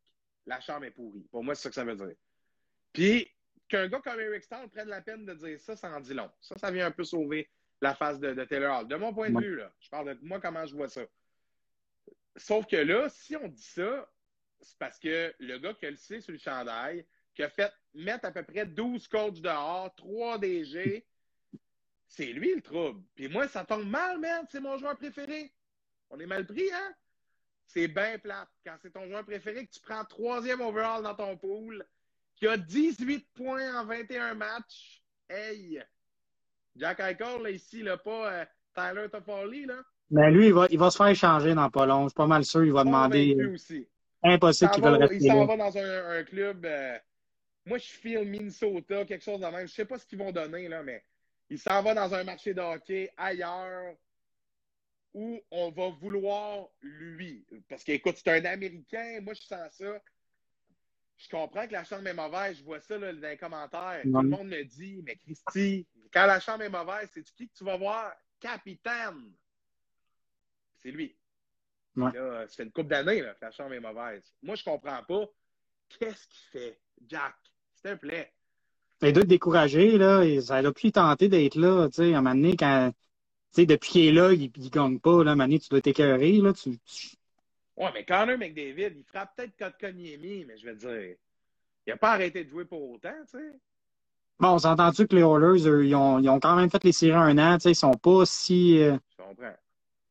la 0.46 0.60
chambre 0.60 0.86
est 0.86 0.92
pourrie. 0.92 1.28
Pour 1.32 1.44
moi, 1.44 1.56
c'est 1.56 1.64
ça 1.64 1.70
que 1.70 1.76
ça 1.76 1.84
veut 1.84 1.96
dire. 1.96 2.16
Puis, 2.92 3.32
qu'un 3.68 3.88
gars 3.88 4.00
comme 4.00 4.20
Eric 4.20 4.44
Stahl 4.44 4.68
prenne 4.70 4.88
la 4.88 5.02
peine 5.02 5.26
de 5.26 5.34
dire 5.34 5.60
ça, 5.60 5.76
ça 5.76 5.90
en 5.92 6.00
dit 6.00 6.14
long. 6.14 6.32
Ça, 6.42 6.58
ça 6.58 6.72
vient 6.72 6.88
un 6.88 6.92
peu 6.92 7.04
sauver 7.04 7.50
la 7.82 7.94
face 7.94 8.20
de, 8.20 8.44
Taylor 8.46 8.80
Hall. 8.80 8.88
De 8.88 8.96
mon 8.96 9.14
point 9.14 9.30
de 9.30 9.40
vue, 9.40 9.56
là, 9.56 9.72
je 9.80 9.90
parle 9.90 10.18
de 10.18 10.26
moi, 10.26 10.40
comment 10.40 10.66
je 10.66 10.76
vois 10.76 10.90
ça. 10.90 11.02
Sauf 12.36 12.66
que 12.66 12.78
là, 12.78 13.10
si 13.10 13.36
on 13.36 13.48
dit 13.48 13.62
ça, 13.62 14.10
c'est 14.62 14.78
parce 14.80 14.98
que 14.98 15.34
le 15.40 15.58
gars 15.60 15.74
qui 15.74 15.86
a 15.86 15.92
le 15.92 15.98
C 15.98 16.22
sur 16.22 16.32
le 16.32 16.40
chandail, 16.40 17.06
qui 17.36 17.44
a 17.44 17.50
fait 17.50 17.72
mettre 17.94 18.26
à 18.26 18.32
peu 18.32 18.44
près 18.44 18.66
12 18.66 19.08
coachs 19.08 19.42
dehors, 19.42 19.94
3 19.96 20.40
DG, 20.40 21.06
c'est 22.08 22.28
lui 22.28 22.56
le 22.56 22.62
trouble. 22.62 23.02
Puis 23.16 23.28
moi, 23.28 23.48
ça 23.48 23.64
tombe 23.64 23.88
mal, 23.88 24.20
merde, 24.20 24.48
c'est 24.50 24.60
mon 24.60 24.78
joueur 24.78 24.96
préféré. 24.98 25.52
On 26.10 26.20
est 26.20 26.26
mal 26.26 26.46
pris, 26.46 26.72
hein? 26.72 26.94
C'est 27.66 27.88
bien 27.88 28.18
plate. 28.18 28.50
Quand 28.66 28.76
c'est 28.82 28.92
ton 28.92 29.08
joueur 29.08 29.26
préféré, 29.26 29.66
que 29.66 29.72
tu 29.72 29.82
prends 29.82 30.06
troisième 30.06 30.62
overall 30.62 31.04
dans 31.04 31.16
ton 31.16 31.36
pool, 31.38 31.86
qui 32.36 32.48
a 32.48 32.56
18 32.56 33.28
points 33.34 33.80
en 33.80 33.86
21 33.86 34.36
matchs, 34.36 35.04
hey! 35.30 35.82
Jack 36.76 37.00
Eichel, 37.00 37.42
là, 37.42 37.50
ici, 37.50 37.82
là, 37.82 37.98
pas 37.98 38.32
euh, 38.32 38.46
Tyler 38.74 39.10
Toffoli, 39.10 39.66
là. 39.66 39.82
Mais 40.10 40.32
lui, 40.32 40.48
il 40.48 40.54
va, 40.54 40.68
il 40.70 40.80
va 40.80 40.90
se 40.90 40.98
faire 40.98 41.08
échanger 41.08 41.54
dans 41.54 41.70
pas 41.70 41.86
long. 41.86 42.04
Je 42.04 42.10
suis 42.10 42.16
pas 42.16 42.28
mal 42.28 42.46
sûr. 42.46 42.64
Il 42.64 42.72
va 42.72 42.84
demander. 42.84 43.36
Aussi. 43.54 43.88
Impossible 44.24 44.72
qu'il 44.72 44.84
va 44.84 44.98
le 44.98 45.14
Il 45.14 45.28
s'en 45.28 45.46
va 45.46 45.58
dans 45.58 45.78
un, 45.78 46.24
club. 46.24 46.66
Euh, 46.66 46.98
moi, 47.66 47.78
je 47.78 47.86
file 47.86 48.26
Minnesota, 48.26 49.04
quelque 49.04 49.24
chose 49.24 49.42
de 49.42 49.46
même. 49.48 49.68
Je 49.68 49.74
sais 49.74 49.86
pas 49.86 49.98
ce 49.98 50.06
qu'ils 50.06 50.20
vont 50.20 50.32
donner, 50.32 50.70
là, 50.70 50.82
mais 50.82 51.04
il 51.50 51.60
s'en 51.60 51.82
va 51.82 51.94
dans 51.94 52.14
un 52.14 52.24
marché 52.24 52.54
de 52.54 52.62
hockey 52.62 53.12
ailleurs 53.18 53.96
où 55.14 55.42
on 55.52 55.72
va 55.72 55.90
vouloir 55.90 56.68
lui. 56.82 57.46
Parce 57.70 57.84
qu'écoute, 57.84 58.18
c'est 58.18 58.30
un 58.30 58.46
Américain. 58.46 59.20
Moi, 59.22 59.34
je 59.34 59.42
sens 59.42 59.72
ça. 59.72 60.02
Je 61.18 61.30
comprends 61.30 61.66
que 61.66 61.74
la 61.74 61.84
chambre 61.84 62.08
est 62.08 62.14
mauvaise. 62.14 62.58
Je 62.58 62.64
vois 62.64 62.80
ça 62.82 62.98
là, 62.98 63.12
dans 63.14 63.28
les 63.28 63.38
commentaires. 63.38 64.02
Tout 64.04 64.22
le 64.22 64.30
monde 64.30 64.50
me 64.50 64.64
dit, 64.64 65.02
mais 65.04 65.16
Christy, 65.16 65.88
quand 66.14 66.28
la 66.28 66.40
chambre 66.40 66.64
est 66.64 66.70
mauvaise, 66.70 67.10
c'est 67.14 67.24
qui 67.24 67.48
que 67.48 67.58
tu 67.58 67.64
vas 67.64 67.78
voir? 67.78 68.16
Capitaine 68.40 69.34
c'est 70.82 70.92
lui. 70.92 71.18
Là, 71.96 72.12
ça 72.48 72.56
fait 72.56 72.64
une 72.64 72.72
couple 72.72 72.90
d'années 72.90 73.20
que 73.20 73.36
la 73.42 73.52
chambre 73.52 73.74
est 73.74 73.80
mauvaise. 73.80 74.24
Moi, 74.44 74.56
je 74.56 74.64
comprends 74.64 75.04
pas. 75.04 75.26
Qu'est-ce 75.90 76.28
qu'il 76.28 76.50
fait, 76.52 76.80
Jack? 77.08 77.36
S'il 77.74 77.92
te 77.92 77.96
plaît. 77.96 78.34
Il 79.02 79.14
doit 79.14 79.24
être 79.24 79.30
découragé, 79.30 79.98
là. 79.98 80.24
Ça 80.42 80.58
a 80.58 80.72
plus 80.72 80.92
tenté 80.92 81.30
d'être 81.30 81.56
là, 81.56 81.88
tu 81.88 81.96
sais, 81.96 82.14
à 82.14 82.18
un 82.18 82.22
moment 82.22 82.36
donné, 82.36 82.56
quand. 82.58 82.92
Tu 83.54 83.62
sais, 83.62 83.66
depuis 83.66 83.90
qu'il 83.90 84.06
est 84.08 84.12
là, 84.12 84.34
il 84.34 84.52
ne 84.56 84.70
gagne 84.70 85.00
pas, 85.00 85.24
là. 85.24 85.32
À 85.32 85.34
un 85.34 85.36
moment 85.36 85.46
donné, 85.46 85.60
tu 85.60 85.70
dois 85.70 85.82
t'écœurer, 85.82 86.34
là. 86.34 86.54
Tu, 86.54 86.78
Ouais, 87.78 87.92
mais 87.94 88.04
Connor 88.04 88.40
McDavid, 88.40 88.98
il 88.98 89.04
frappe 89.04 89.36
peut-être 89.36 89.56
Kotkaniemi, 89.56 90.46
mais 90.46 90.58
je 90.58 90.68
te 90.68 90.76
dire, 90.76 91.16
il 91.86 91.90
n'a 91.90 91.98
pas 91.98 92.14
arrêté 92.14 92.44
de 92.44 92.50
jouer 92.50 92.66
pour 92.66 92.90
autant, 92.90 93.14
tu 93.30 93.38
sais. 93.38 93.54
Bon, 94.40 94.54
on 94.54 94.60
s'entend-tu 94.60 95.08
que 95.08 95.16
les 95.16 95.22
Oilers, 95.22 95.86
ils, 95.88 95.96
ont, 95.96 96.20
ils, 96.20 96.30
ont, 96.30 96.40
quand 96.40 96.56
même 96.56 96.72
fait 96.72 96.84
les 96.84 96.92
séries 96.92 97.14
un 97.14 97.38
an, 97.38 97.58
tu 97.58 97.64
sais, 97.64 97.72
ils 97.72 97.76
sont 97.76 97.94
pas 97.94 98.26
si. 98.26 98.82
Euh, 98.82 98.98
je 99.12 99.24
comprends. 99.24 99.56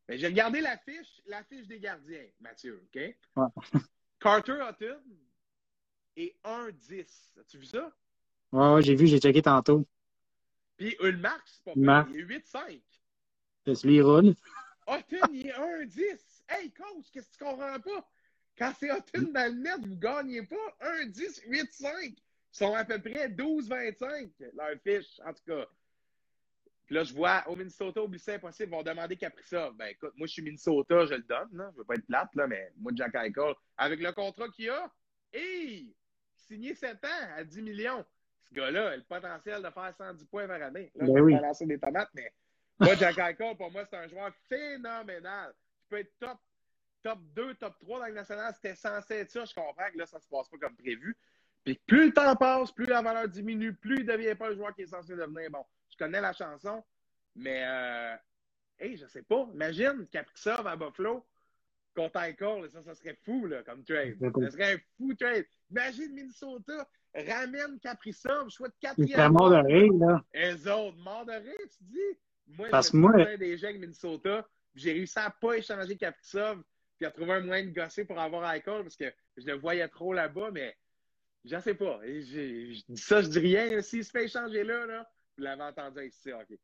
Mais 0.09 0.17
j'ai 0.19 0.29
regardé 0.29 0.61
l'affiche, 0.61 1.21
l'affiche 1.27 1.67
des 1.67 1.81
gardiens, 1.81 2.27
Mathieu, 2.41 2.89
OK? 2.95 3.17
Carter 4.21 4.59
Hutton 4.71 5.03
est 6.17 6.37
1-10. 6.45 7.05
As-tu 7.41 7.59
vu 7.59 7.67
ça? 7.67 7.93
Ouais, 8.53 8.75
ouais 8.75 8.83
j'ai 8.83 8.95
vu, 8.95 9.07
j'ai 9.07 9.19
checké 9.21 9.43
tantôt. 9.43 9.87
Puis 10.77 10.97
Ulmark, 11.01 11.43
c'est 11.47 11.65
pas 11.65 11.73
mal. 11.77 12.07
Il 12.11 12.21
est 12.21 12.25
8-5. 12.25 12.81
C'est 13.65 13.85
lui, 13.85 13.97
il 13.97 14.03
roule. 14.03 14.35
Hutton, 14.89 15.27
il 15.33 15.49
est 15.49 15.53
1-10. 15.53 16.19
Hey, 16.49 16.71
coach, 16.73 17.07
qu'est-ce 17.13 17.31
que 17.31 17.39
tu 17.39 17.45
comprends 17.45 17.81
pas? 17.81 18.09
Quand 18.57 18.73
c'est 18.79 18.89
Hutton 18.89 19.33
dans 19.33 19.53
le 19.53 19.59
net, 19.61 19.81
vous 19.85 19.97
gagnez 19.97 20.43
pas 20.43 20.77
1-10, 21.05 21.49
8-5. 21.49 21.89
Ils 22.05 22.17
sont 22.53 22.75
à 22.75 22.85
peu 22.85 23.01
près 23.01 23.29
12-25, 23.29 24.31
leur 24.55 24.79
fiche, 24.83 25.21
en 25.27 25.33
tout 25.33 25.43
cas. 25.47 25.67
Puis 26.87 26.95
là, 26.95 27.03
je 27.03 27.13
vois 27.13 27.43
au 27.49 27.57
Minnesota, 27.57 28.01
oublie 28.01 28.21
ça, 28.21 28.35
impossible, 28.35 28.71
ils 28.71 28.77
vont 28.77 28.83
demander 28.83 29.19
ça. 29.45 29.71
Ben 29.73 29.87
écoute, 29.87 30.13
moi, 30.17 30.27
je 30.29 30.33
suis 30.33 30.43
Minnesota, 30.43 31.05
je 31.05 31.15
le 31.15 31.23
donne. 31.23 31.49
Là. 31.53 31.71
Je 31.73 31.79
veux 31.79 31.85
pas 31.85 31.97
être 31.97 32.07
plate, 32.07 32.35
là, 32.35 32.47
mais 32.47 32.73
moi, 32.77 32.93
Jack 32.95 33.15
Eichel, 33.15 33.55
avec 33.77 34.01
le 34.01 34.13
contrat 34.13 34.49
qu'il 34.51 34.71
a, 34.71 34.91
hey, 35.33 35.95
signé 36.35 36.75
7 36.75 37.05
ans 37.05 37.29
à 37.37 37.45
10 37.45 37.61
millions. 37.61 38.05
Ce 38.51 38.55
gars-là 38.55 38.91
a 38.91 38.97
le 38.97 39.03
potentiel 39.03 39.63
de 39.63 39.71
faire 39.71 39.95
110 39.97 40.25
points 40.27 40.47
par 40.47 40.63
année. 40.63 40.91
Là, 40.95 41.07
ben 41.07 41.27
vais 41.27 41.41
lancer 41.41 41.67
des 41.67 41.79
tomates, 41.79 42.11
mais 42.15 42.33
moi, 42.79 42.95
Jack 42.95 43.19
Eichel, 43.19 43.57
pour 43.57 43.71
moi, 43.71 43.85
c'est 43.89 43.97
un 43.97 44.09
joueur 44.09 44.31
phénoménal. 44.49 45.55
Tu 45.83 45.89
peux 45.89 45.99
être 45.99 46.13
top, 46.19 46.39
top 47.03 47.19
2, 47.35 47.55
top 47.55 47.79
3 47.81 48.01
dans 48.01 48.07
le 48.07 48.13
national. 48.13 48.53
C'était 48.55 48.75
censé 48.75 49.15
être 49.15 49.31
ça. 49.31 49.45
Je 49.45 49.55
comprends 49.55 49.91
que 49.93 49.99
là, 49.99 50.07
ça 50.07 50.21
se 50.21 50.29
passe 50.29 50.49
pas 50.49 50.59
comme 50.59 50.77
prévu. 50.77 51.17
Puis 51.65 51.81
plus 51.87 52.07
le 52.07 52.13
temps 52.13 52.37
passe, 52.37 52.71
plus 52.71 52.87
la 52.87 53.03
valeur 53.03 53.29
diminue, 53.29 53.75
plus 53.75 53.97
il 53.97 54.07
ne 54.07 54.13
devient 54.13 54.35
pas 54.37 54.51
le 54.51 54.57
joueur 54.57 54.75
qui 54.75 54.83
est 54.83 54.87
censé 54.87 55.17
devenir. 55.17 55.51
Bon, 55.51 55.65
je 55.91 55.97
connais 55.97 56.21
la 56.21 56.33
chanson, 56.33 56.85
mais 57.35 57.65
euh, 57.67 58.15
hey, 58.79 58.97
je 58.97 59.07
sais 59.07 59.23
pas. 59.23 59.49
Imagine 59.53 60.07
Kaprizov 60.13 60.67
à 60.67 60.77
Buffalo 60.77 61.27
contre 61.97 62.21
Eichel, 62.21 62.71
ça, 62.71 62.83
ça 62.83 62.95
serait 62.95 63.19
fou 63.25 63.47
là, 63.47 63.63
comme 63.65 63.83
trade. 63.83 64.17
Ça 64.21 64.51
serait 64.51 64.75
un 64.75 64.79
fou 64.97 65.15
trade. 65.15 65.47
Imagine 65.71 66.13
Minnesota 66.13 66.87
ramène 67.17 67.79
Kaprizov, 67.81 68.51
choix 68.51 68.69
de 68.69 68.75
quatrième. 68.81 69.33
Mort 69.33 69.51
de 69.51 69.57
rire, 69.57 69.93
là. 69.95 70.23
Eux 70.35 70.73
autres, 70.73 70.97
mort 70.99 71.25
de 71.25 71.33
rire, 71.33 71.69
tu 71.77 71.85
dis? 71.85 72.19
Moi, 72.49 72.69
Parce 72.71 72.91
que 72.91 72.97
moi. 72.97 73.37
des 73.37 73.59
gens 73.59 73.69
avec 73.69 73.81
Minnesota, 73.81 74.47
j'ai 74.75 74.93
réussi 74.93 75.19
à 75.19 75.31
pas 75.31 75.55
échanger 75.55 75.97
Kaprizov, 75.97 76.63
puis 76.97 77.07
à 77.07 77.11
trouver 77.11 77.33
un 77.33 77.41
moyen 77.41 77.65
de 77.65 77.71
gosser 77.71 78.05
pour 78.05 78.19
avoir 78.19 78.53
Eichel, 78.55 78.83
parce 78.83 78.97
que 78.97 79.13
je 79.37 79.47
le 79.47 79.55
voyais 79.55 79.89
trop 79.89 80.13
là-bas, 80.13 80.51
mais 80.53 80.77
je 81.45 81.59
sais 81.61 81.75
pas. 81.75 82.01
Je 82.05 82.83
dis 82.89 82.97
ça, 82.97 83.23
je 83.23 83.29
dis 83.29 83.39
rien. 83.39 83.81
S'il 83.83 84.05
se 84.05 84.11
fait 84.11 84.25
échanger 84.25 84.65
là, 84.65 84.87
là 84.87 85.09
vous 85.37 85.45
l'avez 85.45 85.63
entendu 85.63 86.07
ici, 86.07 86.33
OK. 86.33 86.59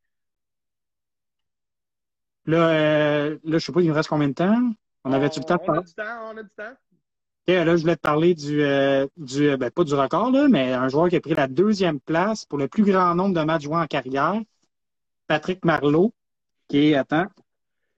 Là, 2.46 2.68
euh, 2.70 3.38
là, 3.44 3.58
je 3.58 3.64
sais 3.64 3.72
pas, 3.72 3.80
il 3.80 3.88
nous 3.88 3.94
reste 3.94 4.08
combien 4.08 4.28
de 4.28 4.34
temps? 4.34 4.72
On 5.04 5.12
avait-tu 5.12 5.40
le 5.40 5.44
temps 5.44 5.62
On 5.66 5.74
a 5.74 5.82
du 5.82 5.94
temps, 5.94 6.32
on 6.32 6.36
a 6.36 6.42
du 6.42 6.50
temps. 6.50 6.74
OK, 7.48 7.54
là, 7.54 7.76
je 7.76 7.82
voulais 7.82 7.96
te 7.96 8.00
parler 8.00 8.34
du, 8.34 8.62
euh, 8.62 9.06
du 9.16 9.56
ben, 9.56 9.70
pas 9.70 9.82
du 9.82 9.94
record, 9.94 10.30
là, 10.30 10.46
mais 10.48 10.72
un 10.72 10.88
joueur 10.88 11.08
qui 11.08 11.16
a 11.16 11.20
pris 11.20 11.34
la 11.34 11.48
deuxième 11.48 11.98
place 11.98 12.44
pour 12.44 12.58
le 12.58 12.68
plus 12.68 12.84
grand 12.84 13.16
nombre 13.16 13.34
de 13.34 13.44
matchs 13.44 13.64
joués 13.64 13.76
en 13.76 13.86
carrière, 13.86 14.40
Patrick 15.26 15.64
Marleau, 15.64 16.12
qui 16.68 16.90
est, 16.90 16.94
attends, 16.94 17.26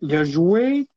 il 0.00 0.14
a 0.14 0.24
joué, 0.24 0.88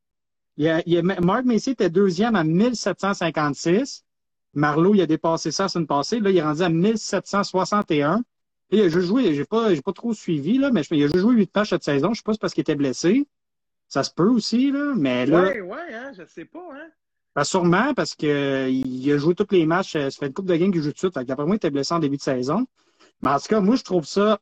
il 0.55 0.67
a, 0.69 0.81
il 0.85 0.97
a, 0.97 1.01
Mark 1.01 1.45
Macy 1.45 1.71
était 1.71 1.89
deuxième 1.89 2.35
à 2.35 2.43
1756. 2.43 4.05
Marlowe, 4.53 4.95
il 4.95 5.01
a 5.01 5.05
dépassé 5.05 5.51
ça 5.51 5.63
la 5.63 5.69
semaine 5.69 5.87
passée. 5.87 6.19
Là, 6.19 6.31
il 6.31 6.37
est 6.37 6.41
rendu 6.41 6.61
à 6.61 6.69
1761. 6.69 8.23
Et 8.71 8.77
il 8.77 8.81
a 8.81 8.89
joué, 8.89 9.33
j'ai 9.33 9.45
pas, 9.45 9.73
j'ai 9.73 9.81
pas 9.81 9.93
trop 9.93 10.13
suivi, 10.13 10.57
là, 10.57 10.71
mais 10.71 10.81
il 10.91 11.03
a 11.03 11.07
joué 11.07 11.35
huit 11.35 11.55
matchs 11.55 11.69
cette 11.69 11.83
saison. 11.83 12.13
Je 12.13 12.17
sais 12.17 12.23
pas 12.23 12.33
si 12.33 12.39
parce 12.39 12.53
qu'il 12.53 12.61
était 12.61 12.75
blessé. 12.75 13.27
Ça 13.87 14.03
se 14.03 14.11
peut 14.11 14.27
aussi, 14.27 14.71
là, 14.71 14.93
mais 14.97 15.25
là. 15.25 15.51
Oui, 15.53 15.61
oui, 15.61 15.93
hein, 15.93 16.11
je 16.17 16.25
sais 16.25 16.45
pas, 16.45 16.67
hein. 16.73 16.87
Ben, 17.37 17.43
sûrement, 17.43 17.93
parce 17.93 18.15
qu'il 18.15 19.11
a 19.11 19.17
joué 19.19 19.35
tous 19.35 19.45
les 19.51 19.67
matchs. 19.67 19.91
Ça 19.91 20.09
fait 20.09 20.25
une 20.25 20.33
coupe 20.33 20.47
de 20.47 20.55
games 20.55 20.71
qu'il 20.71 20.81
joue 20.81 20.89
tout 20.89 21.07
de 21.07 21.13
suite. 21.13 21.27
D'après 21.27 21.45
moi, 21.45 21.53
il 21.53 21.57
était 21.57 21.69
blessé 21.69 21.93
en 21.93 21.99
début 21.99 22.17
de 22.17 22.21
saison. 22.23 22.65
Mais 23.21 23.29
en 23.29 23.39
tout 23.39 23.45
cas, 23.45 23.59
moi, 23.59 23.75
je 23.75 23.83
trouve 23.83 24.05
ça 24.05 24.39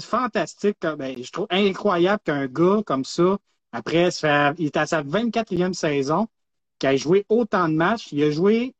fantastique. 0.00 0.76
Ben, 0.80 1.20
je 1.20 1.28
trouve 1.32 1.48
incroyable 1.50 2.22
qu'un 2.24 2.46
gars 2.46 2.82
comme 2.86 3.04
ça, 3.04 3.36
après, 3.72 4.10
il 4.58 4.66
est 4.66 4.76
à 4.76 4.86
sa 4.86 5.02
24e 5.02 5.72
saison, 5.72 6.28
qui 6.78 6.86
a 6.86 6.94
joué 6.94 7.26
autant 7.28 7.68
de 7.68 7.74
matchs. 7.74 8.12
Il 8.12 8.22
a 8.22 8.30
joué 8.30 8.76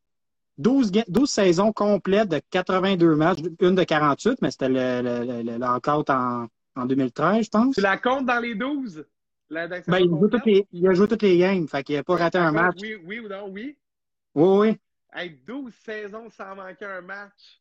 12, 0.58 0.92
12 1.08 1.28
saisons 1.28 1.72
complètes 1.72 2.28
de 2.28 2.40
82 2.50 3.16
matchs, 3.16 3.40
une 3.60 3.74
de 3.74 3.82
48, 3.82 4.42
mais 4.42 4.52
c'était 4.52 4.68
le, 4.68 5.58
en, 5.60 6.46
en 6.76 6.86
2013, 6.86 7.46
je 7.46 7.50
pense. 7.50 7.74
Tu 7.74 7.80
la 7.80 7.96
comptes 7.96 8.26
dans 8.26 8.38
les 8.38 8.54
12? 8.54 9.04
Ben, 9.50 9.98
il, 9.98 10.10
joue 10.10 10.28
toutes 10.28 10.44
les, 10.44 10.66
il, 10.72 10.86
a 10.86 10.92
joué 10.92 11.08
toutes 11.08 11.22
les 11.22 11.38
games, 11.38 11.66
fait 11.68 11.82
qu'il 11.82 11.96
n'a 11.96 12.04
pas 12.04 12.16
raté 12.16 12.38
un 12.38 12.52
match. 12.52 12.76
Oui, 12.82 12.96
oui 13.04 13.20
ou 13.20 13.28
non, 13.28 13.48
oui? 13.48 13.76
Oui, 14.34 14.68
oui. 14.68 14.78
Hey, 15.12 15.38
12 15.46 15.72
saisons 15.84 16.28
sans 16.30 16.54
manquer 16.54 16.84
un 16.84 17.00
match. 17.00 17.60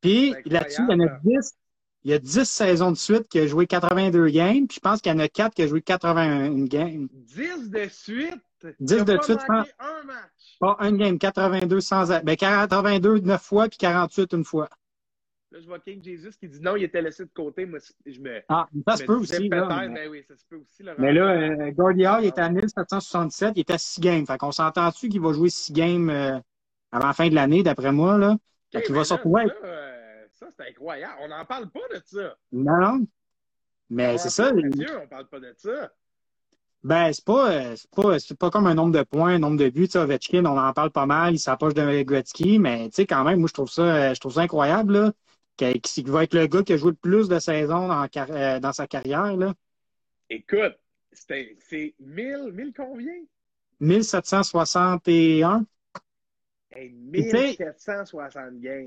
Puis 0.00 0.34
là-dessus, 0.46 0.82
il 0.88 0.92
y 0.92 1.02
en 1.02 1.06
a 1.06 1.18
10. 1.22 1.52
Il 2.02 2.10
y 2.10 2.14
a 2.14 2.18
10 2.18 2.44
saisons 2.44 2.90
de 2.90 2.96
suite 2.96 3.28
qui 3.28 3.38
a 3.38 3.46
joué 3.46 3.66
82 3.66 4.28
games, 4.30 4.66
puis 4.66 4.76
je 4.76 4.80
pense 4.80 5.00
qu'il 5.00 5.12
y 5.12 5.14
en 5.14 5.18
a 5.18 5.28
4 5.28 5.54
qui 5.54 5.62
a 5.62 5.66
joué 5.66 5.82
81 5.82 6.64
games. 6.64 7.08
10 7.12 7.70
de 7.70 7.88
suite? 7.88 8.42
10 8.80 9.04
de 9.04 9.18
suite, 9.22 9.40
je 9.40 9.46
pense. 9.46 9.68
un 9.78 10.04
match. 10.04 10.56
Pas 10.58 10.76
un 10.80 10.92
game, 10.92 11.18
82 11.18 11.80
sans. 11.80 12.08
Ben, 12.22 12.36
82 12.36 13.20
9 13.20 13.42
fois, 13.42 13.68
puis 13.68 13.78
48 13.78 14.32
une 14.32 14.44
fois. 14.44 14.68
Là, 15.52 15.58
je 15.60 15.66
vois 15.66 15.80
King 15.80 16.02
Jesus 16.02 16.30
qui 16.38 16.48
dit 16.48 16.60
non, 16.60 16.76
il 16.76 16.84
était 16.84 17.02
laissé 17.02 17.24
de 17.24 17.30
côté. 17.34 17.66
Moi, 17.66 17.80
je 18.06 18.20
me. 18.20 18.40
Ah, 18.48 18.68
ça 18.86 18.96
se 18.98 19.04
peut 19.04 19.16
aussi. 19.16 19.48
Là, 19.48 19.88
mais... 19.88 19.94
Ben 19.94 20.08
oui, 20.08 20.22
ça 20.26 20.36
se 20.36 20.44
peut 20.46 20.56
aussi. 20.56 20.84
Là, 20.84 20.94
mais 20.96 21.12
là, 21.12 21.30
euh, 21.30 21.70
Gordia, 21.72 22.20
il 22.20 22.28
était 22.28 22.40
à 22.40 22.50
1767, 22.50 23.54
il 23.56 23.60
était 23.60 23.72
à 23.72 23.78
6 23.78 24.00
games. 24.00 24.26
Fait 24.26 24.38
qu'on 24.38 24.52
s'entend-tu 24.52 25.08
qu'il 25.08 25.20
va 25.20 25.32
jouer 25.32 25.50
6 25.50 25.72
games 25.72 26.08
euh, 26.08 26.38
avant 26.92 27.08
la 27.08 27.12
fin 27.12 27.28
de 27.28 27.34
l'année, 27.34 27.64
d'après 27.64 27.90
moi, 27.90 28.16
là? 28.16 28.36
Fait 28.70 28.82
qu'il 28.82 28.94
va 28.94 29.02
se 29.02 29.14
retrouver. 29.14 29.48
Ça, 29.48 29.66
euh, 29.66 30.24
ça 30.30 30.46
c'est 30.56 30.68
incroyable. 30.68 31.14
On 31.22 31.28
n'en 31.28 31.44
parle 31.44 31.68
pas 31.68 31.80
de 31.92 32.00
ça. 32.04 32.36
Non, 32.52 32.76
non. 32.76 33.06
Mais 33.88 34.18
c'est 34.18 34.30
ça. 34.30 34.52
Dieu, 34.52 34.86
on 35.02 35.08
parle 35.08 35.26
pas 35.26 35.40
de 35.40 35.52
ça. 35.56 35.90
Ben, 36.84 37.12
c'est 37.12 37.24
pas, 37.24 37.76
c'est 37.76 37.90
pas, 37.90 38.18
c'est 38.20 38.38
pas 38.38 38.50
comme 38.50 38.66
un 38.66 38.74
nombre 38.74 38.96
de 38.96 39.02
points, 39.02 39.34
un 39.34 39.38
nombre 39.40 39.58
de 39.58 39.68
buts. 39.68 39.88
Ovechkin, 39.96 40.46
on 40.46 40.56
en 40.56 40.72
parle 40.72 40.90
pas 40.90 41.06
mal, 41.06 41.34
il 41.34 41.38
s'approche 41.38 41.74
de 41.74 42.02
Gretzky, 42.02 42.58
mais 42.58 42.88
tu 42.88 42.94
sais, 42.94 43.06
quand 43.06 43.24
même, 43.24 43.40
moi, 43.40 43.48
je 43.48 43.52
trouve 43.52 43.68
ça, 43.68 44.14
je 44.14 44.20
trouve 44.20 44.32
ça 44.32 44.40
incroyable, 44.40 44.94
là, 44.94 45.12
qu'il 45.80 46.10
va 46.10 46.24
être 46.24 46.34
le 46.34 46.46
gars 46.46 46.62
qui 46.62 46.72
a 46.72 46.76
joué 46.76 46.90
le 46.90 46.96
plus 46.96 47.28
de 47.28 47.38
saisons 47.38 47.88
dans, 47.88 48.60
dans 48.60 48.72
sa 48.72 48.86
carrière, 48.86 49.36
là. 49.36 49.54
Écoute, 50.28 50.78
c'est 51.12 51.56
1000, 51.98 52.52
1000 52.52 52.72
combien? 52.76 53.12
1761. 53.80 55.64
Hey, 56.72 56.92
1760 56.92 58.60
games. 58.60 58.86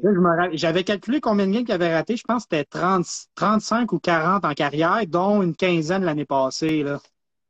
J'avais 0.53 0.85
calculé 0.85 1.19
combien 1.19 1.47
de 1.47 1.51
games 1.51 1.65
qu'il 1.65 1.73
avait 1.73 1.93
raté. 1.93 2.15
Je 2.15 2.23
pense 2.23 2.45
que 2.45 2.55
c'était 2.55 2.65
30, 2.65 3.05
35 3.35 3.91
ou 3.91 3.99
40 3.99 4.45
en 4.45 4.53
carrière, 4.53 5.05
dont 5.07 5.41
une 5.41 5.55
quinzaine 5.55 6.03
l'année 6.03 6.25
passée. 6.25 6.83
Là 6.83 6.99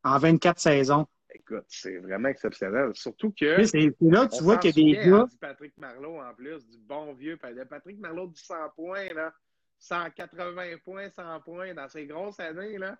en 0.03 0.17
24 0.19 0.59
saisons. 0.59 1.05
Écoute, 1.45 1.65
c'est 1.67 1.97
vraiment 1.97 2.29
exceptionnel. 2.29 2.91
Surtout 2.93 3.33
que. 3.37 3.63
C'est 3.65 3.93
là 4.01 4.27
que 4.27 4.37
tu 4.37 4.43
vois 4.43 4.57
qu'il 4.57 4.77
y 4.77 4.95
a 4.95 5.03
des 5.03 5.09
gars. 5.09 5.25
Du 5.29 5.37
Patrick 5.37 5.77
Marleau 5.77 6.21
en 6.21 6.33
plus, 6.33 6.65
du 6.67 6.77
bon 6.77 7.13
vieux. 7.13 7.37
Patrick 7.37 7.99
Marleau 7.99 8.27
du 8.27 8.41
100 8.41 8.55
points, 8.75 9.13
là. 9.13 9.33
180 9.79 10.77
points, 10.85 11.09
100 11.09 11.41
points 11.41 11.73
dans 11.73 11.89
ses 11.89 12.05
grosses 12.05 12.39
années, 12.39 12.77
là. 12.77 12.95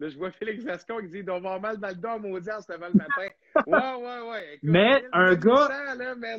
Là, 0.00 0.08
je 0.08 0.16
vois 0.16 0.30
Félix 0.32 0.64
Gascon 0.64 0.98
qui 1.00 1.08
dit 1.08 1.18
il 1.18 1.24
doit 1.24 1.36
avoir 1.36 1.60
mal 1.60 1.78
dans 1.78 1.88
le 1.88 1.94
dos 1.94 2.18
maudit 2.18 2.50
en 2.50 2.60
se 2.60 2.72
levant 2.72 2.88
le 2.88 2.98
matin. 2.98 3.34
Ouais, 3.66 3.94
ouais, 4.04 4.30
ouais. 4.30 4.54
Écoute, 4.54 4.60
mais 4.62 5.04
un 5.12 5.34
gars. 5.34 5.68
Là, 5.94 6.14
mais... 6.16 6.38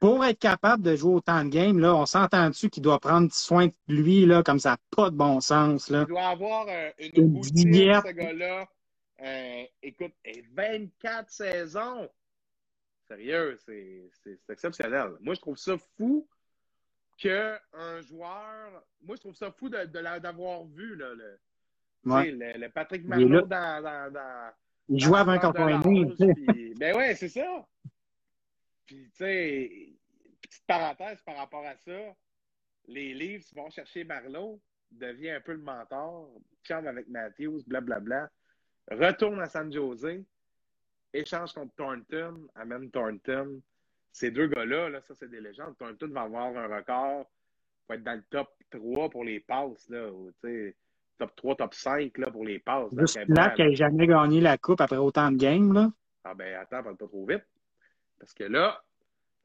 Pour 0.00 0.24
être 0.24 0.38
capable 0.38 0.82
de 0.82 0.96
jouer 0.96 1.14
autant 1.14 1.44
de 1.44 1.48
games, 1.48 1.78
là, 1.78 1.94
on 1.94 2.04
s'entend 2.04 2.48
dessus 2.48 2.68
qu'il 2.68 2.82
doit 2.82 2.98
prendre 2.98 3.32
soin 3.32 3.68
de 3.68 3.72
lui, 3.88 4.26
là, 4.26 4.42
comme 4.42 4.58
ça 4.58 4.72
n'a 4.72 4.78
pas 4.94 5.10
de 5.10 5.16
bon 5.16 5.40
sens. 5.40 5.88
Là? 5.88 6.00
Il 6.02 6.08
doit 6.08 6.26
avoir 6.26 6.66
euh, 6.68 6.90
une, 6.98 7.36
une 7.36 7.42
ce 7.44 8.12
gars-là. 8.12 8.66
Euh, 9.20 9.64
écoute, 9.82 10.12
24 10.52 11.30
saisons. 11.30 12.08
Sérieux, 13.06 13.56
c'est 13.64 14.38
exceptionnel. 14.48 15.12
Moi, 15.20 15.34
je 15.34 15.40
trouve 15.40 15.56
ça 15.56 15.76
fou 15.96 16.26
qu'un 17.18 17.58
joueur. 18.00 18.84
Moi, 19.02 19.16
je 19.16 19.20
trouve 19.20 19.34
ça 19.34 19.52
fou 19.52 19.68
de, 19.68 19.84
d'avoir 20.18 20.64
vu 20.64 20.96
là, 20.96 21.14
le, 21.14 21.38
le, 22.04 22.68
Patrick 22.68 23.04
Marleau 23.04 23.42
dans, 23.42 23.82
dans, 23.82 24.12
dans, 24.12 24.52
Il 24.88 25.00
jouait 25.00 25.20
avec 25.20 25.44
un 25.44 25.52
Ben 25.52 26.96
ouais, 26.96 27.14
c'est 27.14 27.28
ça. 27.28 27.66
Puis, 28.86 29.10
tu 29.10 29.16
sais, 29.16 29.70
petite 30.42 30.66
parenthèse 30.66 31.22
par 31.22 31.36
rapport 31.36 31.64
à 31.64 31.76
ça, 31.76 32.14
les 32.86 33.14
livres 33.14 33.44
vont 33.54 33.70
chercher 33.70 34.04
Marlowe, 34.04 34.60
devient 34.90 35.30
un 35.30 35.40
peu 35.40 35.52
le 35.52 35.62
mentor, 35.62 36.30
chum 36.64 36.86
avec 36.86 37.08
Matthews, 37.08 37.62
blablabla. 37.66 38.00
Bla, 38.00 38.20
bla 38.20 38.30
retourne 38.90 39.40
à 39.40 39.46
San 39.46 39.72
Jose, 39.72 40.22
échange 41.12 41.52
contre 41.52 41.74
Thornton, 41.76 42.48
amène 42.54 42.90
Thornton. 42.90 43.60
Ces 44.12 44.30
deux 44.30 44.46
gars-là, 44.46 44.90
là, 44.90 45.00
ça, 45.00 45.14
c'est 45.14 45.28
des 45.28 45.40
légendes. 45.40 45.76
Thornton 45.78 46.08
va 46.08 46.22
avoir 46.22 46.56
un 46.56 46.76
record, 46.76 47.28
va 47.88 47.94
être 47.96 48.04
dans 48.04 48.14
le 48.14 48.22
top 48.30 48.48
3 48.70 49.10
pour 49.10 49.24
les 49.24 49.40
passes, 49.40 49.88
là, 49.88 50.10
ou, 50.10 50.30
top 51.18 51.36
3, 51.36 51.56
top 51.56 51.74
5 51.74 52.18
là, 52.18 52.30
pour 52.30 52.44
les 52.44 52.58
passes. 52.58 52.90
Juste 52.96 53.18
là, 53.28 53.50
qui 53.50 53.62
n'a 53.62 53.72
jamais 53.72 54.06
gagné 54.06 54.40
la 54.40 54.58
coupe 54.58 54.80
après 54.80 54.96
autant 54.96 55.30
de 55.30 55.36
games. 55.36 55.72
Là. 55.72 55.90
Ah 56.24 56.34
ben 56.34 56.54
attends, 56.54 56.82
parle 56.82 56.96
pas 56.96 57.06
trop 57.06 57.26
vite. 57.26 57.44
Parce 58.18 58.32
que 58.32 58.44
là, 58.44 58.82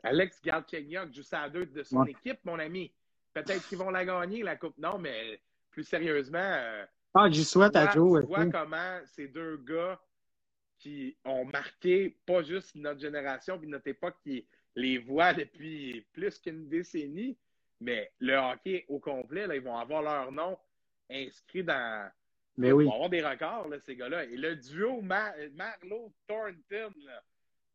Alex 0.04 0.42
Galchenyuk 0.42 1.14
joue 1.14 1.24
ça 1.24 1.42
à 1.42 1.50
deux 1.50 1.66
de 1.66 1.84
son 1.84 2.06
équipe, 2.06 2.40
mon 2.46 2.58
ami. 2.60 2.92
Peut-être 3.34 3.68
qu'ils 3.68 3.78
vont 3.78 3.90
la 3.90 4.06
gagner, 4.06 4.44
la 4.44 4.56
coupe. 4.56 4.78
Non, 4.78 4.98
mais 4.98 5.42
plus 5.72 5.84
sérieusement, 5.84 6.40
euh, 6.40 6.86
ah, 7.14 7.30
j'y 7.30 7.44
souhaite 7.44 7.76
à 7.76 7.92
Joe. 7.92 8.22
Tu 8.22 8.28
vois 8.28 8.46
comment 8.48 9.00
ces 9.06 9.28
deux 9.28 9.58
gars 9.58 10.00
qui 10.78 11.18
ont 11.26 11.46
marqué 11.46 12.18
pas 12.26 12.42
juste 12.42 12.76
notre 12.76 13.00
génération 13.00 13.60
puis 13.60 13.68
notre 13.68 13.88
époque 13.88 14.16
qui 14.24 14.48
les 14.76 14.98
voit 14.98 15.34
depuis 15.34 16.06
plus 16.14 16.40
qu'une 16.40 16.70
décennie, 16.70 17.38
mais 17.82 18.12
le 18.20 18.36
hockey 18.36 18.86
au 18.88 19.00
complet, 19.00 19.48
là, 19.48 19.56
ils 19.56 19.62
vont 19.62 19.78
avoir 19.78 20.02
leur 20.02 20.32
nom 20.32 20.58
inscrit 21.10 21.64
dans. 21.64 22.10
Mais 22.58 22.72
oui. 22.72 22.86
Ils 22.86 22.88
vont 22.88 22.94
avoir 22.94 23.10
des 23.10 23.26
records, 23.26 23.68
là, 23.70 23.78
ces 23.80 23.96
gars-là. 23.96 24.26
Et 24.26 24.38
le 24.38 24.56
duo 24.56 25.02
Mar 25.02 25.34
Marlowe-Thornton, 25.54 26.94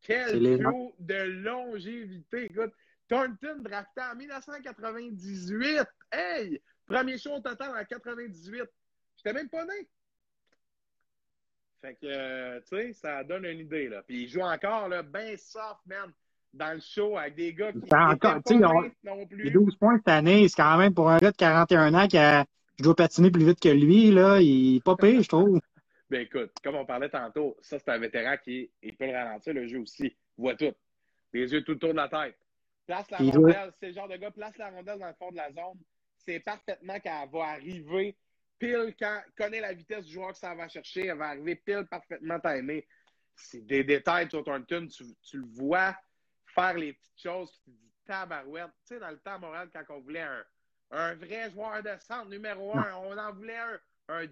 quel 0.02 0.38
duo 0.38 0.94
de 0.98 1.22
longévité. 1.42 2.44
Écoute, 2.44 2.72
Thornton 3.08 3.60
drafté 3.60 4.00
en 4.00 4.16
1998. 4.16 5.86
Hey! 6.12 6.60
Premier 6.86 7.18
show 7.18 7.34
au 7.34 7.40
total 7.40 7.70
en 7.76 7.84
98. 7.84 8.62
J'étais 9.24 9.38
même 9.38 9.48
pas 9.48 9.64
né. 9.64 9.88
Fait 11.80 11.94
que, 11.94 12.06
euh, 12.06 12.60
tu 12.68 12.76
sais, 12.76 12.92
ça 12.92 13.24
donne 13.24 13.44
une 13.44 13.60
idée, 13.60 13.88
là. 13.88 14.02
Puis 14.02 14.22
il 14.24 14.28
joue 14.28 14.40
encore, 14.40 14.88
là, 14.88 15.02
ben 15.02 15.36
soft, 15.36 15.80
man. 15.86 16.12
dans 16.52 16.72
le 16.72 16.80
show 16.80 17.16
avec 17.18 17.34
des 17.34 17.52
gars 17.52 17.72
qui 17.72 17.78
encore, 17.92 18.40
tu 18.46 18.56
sais, 18.56 18.64
on- 18.64 18.90
non 19.02 19.26
plus. 19.26 19.42
Les 19.42 19.50
12 19.50 19.74
points 19.76 19.96
cette 19.96 20.06
année, 20.08 20.46
c'est 20.48 20.62
quand 20.62 20.78
même 20.78 20.94
pour 20.94 21.10
un 21.10 21.18
gars 21.18 21.32
de 21.32 21.36
41 21.36 21.92
ans 21.94 22.06
qui 22.06 22.16
a, 22.16 22.44
je 22.78 22.84
dois 22.84 22.94
patiner 22.94 23.30
plus 23.32 23.44
vite 23.44 23.58
que 23.58 23.68
lui, 23.70 24.12
là. 24.12 24.40
Il 24.40 24.76
est 24.76 24.84
pas 24.84 24.94
pire, 24.96 25.22
je 25.22 25.28
trouve. 25.28 25.60
Ben 26.10 26.20
écoute, 26.20 26.52
comme 26.62 26.76
on 26.76 26.84
parlait 26.84 27.08
tantôt, 27.08 27.56
ça 27.62 27.78
c'est 27.78 27.88
un 27.88 27.98
vétéran 27.98 28.36
qui 28.36 28.70
il 28.82 28.94
peut 28.94 29.06
le 29.06 29.12
ralentir 29.12 29.54
le 29.54 29.66
jeu 29.66 29.80
aussi. 29.80 30.04
Il 30.38 30.42
voit 30.42 30.54
tout. 30.54 30.72
Les 31.32 31.50
yeux 31.50 31.64
tout 31.64 31.72
autour 31.72 31.90
de 31.92 31.96
la 31.96 32.08
tête. 32.08 32.36
Place 32.86 33.10
la 33.10 33.20
Il 33.22 33.30
rondelle, 33.36 33.72
c'est 33.80 33.86
le 33.88 33.94
genre 33.94 34.06
de 34.06 34.16
gars, 34.16 34.30
place 34.30 34.56
la 34.58 34.68
rondelle 34.70 34.98
dans 34.98 35.08
le 35.08 35.14
fond 35.14 35.30
de 35.32 35.36
la 35.36 35.50
zone. 35.50 35.80
C'est 36.18 36.38
parfaitement 36.40 37.00
qu'elle 37.00 37.28
va 37.32 37.44
arriver 37.46 38.14
pile 38.58 38.94
quand 38.98 39.20
connaît 39.36 39.60
la 39.60 39.72
vitesse 39.72 40.06
du 40.06 40.12
joueur 40.12 40.32
que 40.32 40.38
ça 40.38 40.54
va 40.54 40.68
chercher, 40.68 41.06
elle 41.06 41.18
va 41.18 41.28
arriver 41.28 41.56
pile 41.56 41.86
parfaitement 41.90 42.38
timée. 42.40 42.86
C'est 43.36 43.66
des 43.66 43.82
détails, 43.82 44.28
toi, 44.28 44.42
Thornton, 44.44 44.86
tu, 44.86 45.04
tu 45.22 45.38
le 45.38 45.46
vois 45.46 45.96
faire 46.46 46.74
les 46.74 46.92
petites 46.92 47.20
choses, 47.20 47.50
tu 47.52 47.70
te 47.70 47.70
dis 47.70 47.92
tabarouette. 48.06 48.70
Tu 48.86 48.94
sais, 48.94 49.00
dans 49.00 49.10
le 49.10 49.18
temps 49.18 49.34
à 49.34 49.38
Montréal, 49.38 49.68
quand 49.72 49.82
on 49.96 50.00
voulait 50.00 50.20
un, 50.20 50.44
un 50.92 51.14
vrai 51.14 51.50
joueur 51.50 51.82
de 51.82 51.90
centre 52.00 52.28
numéro 52.28 52.76
un, 52.76 52.94
on 52.94 53.18
en 53.18 53.32
voulait 53.32 53.58
un. 53.58 53.80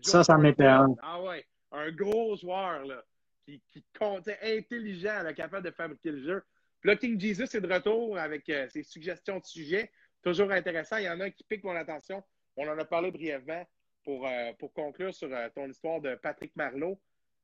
Ça, 0.02 0.22
ça 0.22 0.38
m'était 0.38 0.66
un. 0.66 0.94
Ah 1.02 1.20
ouais, 1.20 1.44
un 1.72 1.90
gros 1.90 2.36
joueur, 2.36 2.84
là, 2.84 3.02
qui, 3.44 3.60
qui 3.72 3.84
comptait, 3.98 4.38
intelligent, 4.42 5.22
là, 5.22 5.32
capable 5.32 5.66
de 5.66 5.72
fabriquer 5.72 6.12
le 6.12 6.22
jeu. 6.22 6.44
Puis 6.80 6.90
là, 6.90 6.96
King 6.96 7.18
Jesus 7.18 7.56
est 7.56 7.60
de 7.60 7.72
retour 7.72 8.18
avec 8.18 8.48
euh, 8.48 8.68
ses 8.68 8.82
suggestions 8.82 9.38
de 9.38 9.44
sujets. 9.44 9.90
Toujours 10.22 10.50
intéressant. 10.52 10.98
Il 10.98 11.04
y 11.04 11.08
en 11.08 11.20
a 11.20 11.24
un 11.24 11.30
qui 11.30 11.44
pique 11.44 11.64
mon 11.64 11.74
attention. 11.74 12.22
On 12.56 12.68
en 12.68 12.78
a 12.78 12.84
parlé 12.84 13.10
brièvement 13.10 13.66
pour, 14.04 14.26
euh, 14.26 14.52
pour 14.58 14.72
conclure 14.72 15.14
sur 15.14 15.32
euh, 15.32 15.48
ton 15.54 15.66
histoire 15.68 16.00
de 16.00 16.14
Patrick 16.16 16.54
Marleau. 16.56 17.00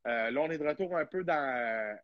Euh, 0.06 0.30
là, 0.30 0.40
on 0.40 0.50
est 0.50 0.58
de 0.58 0.66
retour 0.66 0.96
un 0.96 1.06
peu 1.06 1.24
dans. 1.24 1.98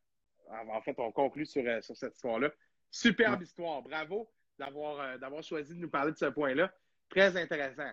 en 0.70 0.80
fait, 0.82 0.94
on 0.98 1.12
conclut 1.12 1.46
sur, 1.46 1.62
sur 1.82 1.96
cette 1.96 2.14
histoire-là. 2.14 2.50
Superbe 2.90 3.42
histoire. 3.42 3.82
Bravo 3.82 4.30
d'avoir 4.58 5.18
d'avoir 5.18 5.42
choisi 5.42 5.74
de 5.74 5.80
nous 5.80 5.90
parler 5.90 6.12
de 6.12 6.16
ce 6.18 6.26
point-là. 6.26 6.72
Très 7.08 7.36
intéressant. 7.36 7.90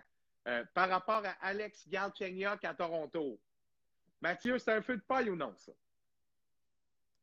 Par 0.74 0.88
rapport 0.88 1.22
à 1.24 1.46
Alex 1.46 1.88
Galchenyuk 1.88 2.64
à 2.64 2.74
Toronto, 2.74 3.38
Mathieu, 4.20 4.58
c'est 4.58 4.72
un 4.72 4.82
feu 4.82 4.96
de 4.96 5.02
paille 5.02 5.30
ou 5.30 5.36
non, 5.36 5.52
ça? 5.56 5.72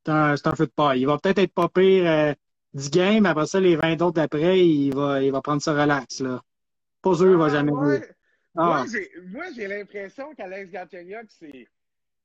C'est 0.05 0.11
un, 0.11 0.35
c'est 0.37 0.47
un 0.47 0.55
feu 0.55 0.65
de 0.65 0.71
paille. 0.71 1.01
Il 1.01 1.05
va 1.07 1.17
peut-être 1.17 1.39
être 1.39 1.53
pas 1.53 1.69
pire 1.69 2.05
euh, 2.09 2.33
10 2.73 2.91
games, 2.91 3.25
après 3.25 3.45
ça, 3.45 3.59
les 3.59 3.75
20 3.75 3.95
d'autres 3.95 4.15
d'après, 4.15 4.59
il 4.65 4.93
va, 4.93 5.21
il 5.21 5.31
va 5.31 5.41
prendre 5.41 5.61
ça 5.61 5.73
relax, 5.73 6.19
là. 6.21 6.41
Pas 7.01 7.15
sûr, 7.15 7.31
il 7.31 7.37
va 7.37 7.45
Ah, 7.45 7.49
jamais 7.49 7.71
ouais. 7.71 7.97
jouer. 7.97 8.07
Ah, 8.55 8.85
Moi, 9.27 9.45
j'ai- 9.55 9.67
l'impression 9.67 10.33
qu'Alex 10.35 10.71
Galchenyuk, 10.71 11.25
c'est. 11.29 11.67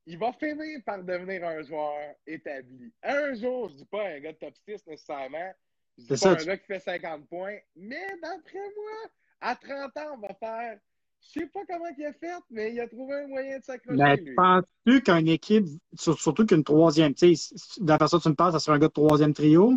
Il 0.07 0.18
va 0.18 0.33
finir 0.33 0.81
par 0.85 1.03
devenir 1.03 1.47
un 1.47 1.62
joueur 1.62 2.14
établi. 2.27 2.93
Un 3.03 3.35
jour, 3.35 3.68
je 3.70 3.77
dis 3.77 3.85
pas 3.87 4.07
un 4.09 4.20
gars 4.20 4.33
de 4.33 4.39
top 4.39 4.55
6 4.68 4.87
nécessairement. 4.87 5.53
Je 5.97 6.03
dis 6.03 6.09
pas 6.09 6.16
ça, 6.16 6.31
un 6.33 6.37
tu- 6.37 6.45
gars 6.47 6.57
qui 6.59 6.66
fait 6.66 6.81
50 6.81 7.27
points. 7.29 7.57
Mais 7.77 8.07
d'après 8.22 8.59
moi, 8.59 9.11
à 9.41 9.57
30 9.57 9.97
ans, 9.97 10.14
on 10.14 10.18
va 10.18 10.35
faire. 10.35 10.79
Je 11.22 11.41
sais 11.41 11.47
pas 11.47 11.61
comment 11.66 11.87
il 11.97 12.05
a 12.05 12.12
fait, 12.12 12.33
mais 12.51 12.75
il 12.75 12.81
a 12.81 12.87
trouvé 12.89 13.14
un 13.14 13.27
moyen 13.29 13.59
de 13.59 13.64
s'accrocher. 13.64 13.97
mais 13.97 14.35
penses-tu 14.35 15.03
qu'une 15.03 15.29
équipe, 15.29 15.64
sur- 15.95 16.20
surtout 16.20 16.45
qu'une 16.45 16.64
troisième, 16.64 17.14
tu 17.14 17.35
sais, 17.35 17.55
de 17.81 17.89
la 17.89 17.97
façon 17.97 18.18
que 18.18 18.25
tu 18.25 18.29
me 18.29 18.35
parles, 18.35 18.53
ça 18.53 18.59
serait 18.59 18.77
un 18.77 18.81
gars 18.81 18.89
de 18.89 18.93
troisième 18.93 19.33
trio? 19.33 19.72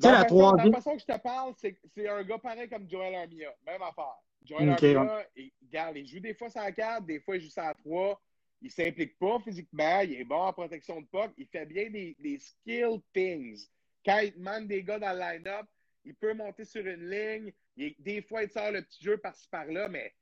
Sais, 0.00 0.10
la 0.12 0.22
façon, 0.22 0.34
dans 0.38 0.46
troisième. 0.48 0.72
la 0.72 0.76
façon 0.78 0.92
que 0.96 1.00
je 1.00 1.06
te 1.06 1.18
parle, 1.18 1.54
c'est 1.56 1.76
c'est 1.94 2.08
un 2.08 2.22
gars 2.22 2.38
pareil 2.38 2.68
comme 2.68 2.88
Joel 2.88 3.14
Armia. 3.14 3.54
Même 3.66 3.82
affaire. 3.82 4.14
Joel 4.44 4.68
Armia, 5.00 5.26
il, 5.36 5.50
regarde, 5.66 5.96
il 5.96 6.06
joue 6.06 6.20
des 6.20 6.34
fois 6.34 6.48
la 6.54 6.72
4, 6.72 7.04
des 7.04 7.20
fois 7.20 7.36
il 7.36 7.42
joue 7.42 7.50
la 7.56 7.74
3. 7.74 8.20
Il 8.60 8.70
s'implique 8.70 9.16
pas 9.18 9.38
physiquement, 9.40 10.00
il 10.00 10.14
est 10.20 10.24
bon 10.24 10.36
en 10.42 10.52
protection 10.52 11.00
de 11.00 11.06
puck, 11.06 11.30
il 11.36 11.46
fait 11.46 11.66
bien 11.66 11.90
des, 11.90 12.16
des 12.18 12.38
skill 12.38 13.00
things. 13.12 13.68
Quand 14.04 14.18
il 14.18 14.32
demande 14.34 14.66
des 14.66 14.82
gars 14.82 14.98
dans 14.98 15.12
le 15.12 15.18
line-up, 15.20 15.66
il 16.04 16.14
peut 16.14 16.32
monter 16.34 16.64
sur 16.64 16.84
une 16.84 17.08
ligne. 17.08 17.52
Il- 17.76 17.94
des 18.00 18.20
fois, 18.22 18.42
il 18.42 18.50
sort 18.50 18.70
le 18.72 18.82
petit 18.82 19.02
jeu 19.04 19.16
par-ci 19.18 19.46
par-là, 19.48 19.88
mais 19.88 20.12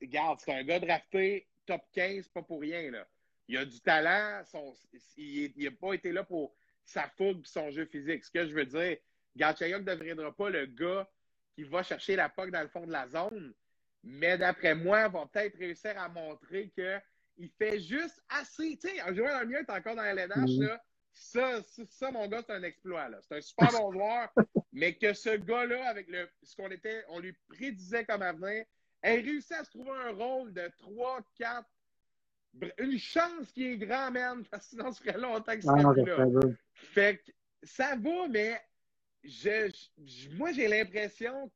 regarde, 0.00 0.40
c'est 0.40 0.52
un 0.52 0.64
gars 0.64 0.80
drafté 0.80 1.46
top 1.64 1.82
15, 1.92 2.28
pas 2.28 2.42
pour 2.42 2.60
rien. 2.60 2.90
Là. 2.90 3.06
Il 3.48 3.56
a 3.56 3.64
du 3.64 3.80
talent, 3.80 4.42
son- 4.44 4.74
il 5.16 5.52
n'a 5.56 5.70
pas 5.70 5.94
été 5.94 6.12
là 6.12 6.24
pour 6.24 6.54
sa 6.84 7.08
fougue 7.08 7.40
et 7.44 7.48
son 7.48 7.70
jeu 7.70 7.86
physique. 7.86 8.24
Ce 8.24 8.30
que 8.30 8.46
je 8.46 8.54
veux 8.54 8.64
dire, 8.66 8.96
Galchenyuk 9.36 9.80
ne 9.86 9.94
deviendra 9.94 10.34
pas 10.34 10.50
le 10.50 10.66
gars 10.66 11.08
qui 11.54 11.64
va 11.64 11.82
chercher 11.82 12.16
la 12.16 12.28
puck 12.28 12.50
dans 12.50 12.62
le 12.62 12.68
fond 12.68 12.86
de 12.86 12.92
la 12.92 13.06
zone, 13.08 13.52
mais 14.02 14.36
d'après 14.38 14.74
moi, 14.74 15.08
va 15.08 15.26
peut-être 15.26 15.56
réussir 15.58 15.98
à 16.00 16.08
montrer 16.08 16.70
qu'il 16.70 17.50
fait 17.58 17.78
juste 17.80 18.20
assez. 18.28 18.76
Tu 18.78 18.88
sais, 18.88 19.00
un 19.00 19.14
joueur 19.14 19.32
dans 19.32 19.40
le 19.40 19.46
mien 19.46 19.58
est 19.60 19.70
encore 19.70 19.94
dans 19.96 20.02
la 20.02 20.10
LNH, 20.14 20.50
Mhm. 20.58 20.66
là. 20.66 20.82
Ça, 21.14 21.62
ça, 21.62 21.82
ça, 21.90 22.10
mon 22.10 22.26
gars, 22.26 22.42
c'est 22.46 22.54
un 22.54 22.62
exploit. 22.62 23.06
C'est 23.20 23.36
un 23.36 23.40
super 23.42 23.70
bon 23.72 23.92
joueur, 23.92 24.32
mais 24.72 24.94
que 24.96 25.12
ce 25.12 25.36
gars-là, 25.36 25.88
avec 25.88 26.08
le, 26.08 26.26
ce 26.42 26.56
qu'on 26.56 26.70
était, 26.70 27.04
on 27.08 27.20
lui 27.20 27.34
prédisait 27.48 28.06
comme 28.06 28.22
avenir, 28.22 28.64
ait 29.02 29.20
réussi 29.20 29.52
à 29.52 29.62
se 29.62 29.70
trouver 29.70 29.90
un 29.90 30.12
rôle 30.12 30.54
de 30.54 30.70
3, 30.78 31.20
4. 31.36 31.68
Une 32.78 32.98
chance 32.98 33.50
qu'il 33.52 33.64
est 33.64 33.76
grand, 33.78 34.10
man, 34.10 34.44
parce 34.50 34.64
que 34.66 34.70
sinon, 34.70 34.92
ça 34.92 35.16
longtemps 35.16 35.60
serait 35.60 35.82
non, 35.82 35.92
plus 35.92 36.04
ça 36.04 36.24
là. 36.26 36.40
Fait 36.74 37.16
que 37.24 37.32
ça 37.62 37.96
va, 37.96 38.28
mais 38.28 38.60
je, 39.24 39.70
je- 40.04 40.30
moi, 40.30 40.52
j'ai 40.52 40.68
l'impression 40.68 41.50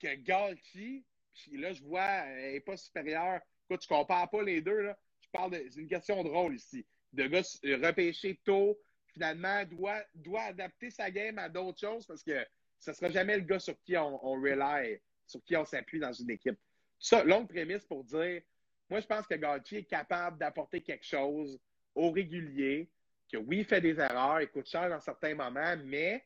que 0.00 0.14
Galchi, 0.16 1.04
puis 1.34 1.56
là, 1.58 1.72
je 1.72 1.82
vois, 1.82 2.02
elle 2.04 2.52
n'est 2.52 2.60
pas 2.60 2.76
supérieure. 2.76 3.40
Écoute, 3.68 3.80
tu 3.82 3.88
compares 3.88 4.30
pas 4.30 4.42
les 4.42 4.60
deux, 4.60 4.80
là. 4.82 4.98
Je 5.20 5.28
parle 5.30 5.50
de. 5.52 5.64
C'est 5.70 5.80
une 5.80 5.88
question 5.88 6.22
de 6.22 6.28
rôle 6.28 6.54
ici. 6.54 6.86
De 7.12 7.26
gars 7.26 7.42
euh, 7.64 7.78
repêchés 7.86 8.38
tôt, 8.44 8.78
finalement, 9.12 9.64
doit, 9.64 10.02
doit 10.14 10.42
adapter 10.42 10.90
sa 10.90 11.10
game 11.10 11.38
à 11.38 11.48
d'autres 11.48 11.80
choses 11.80 12.06
parce 12.06 12.22
que 12.22 12.46
ce 12.78 12.90
ne 12.90 12.94
sera 12.94 13.10
jamais 13.10 13.36
le 13.36 13.42
gars 13.44 13.58
sur 13.58 13.80
qui 13.82 13.96
on, 13.96 14.24
on 14.24 14.40
rely, 14.40 15.00
sur 15.26 15.42
qui 15.42 15.56
on 15.56 15.64
s'appuie 15.64 15.98
dans 15.98 16.12
une 16.12 16.30
équipe. 16.30 16.58
Ça, 16.98 17.24
longue 17.24 17.48
prémisse 17.48 17.84
pour 17.86 18.04
dire, 18.04 18.42
moi, 18.88 19.00
je 19.00 19.06
pense 19.06 19.26
que 19.26 19.34
Galchi 19.34 19.76
est 19.76 19.84
capable 19.84 20.38
d'apporter 20.38 20.80
quelque 20.80 21.04
chose 21.04 21.58
au 21.94 22.10
régulier, 22.10 22.88
que 23.30 23.36
oui, 23.38 23.58
il 23.58 23.64
fait 23.64 23.80
des 23.80 23.98
erreurs, 23.98 24.40
il 24.40 24.48
coûte 24.48 24.68
cher 24.68 24.88
dans 24.88 25.00
certains 25.00 25.34
moments, 25.34 25.74
mais 25.84 26.24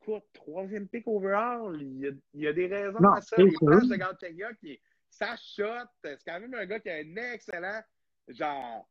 écoute, 0.00 0.24
troisième 0.32 0.88
pick 0.88 1.06
overall, 1.06 1.76
il 1.80 1.98
y 1.98 2.06
a, 2.06 2.10
il 2.34 2.40
y 2.40 2.46
a 2.46 2.52
des 2.52 2.66
raisons 2.66 2.98
Non, 3.00 3.12
à 3.12 3.20
ça. 3.20 3.36
Les 3.36 3.52
plages 3.52 3.88
de 3.88 3.96
Galchenyuk, 3.96 4.58
qui 4.58 4.80
ça 5.10 5.36
shot, 5.36 5.88
c'est 6.02 6.22
quand 6.24 6.40
même 6.40 6.54
un 6.54 6.66
gars 6.66 6.80
qui 6.80 6.90
a 6.90 6.96
un 6.96 7.16
excellent, 7.34 7.82
genre, 8.28 8.88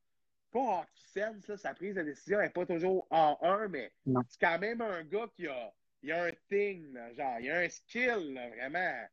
pas 0.52 0.60
hockey 0.60 0.90
sense, 1.14 1.48
là, 1.48 1.58
sa 1.58 1.74
prise 1.74 1.96
de 1.96 2.04
décision 2.04 2.40
n'est 2.40 2.50
pas 2.50 2.66
toujours 2.66 3.08
en 3.10 3.38
1, 3.42 3.68
mais 3.70 3.92
c'est 4.06 4.40
quand 4.40 4.60
même 4.60 4.82
un 4.82 5.04
gars 5.04 5.28
qui 5.36 5.48
a, 5.48 5.74
il 6.04 6.12
a 6.12 6.26
un 6.26 6.32
thing, 6.50 6.94
là, 6.94 7.14
genre, 7.14 7.40
il 7.40 7.50
a 7.50 7.60
un 7.60 7.70
skill, 7.70 8.34
là, 8.34 8.50
vraiment. 8.50 9.08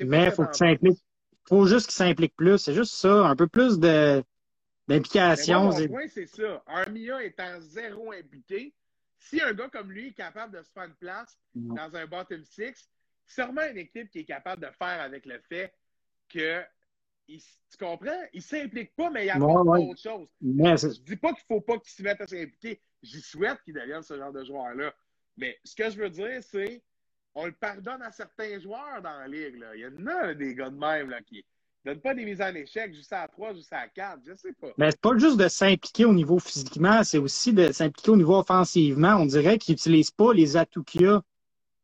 Mais 0.00 0.26
que 0.26 0.34
faut 0.36 0.44
qu'il 0.44 0.54
s'implique. 0.54 1.04
Faut 1.48 1.66
juste 1.66 1.86
qu'il 1.86 1.94
s'implique 1.94 2.36
plus. 2.36 2.58
C'est 2.58 2.74
juste 2.74 2.94
ça. 2.94 3.26
Un 3.26 3.36
peu 3.36 3.46
plus 3.48 3.78
de 3.78 3.88
Mais 3.88 4.14
moi, 4.16 4.22
d'implication. 4.88 5.64
mon 5.64 5.72
C'est- 5.72 5.88
point, 5.88 6.08
c'est 6.08 6.26
ça. 6.26 6.62
Armia 6.66 7.22
étant 7.24 7.60
zéro 7.60 8.12
impliqué, 8.12 8.74
si 9.18 9.40
un 9.40 9.52
gars 9.52 9.68
comme 9.68 9.90
lui 9.92 10.08
est 10.08 10.12
capable 10.14 10.56
de 10.58 10.62
se 10.62 10.70
faire 10.72 10.84
une 10.84 10.94
place 10.94 11.38
Non. 11.54 11.74
dans 11.74 11.94
un 11.96 12.06
bottom 12.06 12.44
six, 12.44 12.88
sûrement 13.26 13.62
une 13.70 13.78
équipe 13.78 14.10
qui 14.10 14.20
est 14.20 14.24
capable 14.24 14.62
de 14.62 14.70
faire 14.78 15.00
avec 15.00 15.26
le 15.26 15.38
fait 15.48 15.72
que, 16.28 16.62
il- 17.28 17.40
tu 17.40 17.76
comprends, 17.78 18.22
il 18.32 18.42
s'implique 18.42 18.94
pas, 18.96 19.10
mais 19.10 19.26
il 19.26 19.30
apporte 19.30 19.66
Ouais, 19.68 19.78
ouais. 19.80 19.86
autre 19.88 20.00
chose. 20.00 20.28
C'est- 20.78 20.96
Je 20.96 21.02
dis 21.02 21.16
pas 21.16 21.32
qu'il 21.34 21.44
faut 21.46 21.60
pas 21.60 21.78
qu'il 21.78 21.90
s'y 21.90 22.02
mette 22.02 22.20
à 22.20 22.26
s'impliquer. 22.26 22.80
J'y 23.02 23.20
souhaite 23.20 23.62
qu'il 23.64 23.74
devienne 23.74 24.02
ce 24.02 24.16
genre 24.16 24.32
de 24.32 24.44
joueur-là. 24.44 24.92
Mais 25.36 25.58
ce 25.64 25.74
que 25.74 25.88
je 25.90 25.96
veux 25.98 26.10
dire, 26.10 26.42
c'est 26.42 26.82
on 27.34 27.46
le 27.46 27.52
pardonne 27.52 28.02
à 28.02 28.10
certains 28.10 28.58
joueurs 28.60 29.00
dans 29.02 29.18
la 29.18 29.28
ligue. 29.28 29.58
Là. 29.58 29.74
Il 29.74 29.80
y 29.80 29.86
en 29.86 30.06
a 30.06 30.34
des 30.34 30.54
gars 30.54 30.70
de 30.70 30.76
même 30.76 31.10
là, 31.10 31.20
qui 31.22 31.44
ne 31.84 31.92
donnent 31.92 32.00
pas 32.02 32.14
des 32.14 32.24
mises 32.24 32.40
en 32.42 32.54
échec 32.54 32.92
juste 32.94 33.12
à 33.12 33.26
3, 33.28 33.54
juste 33.54 33.72
à 33.72 33.86
4. 33.88 34.20
Je 34.26 34.34
sais 34.34 34.52
pas. 34.60 34.68
Mais 34.76 34.90
c'est 34.90 35.00
pas 35.00 35.16
juste 35.16 35.36
de 35.38 35.48
s'impliquer 35.48 36.04
au 36.04 36.12
niveau 36.12 36.38
physiquement, 36.38 37.02
c'est 37.04 37.18
aussi 37.18 37.52
de 37.52 37.72
s'impliquer 37.72 38.10
au 38.10 38.16
niveau 38.16 38.36
offensivement. 38.38 39.14
On 39.16 39.26
dirait 39.26 39.58
qu'il 39.58 39.72
n'utilise 39.74 40.10
pas 40.10 40.32
les 40.32 40.56
atouts 40.56 40.84
qu'il 40.84 41.06
a. 41.06 41.22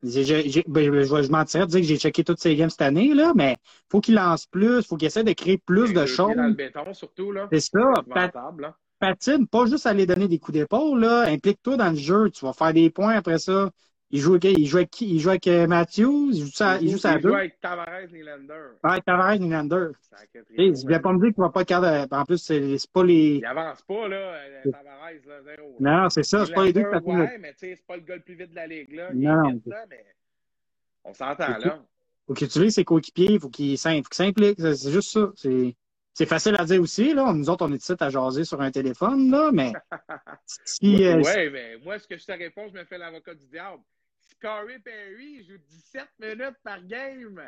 Ben, 0.02 0.10
je, 0.10 0.22
je, 0.22 1.22
je 1.22 1.30
mentirais 1.32 1.64
de 1.66 1.70
dire 1.70 1.80
que 1.80 1.86
j'ai 1.86 1.98
checké 1.98 2.22
toutes 2.22 2.38
ces 2.38 2.54
games 2.54 2.70
cette 2.70 2.82
année, 2.82 3.14
là, 3.14 3.32
mais 3.34 3.56
faut 3.90 4.00
qu'il 4.00 4.14
lance 4.14 4.46
plus, 4.46 4.86
faut 4.86 4.96
qu'il 4.96 5.06
essaie 5.06 5.24
de 5.24 5.32
créer 5.32 5.58
plus 5.58 5.88
Les 5.88 5.94
de 5.94 6.06
choses. 6.06 6.36
dans 6.36 6.46
le 6.46 6.52
béton, 6.52 6.92
surtout. 6.92 7.32
Là. 7.32 7.48
C'est 7.50 7.60
ça. 7.60 7.92
Pat- 8.12 8.34
là. 8.58 8.76
patine, 9.00 9.46
pas 9.48 9.66
juste 9.66 9.86
aller 9.86 10.06
donner 10.06 10.28
des 10.28 10.38
coups 10.38 10.58
d'épaule. 10.58 11.04
Implique-toi 11.04 11.76
dans 11.76 11.90
le 11.90 11.96
jeu. 11.96 12.30
Tu 12.30 12.44
vas 12.44 12.52
faire 12.52 12.72
des 12.74 12.90
points 12.90 13.14
après 13.16 13.38
ça. 13.38 13.70
Il 14.10 14.20
joue 14.20 14.34
avec, 14.34 14.44
il 14.44 14.66
joue 14.66 14.76
avec 14.76 14.90
qui? 14.90 15.14
Il 15.14 15.18
joue 15.20 15.30
avec 15.30 15.46
euh, 15.48 15.66
Matthews, 15.66 16.30
il 16.32 16.42
joue 16.44 16.52
ça, 16.52 16.76
il 16.80 16.88
joue 16.90 16.96
il 16.96 17.20
joue 17.22 17.34
avec 17.34 17.60
Tavares 17.60 18.06
Nylander. 18.12 18.68
Ouais, 18.84 19.00
Tavares, 19.00 19.36
Nylander. 19.38 19.88
Je 20.32 20.82
voulais 20.82 20.94
man. 20.94 21.02
pas 21.02 21.12
me 21.12 21.20
dire 21.20 21.34
qu'il 21.34 21.42
va 21.42 21.50
pas 21.50 21.64
de- 21.64 22.14
En 22.14 22.24
plus, 22.24 22.38
c'est 22.38 22.76
pas 22.92 23.02
les. 23.04 23.36
Il 23.38 23.44
avance 23.46 23.82
pas, 23.82 24.06
là, 24.08 24.16
euh, 24.16 24.70
Tavares, 24.70 25.10
là, 25.26 25.42
zéro. 25.42 25.76
Non, 25.80 26.08
c'est 26.08 26.22
ça, 26.22 26.46
c'est 26.46 26.52
pas 26.54 26.64
les 26.64 26.72
deux 26.72 26.82
qui 26.84 27.10
ouais, 27.10 27.38
mais 27.38 27.52
tu 27.54 27.58
sais, 27.58 27.74
c'est 27.76 27.86
pas 27.86 27.96
le 27.96 28.02
gars 28.02 28.14
le 28.14 28.22
plus 28.22 28.34
vite 28.36 28.50
de 28.50 28.54
la 28.56 28.66
ligue, 28.68 28.92
là. 28.92 29.08
Il 29.12 29.20
Non. 29.20 29.50
vite, 29.50 29.66
là, 29.66 29.84
mais 29.90 30.06
on 31.04 31.12
s'entend, 31.12 31.58
là. 31.58 31.82
Faut 32.28 32.34
qu'il 32.34 32.46
utilise 32.46 32.74
ses 32.74 32.84
coéquipiers, 32.84 33.38
faut 33.40 33.48
qu'il 33.50 33.76
s'im- 33.78 34.02
faut 34.02 34.08
qu'il 34.08 34.14
s'implique. 34.14 34.58
C'est 34.60 34.90
juste 34.92 35.10
ça. 35.12 35.30
C'est 35.34 35.74
c'est 36.12 36.26
facile 36.26 36.56
à 36.58 36.64
dire 36.64 36.80
aussi, 36.80 37.12
là. 37.12 37.32
Nous 37.34 37.50
autres, 37.50 37.66
on 37.66 37.72
est 37.72 37.76
ici 37.82 37.92
à 38.00 38.08
jaser 38.08 38.44
sur 38.44 38.60
un 38.62 38.70
téléphone, 38.70 39.30
là, 39.30 39.50
mais. 39.52 39.72
si, 40.64 41.04
euh, 41.04 41.20
ouais, 41.20 41.50
mais 41.50 41.76
moi, 41.84 41.98
ce 41.98 42.06
que 42.08 42.16
je 42.16 42.24
te 42.24 42.32
réponds, 42.32 42.68
je 42.68 42.72
me 42.78 42.84
fais 42.84 42.96
l'avocat 42.98 43.34
du 43.34 43.46
diable. 43.48 43.82
Corey 44.40 44.78
Perry 44.78 45.44
joue 45.44 45.58
17 45.58 46.08
minutes 46.20 46.56
par 46.62 46.82
game, 46.84 47.40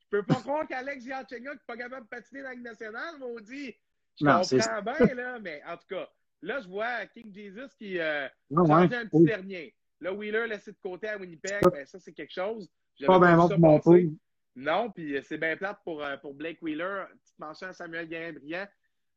je 0.00 0.18
peux 0.18 0.22
pas 0.22 0.34
croire 0.40 0.66
qu'Alex 0.66 1.04
Yachenga, 1.04 1.50
qui 1.52 1.56
n'est 1.56 1.58
pas 1.66 1.76
capable 1.76 2.04
de 2.04 2.08
patiner 2.08 2.42
dans 2.42 2.48
la 2.48 2.54
Ligue 2.54 2.64
nationale, 2.64 3.18
maudit. 3.18 3.74
Je 4.18 4.24
non, 4.24 4.40
comprends 4.40 4.82
bien, 4.82 5.14
là, 5.14 5.38
mais 5.38 5.62
en 5.66 5.76
tout 5.76 5.86
cas, 5.88 6.08
là, 6.42 6.60
je 6.60 6.68
vois 6.68 7.06
King 7.06 7.32
Jesus 7.32 7.68
qui 7.78 7.98
euh, 7.98 8.26
un 8.50 8.88
petit 9.06 9.24
dernier. 9.24 9.74
Là, 10.00 10.12
Wheeler 10.12 10.46
laissé 10.46 10.72
de 10.72 10.78
côté 10.82 11.08
à 11.08 11.18
Winnipeg, 11.18 11.60
ben, 11.70 11.84
ça, 11.84 11.98
c'est 11.98 12.12
quelque 12.12 12.32
chose. 12.32 12.70
Pas 13.06 13.18
bien 13.18 13.36
bon 13.36 13.48
pour 13.48 13.58
mon 13.58 14.16
Non, 14.56 14.90
puis 14.90 15.16
euh, 15.16 15.22
c'est 15.22 15.38
bien 15.38 15.56
plate 15.56 15.78
pour, 15.84 16.02
euh, 16.02 16.16
pour 16.16 16.34
Blake 16.34 16.60
Wheeler. 16.62 17.04
Petite 17.22 17.38
mention 17.38 17.66
à 17.68 17.72
Samuel 17.72 18.08
Guérin-Briand. 18.08 18.66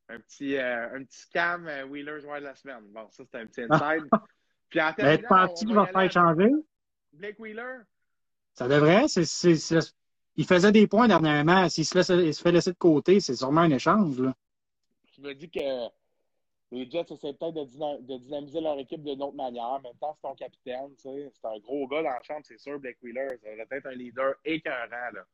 Un 0.09 0.20
petit, 0.20 0.57
euh, 0.57 0.95
un 0.95 1.03
petit 1.03 1.20
scam 1.20 1.70
Wheeler 1.89 2.20
joueur 2.20 2.39
de 2.39 2.45
la 2.45 2.55
semaine. 2.55 2.84
Bon, 2.89 3.07
ça, 3.09 3.24
c'est 3.26 3.39
un 3.39 3.45
petit 3.45 3.61
inside. 3.70 4.09
puis 4.70 4.82
en 4.82 4.93
Mais 4.97 5.18
penses-tu 5.20 5.66
qu'il 5.66 5.76
va 5.76 5.86
faire 5.86 6.11
changer? 6.11 6.51
Blake 7.14 7.39
Wheeler? 7.39 7.80
Ça 8.53 8.68
devrait. 8.68 9.05
Il 10.36 10.45
faisait 10.45 10.72
des 10.72 10.88
points 10.88 11.07
dernièrement. 11.07 11.70
S'il 11.70 11.86
se, 11.86 12.01
se, 12.01 12.41
fait 12.41 12.51
laisser 12.51 12.72
de 12.72 12.78
côté, 12.78 13.20
c'est 13.20 13.36
sûrement 13.36 13.61
un 13.61 13.72
échange. 13.72 14.20
Là. 14.20 14.34
Je 15.16 15.22
me 15.22 15.34
dis 15.34 15.49
que 15.49 15.59
les 16.72 16.89
Jets 16.89 17.05
essaient 17.11 17.34
peut-être 17.34 17.53
de, 17.53 18.18
dynamiser 18.18 18.59
leur 18.59 18.80
équipe 18.80 19.03
d'une 19.03 19.22
autre 19.22 19.36
manière. 19.36 19.64
En 19.64 19.80
même 19.80 19.93
temps, 20.01 20.14
c'est 20.16 20.28
ton 20.28 20.34
capitaine. 20.34 20.91
C'est 20.97 21.32
un 21.43 21.59
gros 21.59 21.88
gars 21.88 22.01
dans 22.01 22.09
la 22.09 22.24
chambre, 22.24 22.41
c'est 22.43 22.59
sûr, 22.59 22.80
Blake 22.80 22.97
Wheeler. 23.03 23.28
Ça 23.43 23.49
va 23.70 23.78
être 23.78 23.86
un 23.86 23.93
leader 23.93 24.34
écœurant. 24.43 25.11
Là. 25.14 25.26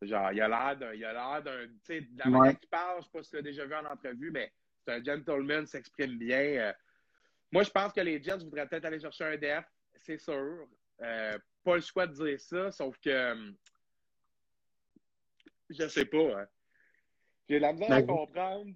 Genre, 0.00 0.32
il 0.32 0.40
a 0.40 0.48
l'air 0.48 0.76
d'un. 0.78 0.94
Il 0.94 1.04
a 1.04 1.12
l'air 1.12 1.42
d'un. 1.42 1.66
Tu 1.66 1.80
sais, 1.82 2.00
de 2.00 2.18
la 2.18 2.30
manière 2.30 2.58
qu'il 2.58 2.68
parle, 2.68 2.94
je 2.94 2.98
ne 2.98 3.02
sais 3.02 3.10
pas 3.12 3.22
si 3.22 3.30
tu 3.30 3.36
l'as 3.36 3.42
déjà 3.42 3.66
vu 3.66 3.74
en 3.74 3.84
entrevue, 3.84 4.30
mais 4.30 4.50
c'est 4.84 4.94
un 4.94 5.04
gentleman, 5.04 5.66
s'exprime 5.66 6.18
bien. 6.18 6.38
Euh. 6.38 6.72
moi, 7.52 7.62
je 7.62 7.70
pense 7.70 7.92
que 7.92 8.00
les 8.00 8.22
Jets 8.22 8.38
voudraient 8.38 8.66
peut-être 8.66 8.86
aller 8.86 8.98
chercher 8.98 9.24
un 9.24 9.36
def, 9.36 9.64
c'est 10.00 10.18
sûr. 10.18 10.66
Euh, 11.00 11.38
pas 11.64 11.76
le 11.76 11.80
choix 11.80 12.06
de 12.06 12.14
dire 12.14 12.40
ça, 12.40 12.70
sauf 12.70 12.96
que. 12.98 13.54
Je 15.70 15.88
sais 15.88 16.04
pas. 16.04 16.40
Hein. 16.40 16.46
J'ai 17.48 17.58
la 17.58 17.72
misère 17.72 17.92
à 17.92 18.00
ben, 18.00 18.06
comprendre 18.06 18.72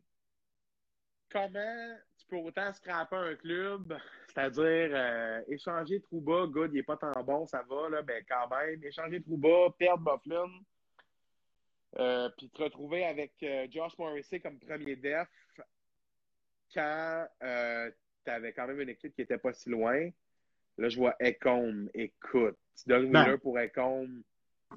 comment 1.31 1.97
tu 2.19 2.27
peux 2.27 2.37
autant 2.37 2.73
scraper 2.73 3.17
un 3.17 3.35
club, 3.37 3.99
c'est-à-dire 4.29 4.91
euh, 4.93 5.41
échanger 5.49 6.01
Trouba, 6.01 6.47
good, 6.47 6.73
il 6.73 6.77
n'est 6.77 6.83
pas 6.83 6.97
tant 6.97 7.13
bon, 7.23 7.47
ça 7.47 7.63
va, 7.69 7.89
là, 7.89 8.03
ben 8.03 8.25
quand 8.29 8.49
même, 8.49 8.83
échanger 8.83 9.23
Trouba, 9.23 9.71
perdre 9.79 10.05
Bufflin, 10.05 10.51
euh, 11.99 12.29
puis 12.37 12.49
te 12.51 12.63
retrouver 12.63 13.05
avec 13.05 13.33
euh, 13.43 13.67
Josh 13.71 13.97
Morrissey 13.99 14.41
comme 14.41 14.59
premier 14.59 14.97
def 14.97 15.29
quand 16.75 17.27
tu 17.41 18.31
avais 18.31 18.53
quand 18.53 18.67
même 18.67 18.81
une 18.81 18.89
équipe 18.89 19.15
qui 19.15 19.21
n'était 19.23 19.39
pas 19.39 19.53
si 19.53 19.71
loin. 19.71 20.11
Là, 20.79 20.89
je 20.89 20.97
vois 20.97 21.15
Ecom. 21.21 21.89
Écoute, 21.95 22.57
tu 22.77 22.89
donnes 22.89 23.11
ben, 23.11 23.25
Wheeler 23.25 23.39
pour 23.39 23.59
Ecom. 23.59 24.23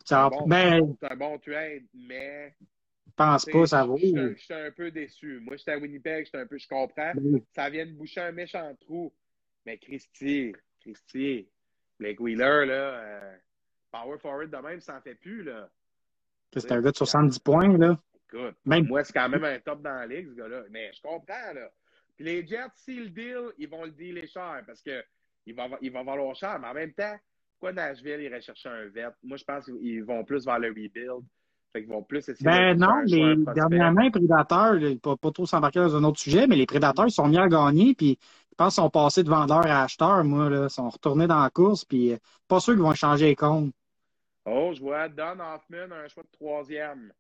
C'est 0.05 0.15
un, 0.15 0.29
bon, 0.29 0.47
ben, 0.47 0.95
un 1.01 1.15
bon 1.15 1.37
trade, 1.39 1.83
mais 1.93 2.53
pense 3.19 3.45
pas, 3.45 3.67
ça 3.67 3.83
vaut. 3.83 3.97
Je 3.97 4.33
suis 4.37 4.53
un 4.53 4.71
peu 4.71 4.91
déçu. 4.91 5.39
Moi, 5.41 5.57
j'étais 5.57 5.71
à 5.71 5.77
Winnipeg, 5.77 6.25
j'étais 6.25 6.37
un 6.37 6.45
peu, 6.45 6.57
je 6.57 6.67
comprends. 6.67 7.11
Ça 7.53 7.69
vient 7.69 7.85
de 7.85 7.91
boucher 7.91 8.21
un 8.21 8.31
méchant 8.31 8.73
trou. 8.79 9.13
Mais 9.65 9.77
Christy, 9.77 10.53
Christy, 10.79 11.47
Blake 11.99 12.19
Wheeler, 12.19 12.65
là, 12.65 12.73
euh, 12.73 13.35
power 13.91 14.17
forward 14.19 14.49
de 14.49 14.57
même, 14.57 14.79
ça 14.79 14.93
n'en 14.93 15.01
fait 15.01 15.15
plus, 15.15 15.43
là. 15.43 15.69
C'est 16.55 16.71
un 16.71 16.81
gars 16.81 16.91
de 16.91 16.95
70 16.95 17.39
points, 17.39 17.77
là. 17.77 17.99
Écoute, 18.31 18.55
même... 18.65 18.87
moi, 18.87 19.03
c'est 19.03 19.13
quand 19.13 19.27
même 19.27 19.43
un 19.43 19.59
top 19.59 19.81
dans 19.81 19.93
la 19.93 20.07
ligue, 20.07 20.29
ce 20.29 20.35
gars-là. 20.35 20.63
Mais 20.71 20.91
je 20.93 21.01
comprends, 21.01 21.53
là. 21.53 21.69
Puis 22.15 22.25
les 22.25 22.47
Jets, 22.47 22.71
s'ils 22.75 23.03
le 23.03 23.09
deal, 23.09 23.51
ils 23.57 23.67
vont 23.67 23.83
le 23.83 23.91
dealer 23.91 24.27
cher 24.27 24.63
parce 24.65 24.81
que 24.81 25.03
il 25.45 25.55
va, 25.55 25.67
il 25.81 25.91
va 25.91 26.03
valoir 26.03 26.35
cher. 26.35 26.59
Mais 26.59 26.67
en 26.67 26.73
même 26.73 26.93
temps, 26.93 27.15
pourquoi 27.53 27.73
Nashville 27.73 28.21
irait 28.21 28.41
chercher 28.41 28.69
un 28.69 28.85
vet? 28.87 29.09
Moi, 29.23 29.37
je 29.37 29.43
pense 29.43 29.65
qu'ils 29.65 30.03
vont 30.03 30.23
plus 30.23 30.45
vers 30.45 30.59
le 30.59 30.69
rebuild. 30.69 31.23
Fait 31.71 31.81
qu'ils 31.81 31.89
vont 31.89 32.01
plus 32.01 32.27
essayer 32.27 32.43
ben 32.43 32.73
non, 32.75 33.01
les 33.05 33.35
dernièrement, 33.53 34.01
les 34.01 34.09
prédateurs, 34.09 34.79
pas, 35.03 35.15
pas 35.17 35.31
trop 35.31 35.45
s'embarquer 35.45 35.79
dans 35.79 35.95
un 35.95 36.03
autre 36.03 36.19
sujet, 36.19 36.47
mais 36.47 36.55
les 36.55 36.65
prédateurs 36.65 37.11
sont 37.11 37.27
mis 37.27 37.37
à 37.37 37.47
gagner, 37.47 37.93
puis 37.93 38.17
je 38.49 38.55
pense 38.55 38.73
qu'ils 38.73 38.83
sont 38.83 38.89
passés 38.89 39.23
de 39.23 39.29
vendeurs 39.29 39.67
à 39.67 39.83
acheteurs, 39.83 40.23
moi, 40.23 40.49
là. 40.49 40.63
Ils 40.63 40.69
sont 40.69 40.89
retournés 40.89 41.27
dans 41.27 41.43
la 41.43 41.51
course, 41.51 41.85
puis 41.85 42.13
euh, 42.13 42.17
pas 42.47 42.59
sûr 42.59 42.73
qu'ils 42.73 42.81
vont 42.81 42.95
changer 42.95 43.27
les 43.27 43.35
comptes. 43.35 43.71
Oh, 44.45 44.71
je 44.73 44.79
vois 44.79 45.09
Don 45.09 45.37
Hoffman, 45.39 45.91
un 45.91 46.07
choix 46.07 46.23
de 46.23 46.31
troisième. 46.31 47.13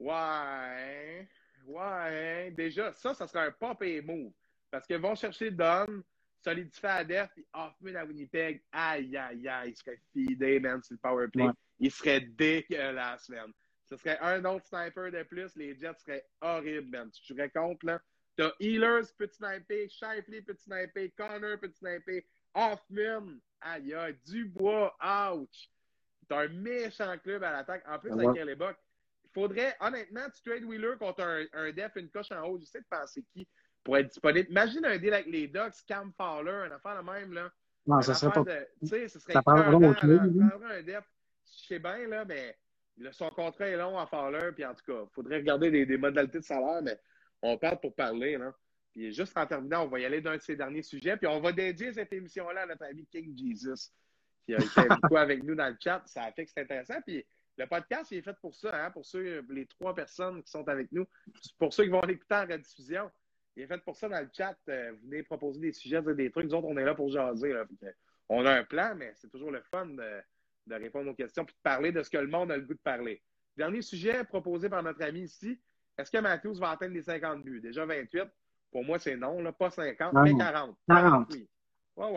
Ouais. 0.00 1.28
Ouais. 1.66 2.50
Déjà, 2.56 2.92
ça, 2.92 3.14
ça 3.14 3.28
serait 3.28 3.46
un 3.46 3.52
pop 3.52 3.80
et 3.82 4.02
move. 4.02 4.32
Parce 4.70 4.86
qu'ils 4.86 4.98
vont 4.98 5.14
chercher 5.14 5.52
Don, 5.52 6.02
solidifier 6.42 6.88
à 6.88 7.04
def, 7.04 7.30
puis 7.34 7.46
Hoffman 7.52 7.94
à 7.94 8.04
Winnipeg. 8.04 8.62
Aïe, 8.72 9.16
aïe, 9.16 9.48
aïe. 9.48 9.70
Il 9.70 9.76
serait 9.76 10.00
fidé, 10.12 10.60
man, 10.60 10.82
sur 10.82 10.94
le 10.94 10.98
powerplay 10.98 11.48
il 11.82 11.90
serait 11.90 12.20
dégueulasse, 12.20 13.28
man. 13.28 13.52
Ce 13.84 13.96
serait 13.96 14.18
un 14.20 14.44
autre 14.44 14.64
sniper 14.66 15.10
de 15.10 15.22
plus, 15.24 15.54
les 15.56 15.76
Jets 15.76 15.98
seraient 15.98 16.24
horribles, 16.40 16.96
man. 16.96 17.10
Tu 17.10 17.34
te 17.34 17.48
compte, 17.48 17.82
là? 17.82 18.00
T'as 18.36 18.52
Healers, 18.60 19.12
petit 19.18 19.36
sniper, 19.36 19.90
Shifley, 19.90 20.42
petit 20.42 20.62
sniper, 20.62 21.10
Connor, 21.16 21.58
petit 21.58 21.76
sniper, 21.76 22.22
Hoffman, 22.54 23.40
aïe, 23.60 23.92
aïe, 23.94 24.16
Dubois, 24.24 24.96
ouch. 25.34 25.68
T'as 26.28 26.44
un 26.44 26.48
méchant 26.48 27.18
club 27.18 27.42
à 27.42 27.52
l'attaque. 27.52 27.84
En 27.86 27.98
plus, 27.98 28.12
avec 28.12 28.46
les 28.46 28.52
il 28.52 29.40
faudrait, 29.40 29.76
honnêtement, 29.80 30.28
tu 30.34 30.42
trades 30.42 30.64
Wheeler 30.64 30.96
contre 30.98 31.22
un, 31.22 31.44
un 31.54 31.72
def, 31.72 31.92
une 31.96 32.10
coche 32.10 32.30
en 32.32 32.42
haut. 32.44 32.58
J'essaie 32.58 32.80
de 32.80 32.86
penser 32.88 33.24
qui 33.34 33.48
pour 33.84 33.96
être 33.96 34.08
disponible. 34.08 34.48
Imagine 34.50 34.84
un 34.84 34.98
deal 34.98 35.14
avec 35.14 35.26
les 35.26 35.48
Ducks, 35.48 35.84
Cam 35.86 36.12
Fowler, 36.16 36.66
une 36.66 36.72
affaire 36.72 37.02
de 37.02 37.10
même, 37.10 37.32
là. 37.32 37.50
Non, 37.86 38.00
ça 38.00 38.14
serait 38.14 38.32
pas. 38.32 38.44
Sais, 38.84 39.08
ce 39.08 39.18
serait. 39.18 39.32
Ça 39.32 39.42
parlerait 39.42 39.86
un 39.86 40.82
def 40.82 41.04
je 41.60 41.66
sais 41.66 41.78
bien, 41.78 42.06
là, 42.08 42.24
mais 42.24 42.56
son 43.12 43.28
contrat 43.30 43.66
est 43.66 43.76
long 43.76 43.98
à 43.98 44.06
Fowler, 44.06 44.52
puis 44.54 44.64
en 44.64 44.74
tout 44.74 44.84
cas, 44.86 45.02
il 45.02 45.14
faudrait 45.14 45.38
regarder 45.38 45.70
des, 45.70 45.96
modalités 45.96 46.38
de 46.38 46.44
salaire, 46.44 46.82
mais 46.82 46.98
on 47.42 47.58
parle 47.58 47.80
pour 47.80 47.94
parler, 47.94 48.38
là. 48.38 48.54
Puis 48.92 49.12
juste 49.12 49.36
en 49.38 49.46
terminant, 49.46 49.84
on 49.84 49.88
va 49.88 50.00
y 50.00 50.04
aller 50.04 50.20
d'un 50.20 50.36
de 50.36 50.42
ces 50.42 50.54
derniers 50.54 50.82
sujets, 50.82 51.16
puis 51.16 51.26
on 51.26 51.40
va 51.40 51.52
dédier 51.52 51.92
cette 51.94 52.12
émission-là 52.12 52.62
à 52.62 52.66
notre 52.66 52.84
ami 52.84 53.06
King 53.06 53.36
Jesus, 53.36 53.90
qui 54.44 54.54
a 54.54 54.58
été 54.58 54.88
beaucoup 54.88 55.16
avec 55.16 55.42
nous 55.42 55.54
dans 55.54 55.68
le 55.68 55.76
chat. 55.80 56.02
Ça 56.06 56.24
a 56.24 56.32
fait 56.32 56.44
que 56.44 56.50
c'est 56.50 56.60
intéressant. 56.60 57.00
Puis 57.06 57.24
le 57.56 57.66
podcast, 57.66 58.10
il 58.10 58.18
est 58.18 58.22
fait 58.22 58.36
pour 58.40 58.54
ça, 58.54 58.84
hein, 58.84 58.90
pour 58.90 59.06
ceux, 59.06 59.46
les 59.48 59.66
trois 59.66 59.94
personnes 59.94 60.42
qui 60.42 60.50
sont 60.50 60.68
avec 60.68 60.92
nous, 60.92 61.06
pour 61.58 61.72
ceux 61.72 61.84
qui 61.84 61.90
vont 61.90 62.02
l'écouter 62.02 62.34
en 62.34 62.46
rediffusion. 62.46 63.10
Il 63.56 63.64
est 63.64 63.66
fait 63.66 63.82
pour 63.82 63.96
ça 63.96 64.08
dans 64.08 64.20
le 64.20 64.28
chat. 64.32 64.56
Euh, 64.68 64.92
venez 65.04 65.22
proposer 65.22 65.60
des 65.60 65.72
sujets, 65.72 66.02
des 66.02 66.30
trucs. 66.30 66.46
Nous 66.46 66.54
autres, 66.54 66.68
on 66.68 66.76
est 66.76 66.84
là 66.84 66.94
pour 66.94 67.10
jaser. 67.10 67.54
on 68.28 68.46
a 68.46 68.52
un 68.52 68.64
plan, 68.64 68.94
mais 68.96 69.12
c'est 69.16 69.28
toujours 69.28 69.50
le 69.50 69.60
fun 69.70 69.86
de 69.86 70.22
de 70.66 70.74
répondre 70.74 71.10
aux 71.10 71.14
questions 71.14 71.44
puis 71.44 71.54
de 71.54 71.60
parler 71.62 71.92
de 71.92 72.02
ce 72.02 72.10
que 72.10 72.18
le 72.18 72.28
monde 72.28 72.50
a 72.50 72.56
le 72.56 72.62
goût 72.62 72.74
de 72.74 72.78
parler. 72.78 73.22
Dernier 73.56 73.82
sujet 73.82 74.24
proposé 74.24 74.68
par 74.68 74.82
notre 74.82 75.02
ami 75.02 75.22
ici. 75.22 75.60
Est-ce 75.98 76.10
que 76.10 76.18
Matthews 76.18 76.54
va 76.54 76.70
atteindre 76.70 76.94
les 76.94 77.02
50 77.02 77.42
buts? 77.42 77.60
Déjà 77.60 77.84
28. 77.84 78.24
Pour 78.70 78.84
moi, 78.84 78.98
c'est 78.98 79.16
non, 79.16 79.42
là. 79.42 79.52
pas 79.52 79.70
50, 79.70 80.14
mais 80.14 80.34
40. 80.34 80.76
40. 80.88 81.26
Oui. 81.30 81.46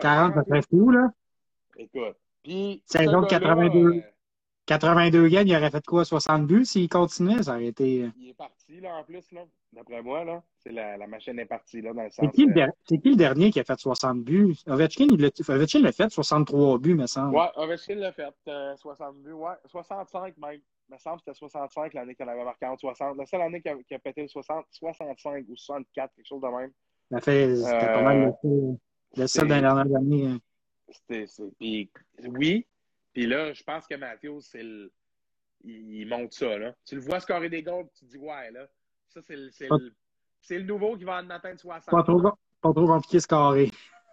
40, 0.00 0.34
ça 0.34 0.44
serait 0.44 0.62
fou, 0.62 0.90
là. 0.90 1.12
Écoute. 1.76 2.16
Puis. 2.42 2.82
Saison 2.86 3.20
de 3.20 3.26
82. 3.26 4.02
82 4.66 5.28
games, 5.28 5.46
il 5.46 5.56
aurait 5.56 5.70
fait 5.70 5.84
quoi? 5.86 6.04
60 6.04 6.46
buts 6.46 6.64
s'il 6.64 6.88
continuait? 6.88 7.42
Ça 7.42 7.52
aurait 7.52 7.66
été. 7.66 8.02
Euh, 8.02 8.10
il 8.18 8.30
est 8.30 8.34
parti, 8.34 8.80
là, 8.80 8.96
en 8.96 9.04
plus, 9.04 9.30
là. 9.32 9.44
D'après 9.72 10.02
moi, 10.02 10.24
là. 10.24 10.42
C'est 10.58 10.72
la, 10.72 10.96
la, 10.96 11.06
machine 11.06 11.38
est 11.38 11.46
partie, 11.46 11.80
là, 11.80 11.92
dans 11.92 12.02
le 12.02 12.10
sens. 12.10 12.26
C'est 12.26 12.30
qui, 12.32 12.50
euh, 12.60 12.66
qui, 12.84 13.00
le 13.04 13.16
dernier 13.16 13.50
qui 13.50 13.60
a 13.60 13.64
fait 13.64 13.78
60 13.78 14.24
buts? 14.24 14.56
Ovechkin, 14.66 15.06
il 15.10 15.24
Ovechkin 15.24 15.80
l'a 15.80 15.92
fait 15.92 16.10
63 16.10 16.78
buts, 16.78 16.94
me 16.94 17.06
semble. 17.06 17.36
Ouais, 17.36 17.48
Ovechkin 17.54 17.94
l'a 17.94 18.12
fait 18.12 18.34
60 18.76 19.14
euh, 19.16 19.22
buts. 19.22 19.32
Ouais, 19.32 19.54
65 19.66 20.36
même. 20.38 20.60
Il 20.88 20.94
me 20.94 20.98
semble 20.98 21.16
que 21.18 21.22
c'était 21.26 21.38
65 21.38 21.94
l'année 21.94 22.14
qu'il 22.14 22.28
avait 22.28 22.44
marqué 22.44 22.66
en 22.66 22.76
60. 22.76 23.16
La 23.16 23.26
seule 23.26 23.42
année 23.42 23.60
qu'il 23.60 23.72
a, 23.72 23.74
a, 23.74 23.98
pété 23.98 24.22
le 24.22 24.28
60, 24.28 24.66
65 24.70 25.44
ou 25.48 25.56
64, 25.56 26.14
quelque 26.14 26.26
chose 26.26 26.40
de 26.40 26.48
même. 26.48 26.70
Ça 27.10 27.20
fait, 27.20 27.56
c'était 27.56 27.86
pas 27.86 28.02
mal 28.02 28.34
le 29.16 29.26
seul 29.26 29.48
dans 29.48 29.54
les 29.54 29.60
dernières 29.60 29.96
années. 29.96 30.26
Hein. 30.26 30.38
C'était, 30.88 31.26
puis, 31.58 31.90
oui, 32.28 32.66
puis 33.16 33.26
là, 33.26 33.50
je 33.54 33.62
pense 33.62 33.86
que 33.86 33.94
Matthews, 33.94 34.42
c'est 34.42 34.62
le... 34.62 34.92
il 35.64 36.06
monte 36.06 36.34
ça. 36.34 36.58
Là. 36.58 36.74
Tu 36.84 36.96
le 36.96 37.00
vois 37.00 37.18
scorer 37.18 37.48
des 37.48 37.62
goals, 37.62 37.88
tu 37.94 38.04
te 38.04 38.10
dis, 38.10 38.18
ouais, 38.18 38.50
là, 38.50 38.68
ça, 39.08 39.22
c'est 39.22 39.36
le, 39.36 39.48
c'est 40.42 40.58
le, 40.58 40.64
nouveau 40.64 40.98
qui 40.98 41.04
va 41.04 41.22
en 41.22 41.30
atteindre 41.30 41.58
60. 41.58 41.90
Pas 41.90 42.02
trop, 42.02 42.20
pas 42.20 42.72
trop 42.74 42.86
compliqué 42.86 43.18
scorer. 43.20 43.70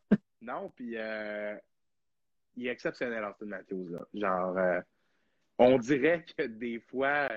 non, 0.41 0.71
puis 0.73 0.93
euh, 0.95 1.53
il 2.55 2.65
est 2.65 2.69
exceptionnel, 2.69 3.25
Austin 3.25 3.47
Matthews. 3.47 3.89
Là. 3.89 3.99
Genre, 4.13 4.57
euh, 4.57 4.79
on 5.57 5.77
dirait 5.79 6.23
que 6.37 6.43
des 6.43 6.79
fois, 6.79 7.27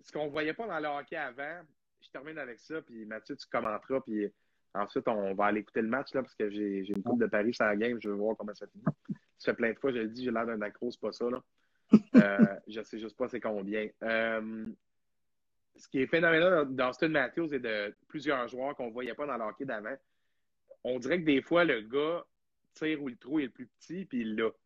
ce 0.00 0.10
qu'on 0.10 0.26
voyait 0.26 0.52
pas 0.52 0.66
dans 0.66 0.80
le 0.80 0.88
hockey 0.88 1.14
avant, 1.14 1.60
je 2.00 2.10
termine 2.10 2.38
avec 2.38 2.58
ça, 2.58 2.82
puis 2.82 3.06
Mathieu, 3.06 3.36
tu 3.36 3.46
commenteras, 3.46 4.00
puis 4.00 4.26
ensuite, 4.74 5.06
on 5.06 5.32
va 5.34 5.44
aller 5.44 5.60
écouter 5.60 5.82
le 5.82 5.90
match, 5.90 6.12
là, 6.12 6.22
parce 6.22 6.34
que 6.34 6.50
j'ai, 6.50 6.84
j'ai 6.84 6.92
une 6.92 7.04
coupe 7.04 7.20
de 7.20 7.26
Paris 7.26 7.54
sur 7.54 7.66
la 7.66 7.76
game, 7.76 8.00
je 8.02 8.08
veux 8.08 8.16
voir 8.16 8.36
comment 8.36 8.52
ça 8.52 8.66
finit. 8.66 8.84
Ça 9.38 9.52
fait 9.52 9.56
plein 9.56 9.72
de 9.72 9.78
fois, 9.78 9.92
je 9.92 9.98
le 9.98 10.08
dis, 10.08 10.24
j'ai 10.24 10.30
l'air 10.30 10.46
d'un 10.46 10.60
accro, 10.62 10.90
c'est 10.90 11.00
pas 11.00 11.12
ça, 11.12 11.28
là. 11.30 11.42
Euh, 12.16 12.56
je 12.66 12.82
sais 12.82 12.98
juste 12.98 13.16
pas 13.16 13.28
c'est 13.28 13.40
combien. 13.40 13.88
Euh, 14.02 14.66
ce 15.74 15.88
qui 15.88 16.02
est 16.02 16.06
phénoménal 16.06 16.66
d'Austin 16.74 17.08
Matthews 17.08 17.54
et 17.54 17.58
de 17.58 17.94
plusieurs 18.08 18.46
joueurs 18.48 18.74
qu'on 18.76 18.88
ne 18.88 18.92
voyait 18.92 19.14
pas 19.14 19.26
dans 19.26 19.38
l'hockey 19.38 19.64
d'avant, 19.64 19.96
on 20.84 20.98
dirait 20.98 21.20
que 21.20 21.24
des 21.24 21.40
fois, 21.40 21.64
le 21.64 21.80
gars 21.80 22.26
tire 22.74 23.02
où 23.02 23.08
le 23.08 23.16
trou 23.16 23.40
est 23.40 23.44
le 23.44 23.50
plus 23.50 23.66
petit, 23.66 24.04
puis 24.04 24.20
il 24.20 24.36
l'a. 24.36 24.50
Tu 24.50 24.56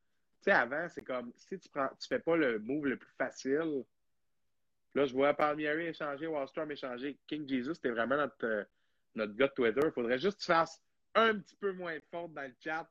sais, 0.43 0.51
avant, 0.51 0.89
c'est 0.89 1.03
comme 1.03 1.33
si 1.37 1.59
tu 1.59 1.69
prends, 1.69 1.89
tu 2.01 2.09
fais 2.09 2.19
pas 2.19 2.37
le 2.37 2.59
move 2.59 2.87
le 2.87 2.97
plus 2.97 3.13
facile. 3.17 3.85
Là, 4.95 5.07
je 5.07 5.13
vois 5.13 5.33
Palmieri 5.35 5.87
échanger, 5.87 6.27
Wallstrom 6.27 6.71
échanger. 6.71 7.17
King 7.27 7.49
Jesus, 7.49 7.75
c'était 7.75 7.91
vraiment 7.91 8.17
notre, 8.17 8.45
euh, 8.45 8.65
notre 9.15 9.35
gars 9.35 9.49
de 9.49 9.55
Twitter. 9.55 9.81
Il 9.85 9.93
faudrait 9.93 10.19
juste 10.19 10.39
que 10.39 10.43
tu 10.43 10.47
fasses 10.47 10.83
un 11.15 11.39
petit 11.39 11.57
peu 11.57 11.73
moins 11.73 11.95
de 11.95 12.03
faute 12.11 12.33
dans 12.35 12.43
le 12.43 12.55
chat, 12.63 12.89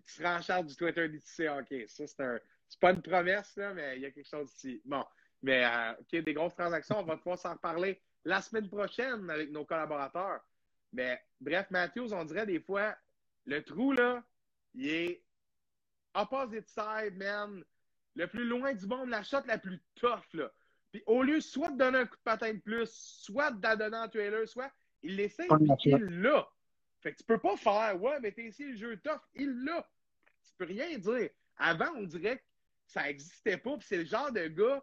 puis 0.00 0.14
tu 0.14 0.22
seras 0.22 0.38
en 0.38 0.42
charge 0.42 0.66
du 0.66 0.76
Twitter 0.76 1.08
d'ITC 1.08 1.48
OK. 1.58 1.88
Ça, 1.88 2.06
c'est 2.06 2.20
un. 2.20 2.38
C'est 2.68 2.80
pas 2.80 2.92
une 2.92 3.02
promesse, 3.02 3.56
là, 3.56 3.72
mais 3.74 3.96
il 3.96 4.02
y 4.02 4.06
a 4.06 4.10
quelque 4.10 4.28
chose 4.28 4.52
ici. 4.52 4.82
Bon. 4.84 5.04
Mais, 5.42 5.64
euh, 5.64 5.92
OK, 6.00 6.24
des 6.24 6.34
grosses 6.34 6.54
transactions, 6.56 6.98
on 6.98 7.04
va 7.04 7.16
pouvoir 7.16 7.38
s'en 7.38 7.52
reparler 7.52 8.00
la 8.24 8.42
semaine 8.42 8.68
prochaine 8.68 9.30
avec 9.30 9.52
nos 9.52 9.64
collaborateurs. 9.64 10.40
Mais, 10.92 11.22
bref, 11.40 11.66
Matthews, 11.70 12.12
on 12.12 12.24
dirait 12.24 12.46
des 12.46 12.58
fois, 12.58 12.96
le 13.44 13.62
trou, 13.62 13.92
là, 13.92 14.24
il 14.74 14.88
est 14.88 15.22
opposite 16.14 16.66
side, 16.68 17.16
man. 17.16 17.62
Le 18.16 18.26
plus 18.26 18.44
loin 18.44 18.72
du 18.72 18.86
monde, 18.86 19.10
la 19.10 19.22
shot 19.22 19.42
la 19.46 19.58
plus 19.58 19.80
tough, 19.94 20.26
là. 20.32 20.50
Puis 20.90 21.02
au 21.06 21.22
lieu 21.22 21.40
soit 21.40 21.70
de 21.70 21.76
donner 21.76 21.98
un 21.98 22.06
coup 22.06 22.16
de 22.16 22.22
patin 22.22 22.54
de 22.54 22.58
plus, 22.58 22.90
soit 22.90 23.50
de 23.50 23.62
la 23.62 23.76
donner 23.76 23.98
en 23.98 24.08
trailer, 24.08 24.48
soit 24.48 24.72
il 25.02 25.16
l'essaie, 25.16 25.46
puis 25.46 25.90
il 25.90 26.22
l'a. 26.22 26.48
Fait 27.00 27.12
que 27.12 27.18
tu 27.18 27.24
peux 27.24 27.38
pas 27.38 27.56
faire, 27.56 28.00
ouais, 28.00 28.18
mais 28.20 28.32
t'es 28.32 28.46
ici 28.46 28.64
le 28.64 28.76
jeu 28.76 28.96
tough, 28.98 29.20
il 29.34 29.64
l'a. 29.64 29.88
Tu 30.44 30.52
peux 30.58 30.64
rien 30.64 30.98
dire. 30.98 31.30
Avant, 31.56 31.90
on 31.96 32.04
dirait 32.04 32.38
que 32.38 32.42
ça 32.86 33.08
existait 33.08 33.58
pas, 33.58 33.76
puis 33.76 33.86
c'est 33.88 33.98
le 33.98 34.04
genre 34.04 34.32
de 34.32 34.46
gars, 34.48 34.82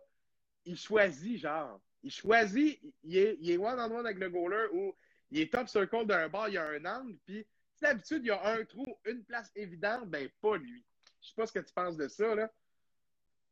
il 0.66 0.78
choisit, 0.78 1.40
genre. 1.40 1.80
Il 2.04 2.12
choisit, 2.12 2.80
il 3.04 3.18
est, 3.18 3.38
il 3.40 3.52
est 3.52 3.58
one 3.58 3.80
on 3.80 3.98
one 3.98 4.06
avec 4.06 4.20
le 4.20 4.30
goaler 4.30 4.68
ou 4.74 4.94
il 5.32 5.40
est 5.40 5.52
top 5.52 5.68
circle 5.68 6.06
d'un 6.06 6.28
bar, 6.30 6.50
il 6.50 6.56
y 6.56 6.58
a 6.58 6.66
un 6.66 6.86
angle, 6.86 7.18
puis 7.26 7.46
si 7.76 7.82
d'habitude 7.82 8.22
il 8.24 8.28
y 8.28 8.32
a 8.32 8.46
un 8.46 8.64
trou, 8.66 8.86
une 9.06 9.24
place 9.24 9.52
évidente, 9.56 10.10
ben 10.10 10.30
pas 10.42 10.58
lui. 10.58 10.84
Je 11.22 11.30
sais 11.30 11.34
pas 11.36 11.48
ce 11.48 11.54
que 11.54 11.60
tu 11.60 11.74
penses 11.74 11.98
de 11.98 12.08
ça, 12.08 12.36
là. 12.36 12.52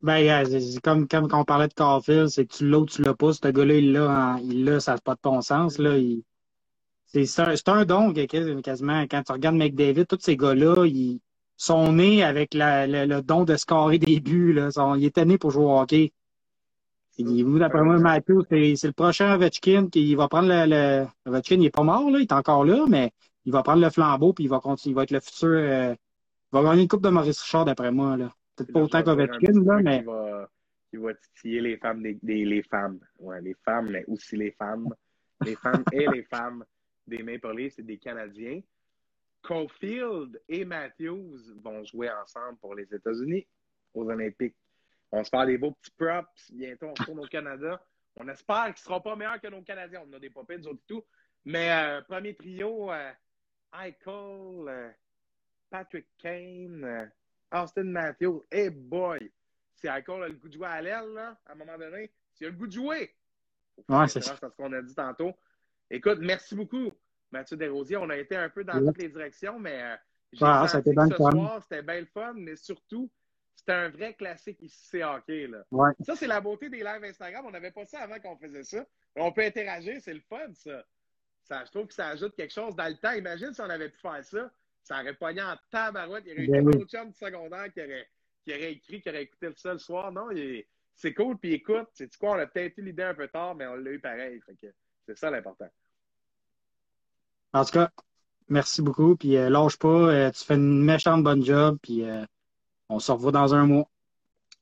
Ben, 0.01 0.43
comme, 0.83 1.07
comme 1.07 1.27
quand 1.27 1.41
on 1.41 1.45
parlait 1.45 1.67
de 1.67 1.73
Caulfield, 1.73 2.27
c'est 2.29 2.47
que 2.47 2.53
tu 2.55 2.67
l'as 2.67 2.83
tu 2.85 3.03
l'as 3.03 3.13
pas. 3.13 3.33
Ce 3.33 3.47
gars-là, 3.47 3.75
il 3.75 3.91
l'a, 3.93 4.37
il 4.41 4.65
l'a, 4.65 4.79
ça 4.79 4.93
n'a 4.93 4.97
pas 4.97 5.13
de 5.13 5.19
bon 5.21 5.41
sens. 5.41 5.77
Là. 5.77 5.95
C'est, 7.13 7.69
un 7.69 7.85
don 7.85 8.13
quasiment. 8.13 9.03
Quand 9.03 9.23
tu 9.23 9.31
regardes 9.31 9.55
McDavid, 9.55 10.05
tous 10.05 10.19
ces 10.21 10.37
gars-là, 10.37 10.85
ils 10.85 11.19
sont 11.57 11.91
nés 11.91 12.23
avec 12.23 12.53
le, 12.53 13.21
don 13.21 13.43
de 13.43 13.55
scorer 13.55 13.99
des 13.99 14.19
buts. 14.19 14.53
Là. 14.53 14.69
il 14.97 15.05
est 15.05 15.17
né 15.25 15.37
pour 15.37 15.51
jouer 15.51 15.65
au 15.65 15.79
hockey. 15.79 16.13
Il, 17.17 17.59
d'après 17.59 17.83
moi, 17.83 17.99
Matthew, 17.99 18.41
c'est, 18.49 18.87
le 18.87 18.93
prochain 18.93 19.35
Ovechkin 19.35 19.89
qui 19.89 20.15
va 20.15 20.27
prendre 20.27 20.47
le, 20.47 20.65
le, 20.65 21.07
Ovechkin, 21.25 21.55
il 21.55 21.65
est 21.65 21.69
pas 21.69 21.83
mort, 21.83 22.09
là, 22.09 22.19
il 22.19 22.23
est 22.23 22.31
encore 22.31 22.63
là, 22.63 22.85
mais 22.87 23.11
il 23.45 23.51
va 23.51 23.61
prendre 23.63 23.81
le 23.81 23.89
flambeau 23.89 24.33
puis 24.33 24.45
il 24.45 24.49
va 24.49 24.59
continuer, 24.59 24.93
il 24.93 24.95
va 24.95 25.03
être 25.03 25.11
le 25.11 25.19
futur. 25.19 25.49
Euh, 25.49 25.93
il 25.93 26.57
va 26.57 26.63
gagner 26.63 26.83
une 26.83 26.87
coupe 26.87 27.03
de 27.03 27.09
Maurice 27.09 27.41
Richard, 27.41 27.65
d'après 27.65 27.91
moi. 27.91 28.17
Là. 28.17 28.33
Peut-être 28.55 28.71
pas 28.71 28.81
autant 28.81 29.03
qu'Ovechkin, 29.03 29.63
là, 29.63 29.79
mais. 29.83 30.05
Il 30.93 30.99
va, 30.99 31.13
titiller 31.13 31.61
les 31.61 31.77
femmes 31.77 32.01
des, 32.01 32.17
les 32.23 32.63
femmes. 32.63 32.99
Ouais, 33.19 33.41
les 33.41 33.55
femmes, 33.63 33.89
mais 33.91 34.03
aussi 34.07 34.35
les 34.35 34.51
femmes. 34.51 34.89
Les 35.45 35.55
femmes 35.55 35.83
et 35.93 36.05
les 36.07 36.23
femmes 36.23 36.65
des 37.07 37.23
Maple 37.23 37.55
Leafs 37.55 37.79
et 37.79 37.83
des 37.83 37.97
Canadiens. 37.97 38.61
Caulfield 39.41 40.41
et 40.47 40.65
Matthews 40.65 41.37
vont 41.63 41.83
jouer 41.83 42.09
ensemble 42.11 42.57
pour 42.59 42.75
les 42.75 42.93
États-Unis 42.93 43.47
aux 43.93 44.09
Olympiques. 44.09 44.55
On 45.11 45.23
se 45.23 45.29
fait 45.29 45.45
des 45.45 45.57
beaux 45.57 45.71
petits 45.71 45.91
props. 45.91 46.51
Bientôt, 46.51 46.87
on 46.87 46.93
retourne 46.93 47.19
au 47.19 47.27
Canada. 47.27 47.83
On 48.15 48.27
espère 48.27 48.65
qu'ils 48.65 48.73
ne 48.73 48.77
seront 48.77 49.01
pas 49.01 49.15
meilleurs 49.15 49.41
que 49.41 49.47
nos 49.47 49.61
Canadiens. 49.61 50.03
On 50.07 50.13
a 50.13 50.19
des 50.19 50.29
popins, 50.29 50.57
nous 50.57 50.67
autres, 50.67 50.83
tout. 50.87 51.03
Mais 51.43 51.71
euh, 51.71 52.01
premier 52.01 52.35
trio, 52.35 52.91
euh, 52.91 53.11
Eichel, 53.73 54.67
euh, 54.67 54.89
Patrick 55.69 56.07
Kane, 56.17 56.83
euh, 56.83 57.05
Austin 57.51 57.83
Matthews. 57.85 58.43
Hey 58.51 58.69
boy! 58.69 59.31
Si 59.75 59.87
Eichel 59.87 60.23
a 60.23 60.27
le 60.27 60.35
goût 60.35 60.47
de 60.47 60.53
jouer 60.53 60.67
à 60.67 60.81
l'aile, 60.81 61.17
à 61.17 61.51
un 61.51 61.55
moment 61.55 61.77
donné, 61.77 62.11
s'il 62.33 62.47
a 62.47 62.49
le 62.51 62.55
goût 62.55 62.67
de 62.67 62.73
jouer. 62.73 63.15
Ouais, 63.89 64.07
c'est 64.07 64.21
ça. 64.21 64.35
ce 64.35 64.45
qu'on 64.47 64.71
a 64.73 64.81
dit 64.81 64.93
tantôt. 64.93 65.33
Écoute, 65.93 66.19
merci 66.21 66.55
beaucoup, 66.55 66.91
Mathieu 67.31 67.57
Desrosiers. 67.57 67.97
On 67.97 68.09
a 68.09 68.17
été 68.17 68.35
un 68.35 68.49
peu 68.49 68.63
dans 68.63 68.79
toutes 68.79 68.97
les 68.97 69.09
directions, 69.09 69.59
mais 69.59 69.81
euh, 69.81 69.95
j'ai 70.31 70.39
senti 70.39 70.95
que 70.95 71.07
ce 71.09 71.15
soir, 71.15 71.61
c'était 71.61 71.83
bien 71.83 71.99
le 71.99 72.05
fun, 72.05 72.33
mais 72.35 72.55
surtout, 72.55 73.11
c'était 73.55 73.73
un 73.73 73.89
vrai 73.89 74.13
classique 74.13 74.61
ici, 74.61 74.87
c'est 74.89 75.03
hockey. 75.03 75.47
Là. 75.47 75.63
Ouais. 75.69 75.91
Ça, 76.01 76.15
c'est 76.15 76.27
la 76.27 76.41
beauté 76.41 76.69
des 76.69 76.79
lives 76.79 77.03
Instagram. 77.03 77.45
On 77.45 77.51
n'avait 77.51 77.71
pas 77.71 77.85
ça 77.85 77.99
avant 77.99 78.19
qu'on 78.19 78.37
faisait 78.37 78.63
ça. 78.63 78.85
On 79.15 79.31
peut 79.31 79.43
interagir, 79.43 79.99
c'est 80.01 80.13
le 80.13 80.21
fun, 80.21 80.53
ça. 80.53 80.83
ça. 81.43 81.63
Je 81.65 81.71
trouve 81.71 81.87
que 81.87 81.93
ça 81.93 82.07
ajoute 82.07 82.35
quelque 82.35 82.53
chose 82.53 82.75
dans 82.75 82.87
le 82.87 82.95
temps. 82.95 83.11
Imagine 83.11 83.53
si 83.53 83.61
on 83.61 83.69
avait 83.69 83.89
pu 83.89 83.99
faire 83.99 84.23
ça 84.23 84.49
ça 84.83 85.01
aurait 85.01 85.13
pogné 85.13 85.41
en 85.41 85.55
tabarouette. 85.69 86.23
Il 86.25 86.31
y 86.31 86.33
aurait 86.33 86.43
eu 86.43 86.47
ben 86.49 86.67
un 86.67 86.71
autre 86.71 86.89
chum 86.89 87.09
de 87.09 87.15
secondaire 87.15 87.71
qui 87.71 87.81
aurait, 87.81 88.07
qui 88.43 88.53
aurait 88.53 88.73
écrit, 88.73 89.01
qui 89.01 89.09
aurait 89.09 89.23
écouté 89.23 89.47
le 89.47 89.55
seul 89.55 89.79
soir. 89.79 90.11
Non, 90.11 90.29
c'est 90.95 91.13
cool. 91.13 91.37
Puis 91.37 91.53
écoute, 91.53 91.87
c'est 91.93 92.15
quoi, 92.17 92.31
on 92.31 92.39
a 92.39 92.47
peut-être 92.47 92.77
eu 92.77 92.83
l'idée 92.83 93.03
un 93.03 93.13
peu 93.13 93.27
tard, 93.27 93.55
mais 93.55 93.67
on 93.67 93.75
l'a 93.75 93.91
eu 93.91 93.99
pareil. 93.99 94.41
c'est 95.05 95.17
ça 95.17 95.29
l'important. 95.29 95.69
En 97.53 97.65
tout 97.65 97.71
cas, 97.71 97.89
merci 98.49 98.81
beaucoup. 98.81 99.15
Puis 99.15 99.37
euh, 99.37 99.49
lâche 99.49 99.77
pas. 99.77 99.87
Euh, 99.87 100.31
tu 100.31 100.43
fais 100.43 100.55
une 100.55 100.83
méchante 100.83 101.23
bonne 101.23 101.43
job. 101.43 101.77
Puis 101.81 102.03
euh, 102.03 102.25
on 102.89 102.99
se 102.99 103.11
revoit 103.11 103.31
dans 103.31 103.53
un 103.53 103.65
mois. 103.65 103.89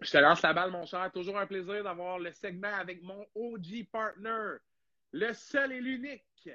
Je 0.02 0.12
te 0.12 0.18
lance 0.18 0.42
la 0.42 0.54
balle, 0.54 0.72
mon 0.72 0.86
cher. 0.86 1.12
Toujours 1.14 1.38
un 1.38 1.46
plaisir 1.46 1.84
d'avoir 1.84 2.20
le 2.20 2.32
segment 2.32 2.74
avec 2.74 3.04
mon 3.04 3.26
OG 3.36 3.88
partner, 3.92 4.58
le 5.12 5.34
seul 5.34 5.74
et 5.74 5.82
l'unique, 5.82 6.50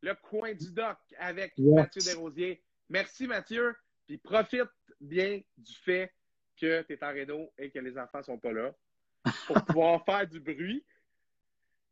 le 0.00 0.14
coin 0.14 0.52
du 0.52 0.72
doc 0.72 0.98
avec 1.18 1.56
Mathieu 1.58 2.00
Desrosiers. 2.00 2.62
Merci 2.88 3.26
Mathieu, 3.26 3.76
puis 4.06 4.18
profite 4.18 4.70
bien 5.00 5.40
du 5.56 5.74
fait 5.84 6.12
que 6.60 6.82
tu 6.82 6.92
es 6.92 7.04
en 7.04 7.08
réno 7.08 7.52
et 7.56 7.70
que 7.70 7.78
les 7.78 7.96
enfants 7.98 8.22
sont 8.22 8.38
pas 8.38 8.52
là 8.52 8.72
pour 9.46 9.64
pouvoir 9.64 10.04
faire 10.04 10.26
du 10.26 10.40
bruit. 10.40 10.84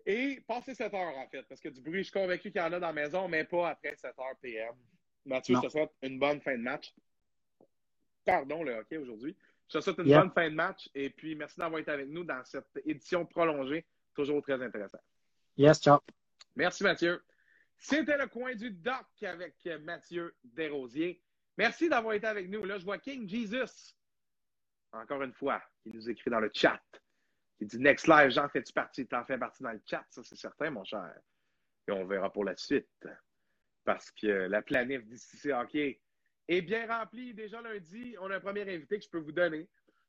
Et 0.08 0.40
passer 0.46 0.74
7 0.74 0.94
heures, 0.94 1.18
en 1.18 1.26
fait, 1.28 1.42
parce 1.42 1.60
que 1.60 1.68
du 1.68 1.80
bruit, 1.80 1.98
je 1.98 2.04
suis 2.04 2.12
convaincu 2.12 2.52
qu'il 2.52 2.60
y 2.60 2.64
en 2.64 2.72
a 2.72 2.78
dans 2.78 2.86
la 2.86 2.92
maison, 2.92 3.26
mais 3.26 3.44
pas 3.44 3.70
après 3.70 3.96
7 3.96 4.16
heures 4.18 4.36
PM. 4.40 4.74
Mathieu, 5.24 5.56
je 5.56 5.66
te 5.66 5.68
souhaite 5.68 5.90
une 6.02 6.20
bonne 6.20 6.40
fin 6.40 6.56
de 6.56 6.62
match. 6.62 6.94
Pardon, 8.24 8.62
le 8.62 8.76
hockey 8.76 8.98
aujourd'hui. 8.98 9.36
Je 9.68 9.78
te 9.78 9.82
souhaite 9.82 9.98
une 9.98 10.14
bonne 10.14 10.30
fin 10.30 10.48
de 10.48 10.54
match 10.54 10.88
et 10.94 11.10
puis 11.10 11.34
merci 11.34 11.58
d'avoir 11.58 11.80
été 11.80 11.90
avec 11.90 12.08
nous 12.08 12.22
dans 12.22 12.44
cette 12.44 12.80
édition 12.84 13.26
prolongée. 13.26 13.84
Toujours 14.14 14.40
très 14.42 14.62
intéressant. 14.62 15.00
Yes, 15.56 15.80
ciao. 15.80 15.98
Merci, 16.54 16.84
Mathieu. 16.84 17.20
C'était 17.76 18.16
le 18.16 18.28
coin 18.28 18.54
du 18.54 18.70
doc 18.70 19.06
avec 19.22 19.54
Mathieu 19.82 20.34
Desrosiers. 20.44 21.20
Merci 21.58 21.88
d'avoir 21.88 22.14
été 22.14 22.28
avec 22.28 22.48
nous. 22.48 22.64
Là, 22.64 22.78
je 22.78 22.84
vois 22.84 22.98
King 22.98 23.28
Jesus, 23.28 23.96
encore 24.92 25.22
une 25.22 25.32
fois, 25.32 25.60
qui 25.82 25.90
nous 25.90 26.08
écrit 26.08 26.30
dans 26.30 26.40
le 26.40 26.50
chat. 26.54 26.80
Il 27.60 27.68
dit 27.68 27.78
Next 27.78 28.06
live, 28.06 28.30
Jean, 28.30 28.48
fais-tu 28.48 28.72
partie? 28.72 29.06
T'en 29.06 29.24
fais 29.24 29.38
partie 29.38 29.62
dans 29.62 29.72
le 29.72 29.80
chat, 29.86 30.04
ça 30.10 30.22
c'est 30.22 30.36
certain, 30.36 30.70
mon 30.70 30.84
cher. 30.84 31.12
Et 31.88 31.92
on 31.92 32.04
verra 32.06 32.32
pour 32.32 32.44
la 32.44 32.56
suite. 32.56 33.06
Parce 33.84 34.10
que 34.10 34.26
la 34.26 34.62
planète 34.62 35.06
d'ici 35.06 35.52
hockey 35.52 36.00
est 36.48 36.62
bien 36.62 36.86
remplie. 36.86 37.32
Déjà 37.34 37.60
lundi, 37.62 38.16
on 38.20 38.30
a 38.30 38.36
un 38.36 38.40
premier 38.40 38.62
invité 38.62 38.98
que 38.98 39.04
je 39.04 39.10
peux 39.10 39.18
vous 39.18 39.32
donner 39.32 39.68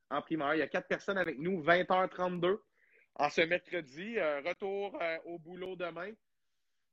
en 0.10 0.22
primaire. 0.22 0.56
Il 0.56 0.60
y 0.60 0.64
a 0.64 0.68
quatre 0.68 0.88
personnes 0.88 1.18
avec 1.18 1.38
nous, 1.40 1.62
20h32 1.64 2.60
en 3.16 3.30
ce 3.30 3.42
mercredi. 3.42 4.18
Euh, 4.18 4.42
retour 4.42 4.98
euh, 5.02 5.18
au 5.26 5.40
boulot 5.40 5.76
demain. 5.76 6.12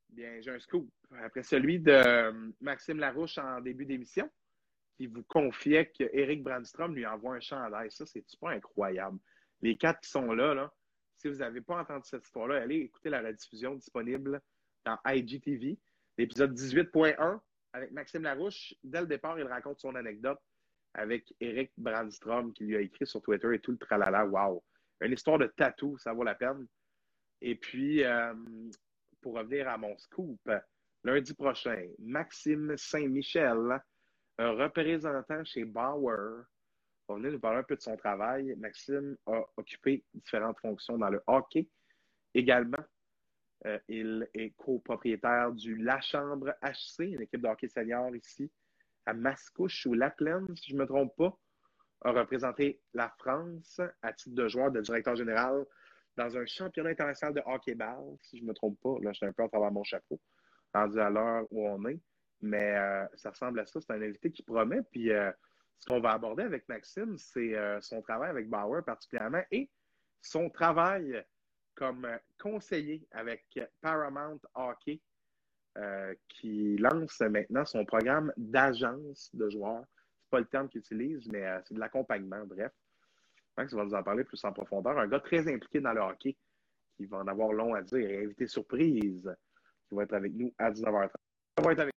Bien, 0.09 0.39
j'ai 0.41 0.51
un 0.51 0.59
scoop. 0.59 0.89
Après 1.23 1.43
celui 1.43 1.79
de 1.79 1.91
euh, 1.91 2.51
Maxime 2.61 2.99
Larouche 2.99 3.37
en 3.37 3.59
début 3.61 3.85
d'émission, 3.85 4.29
qui 4.95 5.07
vous 5.07 5.23
confiait 5.23 5.91
qu'Éric 5.91 6.43
Brandstrom 6.43 6.95
lui 6.95 7.05
envoie 7.05 7.35
un 7.35 7.39
chandail. 7.39 7.91
Ça, 7.91 8.05
c'est 8.05 8.23
pas 8.39 8.51
incroyable? 8.51 9.19
Les 9.61 9.77
quatre 9.77 10.01
qui 10.01 10.09
sont 10.09 10.33
là, 10.33 10.71
si 11.17 11.27
vous 11.27 11.37
n'avez 11.37 11.61
pas 11.61 11.79
entendu 11.79 12.03
cette 12.05 12.25
histoire-là, 12.25 12.61
allez 12.61 12.77
écouter 12.77 13.09
la 13.09 13.21
rediffusion 13.21 13.75
disponible 13.75 14.41
dans 14.85 14.97
IGTV, 15.05 15.79
l'épisode 16.17 16.53
18.1 16.53 17.39
avec 17.73 17.91
Maxime 17.91 18.23
Larouche. 18.23 18.73
Dès 18.83 19.01
le 19.01 19.07
départ, 19.07 19.39
il 19.39 19.47
raconte 19.47 19.79
son 19.79 19.95
anecdote 19.95 20.39
avec 20.93 21.33
Eric 21.39 21.71
Brandstrom 21.77 22.53
qui 22.53 22.65
lui 22.65 22.75
a 22.77 22.81
écrit 22.81 23.05
sur 23.05 23.21
Twitter 23.21 23.53
et 23.53 23.59
tout 23.59 23.71
le 23.71 23.77
tralala. 23.77 24.25
Wow! 24.25 24.63
Une 25.01 25.11
histoire 25.11 25.37
de 25.37 25.47
tatou, 25.47 25.97
ça 25.97 26.13
vaut 26.13 26.23
la 26.23 26.35
peine. 26.35 26.67
Et 27.41 27.55
puis, 27.55 28.03
euh, 28.03 28.33
pour 29.21 29.35
revenir 29.35 29.67
à 29.67 29.77
mon 29.77 29.97
scoop, 29.97 30.39
lundi 31.03 31.33
prochain, 31.33 31.89
Maxime 31.99 32.77
Saint-Michel, 32.77 33.81
un 34.37 34.51
représentant 34.51 35.43
chez 35.43 35.65
Bauer, 35.65 36.45
va 37.07 37.15
venir 37.15 37.31
nous 37.31 37.39
parler 37.39 37.59
un 37.59 37.63
peu 37.63 37.75
de 37.75 37.81
son 37.81 37.95
travail. 37.95 38.55
Maxime 38.57 39.17
a 39.27 39.41
occupé 39.57 40.03
différentes 40.13 40.59
fonctions 40.59 40.97
dans 40.97 41.09
le 41.09 41.21
hockey. 41.27 41.67
Également, 42.33 42.83
euh, 43.65 43.79
il 43.87 44.27
est 44.33 44.51
copropriétaire 44.51 45.51
du 45.51 45.77
La 45.77 46.01
Chambre 46.01 46.53
HC, 46.61 47.13
une 47.13 47.21
équipe 47.21 47.41
de 47.41 47.47
hockey 47.47 47.67
senior 47.67 48.15
ici 48.15 48.51
à 49.05 49.13
Mascouche 49.13 49.85
ou 49.85 49.93
La 49.93 50.09
Plaine, 50.09 50.47
si 50.55 50.71
je 50.71 50.75
ne 50.75 50.81
me 50.81 50.85
trompe 50.85 51.15
pas. 51.15 51.37
A 52.01 52.11
représenté 52.11 52.81
la 52.93 53.09
France 53.17 53.79
à 54.01 54.13
titre 54.13 54.35
de 54.35 54.47
joueur, 54.47 54.71
de 54.71 54.81
directeur 54.81 55.15
général 55.15 55.65
dans 56.17 56.37
un 56.37 56.45
championnat 56.45 56.91
international 56.91 57.33
de 57.33 57.41
hockey-ball, 57.45 58.17
si 58.21 58.37
je 58.37 58.43
ne 58.43 58.49
me 58.49 58.53
trompe 58.53 58.79
pas. 58.81 58.95
Là, 59.01 59.11
je 59.11 59.17
suis 59.17 59.25
un 59.25 59.33
peu 59.33 59.43
à 59.43 59.49
travers 59.49 59.71
mon 59.71 59.83
chapeau, 59.83 60.19
rendu 60.73 60.99
à 60.99 61.09
l'heure 61.09 61.45
où 61.51 61.67
on 61.67 61.85
est. 61.87 61.99
Mais 62.41 62.77
euh, 62.77 63.05
ça 63.15 63.31
ressemble 63.31 63.59
à 63.59 63.65
ça. 63.65 63.79
C'est 63.81 63.91
un 63.91 64.01
invité 64.01 64.31
qui 64.31 64.43
promet. 64.43 64.81
Puis 64.91 65.11
euh, 65.11 65.31
ce 65.79 65.87
qu'on 65.87 65.99
va 65.99 66.11
aborder 66.11 66.43
avec 66.43 66.67
Maxime, 66.67 67.17
c'est 67.17 67.55
euh, 67.55 67.79
son 67.81 68.01
travail 68.01 68.29
avec 68.29 68.49
Bauer 68.49 68.83
particulièrement 68.83 69.43
et 69.51 69.69
son 70.21 70.49
travail 70.49 71.23
comme 71.75 72.07
conseiller 72.39 73.05
avec 73.11 73.45
Paramount 73.81 74.39
Hockey, 74.55 75.01
qui 76.29 76.77
lance 76.77 77.19
maintenant 77.19 77.65
son 77.65 77.83
programme 77.83 78.31
d'agence 78.37 79.29
de 79.35 79.49
joueurs. 79.49 79.83
C'est 80.23 80.29
pas 80.31 80.39
le 80.39 80.45
terme 80.45 80.69
qu'il 80.69 80.79
utilise, 80.79 81.27
mais 81.27 81.45
c'est 81.65 81.73
de 81.73 81.79
l'accompagnement, 81.79 82.45
bref. 82.45 82.71
Max 83.57 83.73
va 83.73 83.85
nous 83.85 83.93
en 83.93 84.03
parler 84.03 84.23
plus 84.23 84.43
en 84.43 84.51
profondeur. 84.51 84.97
Un 84.97 85.07
gars 85.07 85.19
très 85.19 85.47
impliqué 85.53 85.79
dans 85.79 85.93
le 85.93 86.01
hockey, 86.01 86.35
qui 86.97 87.05
va 87.05 87.17
en 87.17 87.27
avoir 87.27 87.53
long 87.53 87.73
à 87.73 87.81
dire, 87.81 88.09
et 88.09 88.23
invité 88.23 88.47
surprise, 88.47 89.33
qui 89.87 89.95
va 89.95 90.03
être 90.03 90.13
avec 90.13 90.33
nous 90.33 90.53
à 90.57 90.71
19h30. 90.71 91.09
va 91.63 91.71
être 91.71 91.79
avec 91.79 91.94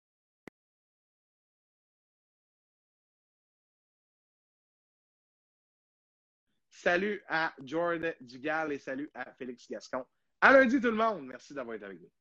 Salut 6.86 7.19
à 7.27 7.51
Jordan 7.63 8.13
Dugal 8.21 8.71
et 8.71 8.77
salut 8.77 9.09
à 9.15 9.33
Félix 9.33 9.67
Gascon. 9.67 10.05
À 10.39 10.53
lundi 10.53 10.79
tout 10.79 10.91
le 10.91 10.95
monde. 10.95 11.25
Merci 11.25 11.55
d'avoir 11.55 11.75
été 11.75 11.83
avec 11.83 11.99
nous. 11.99 12.11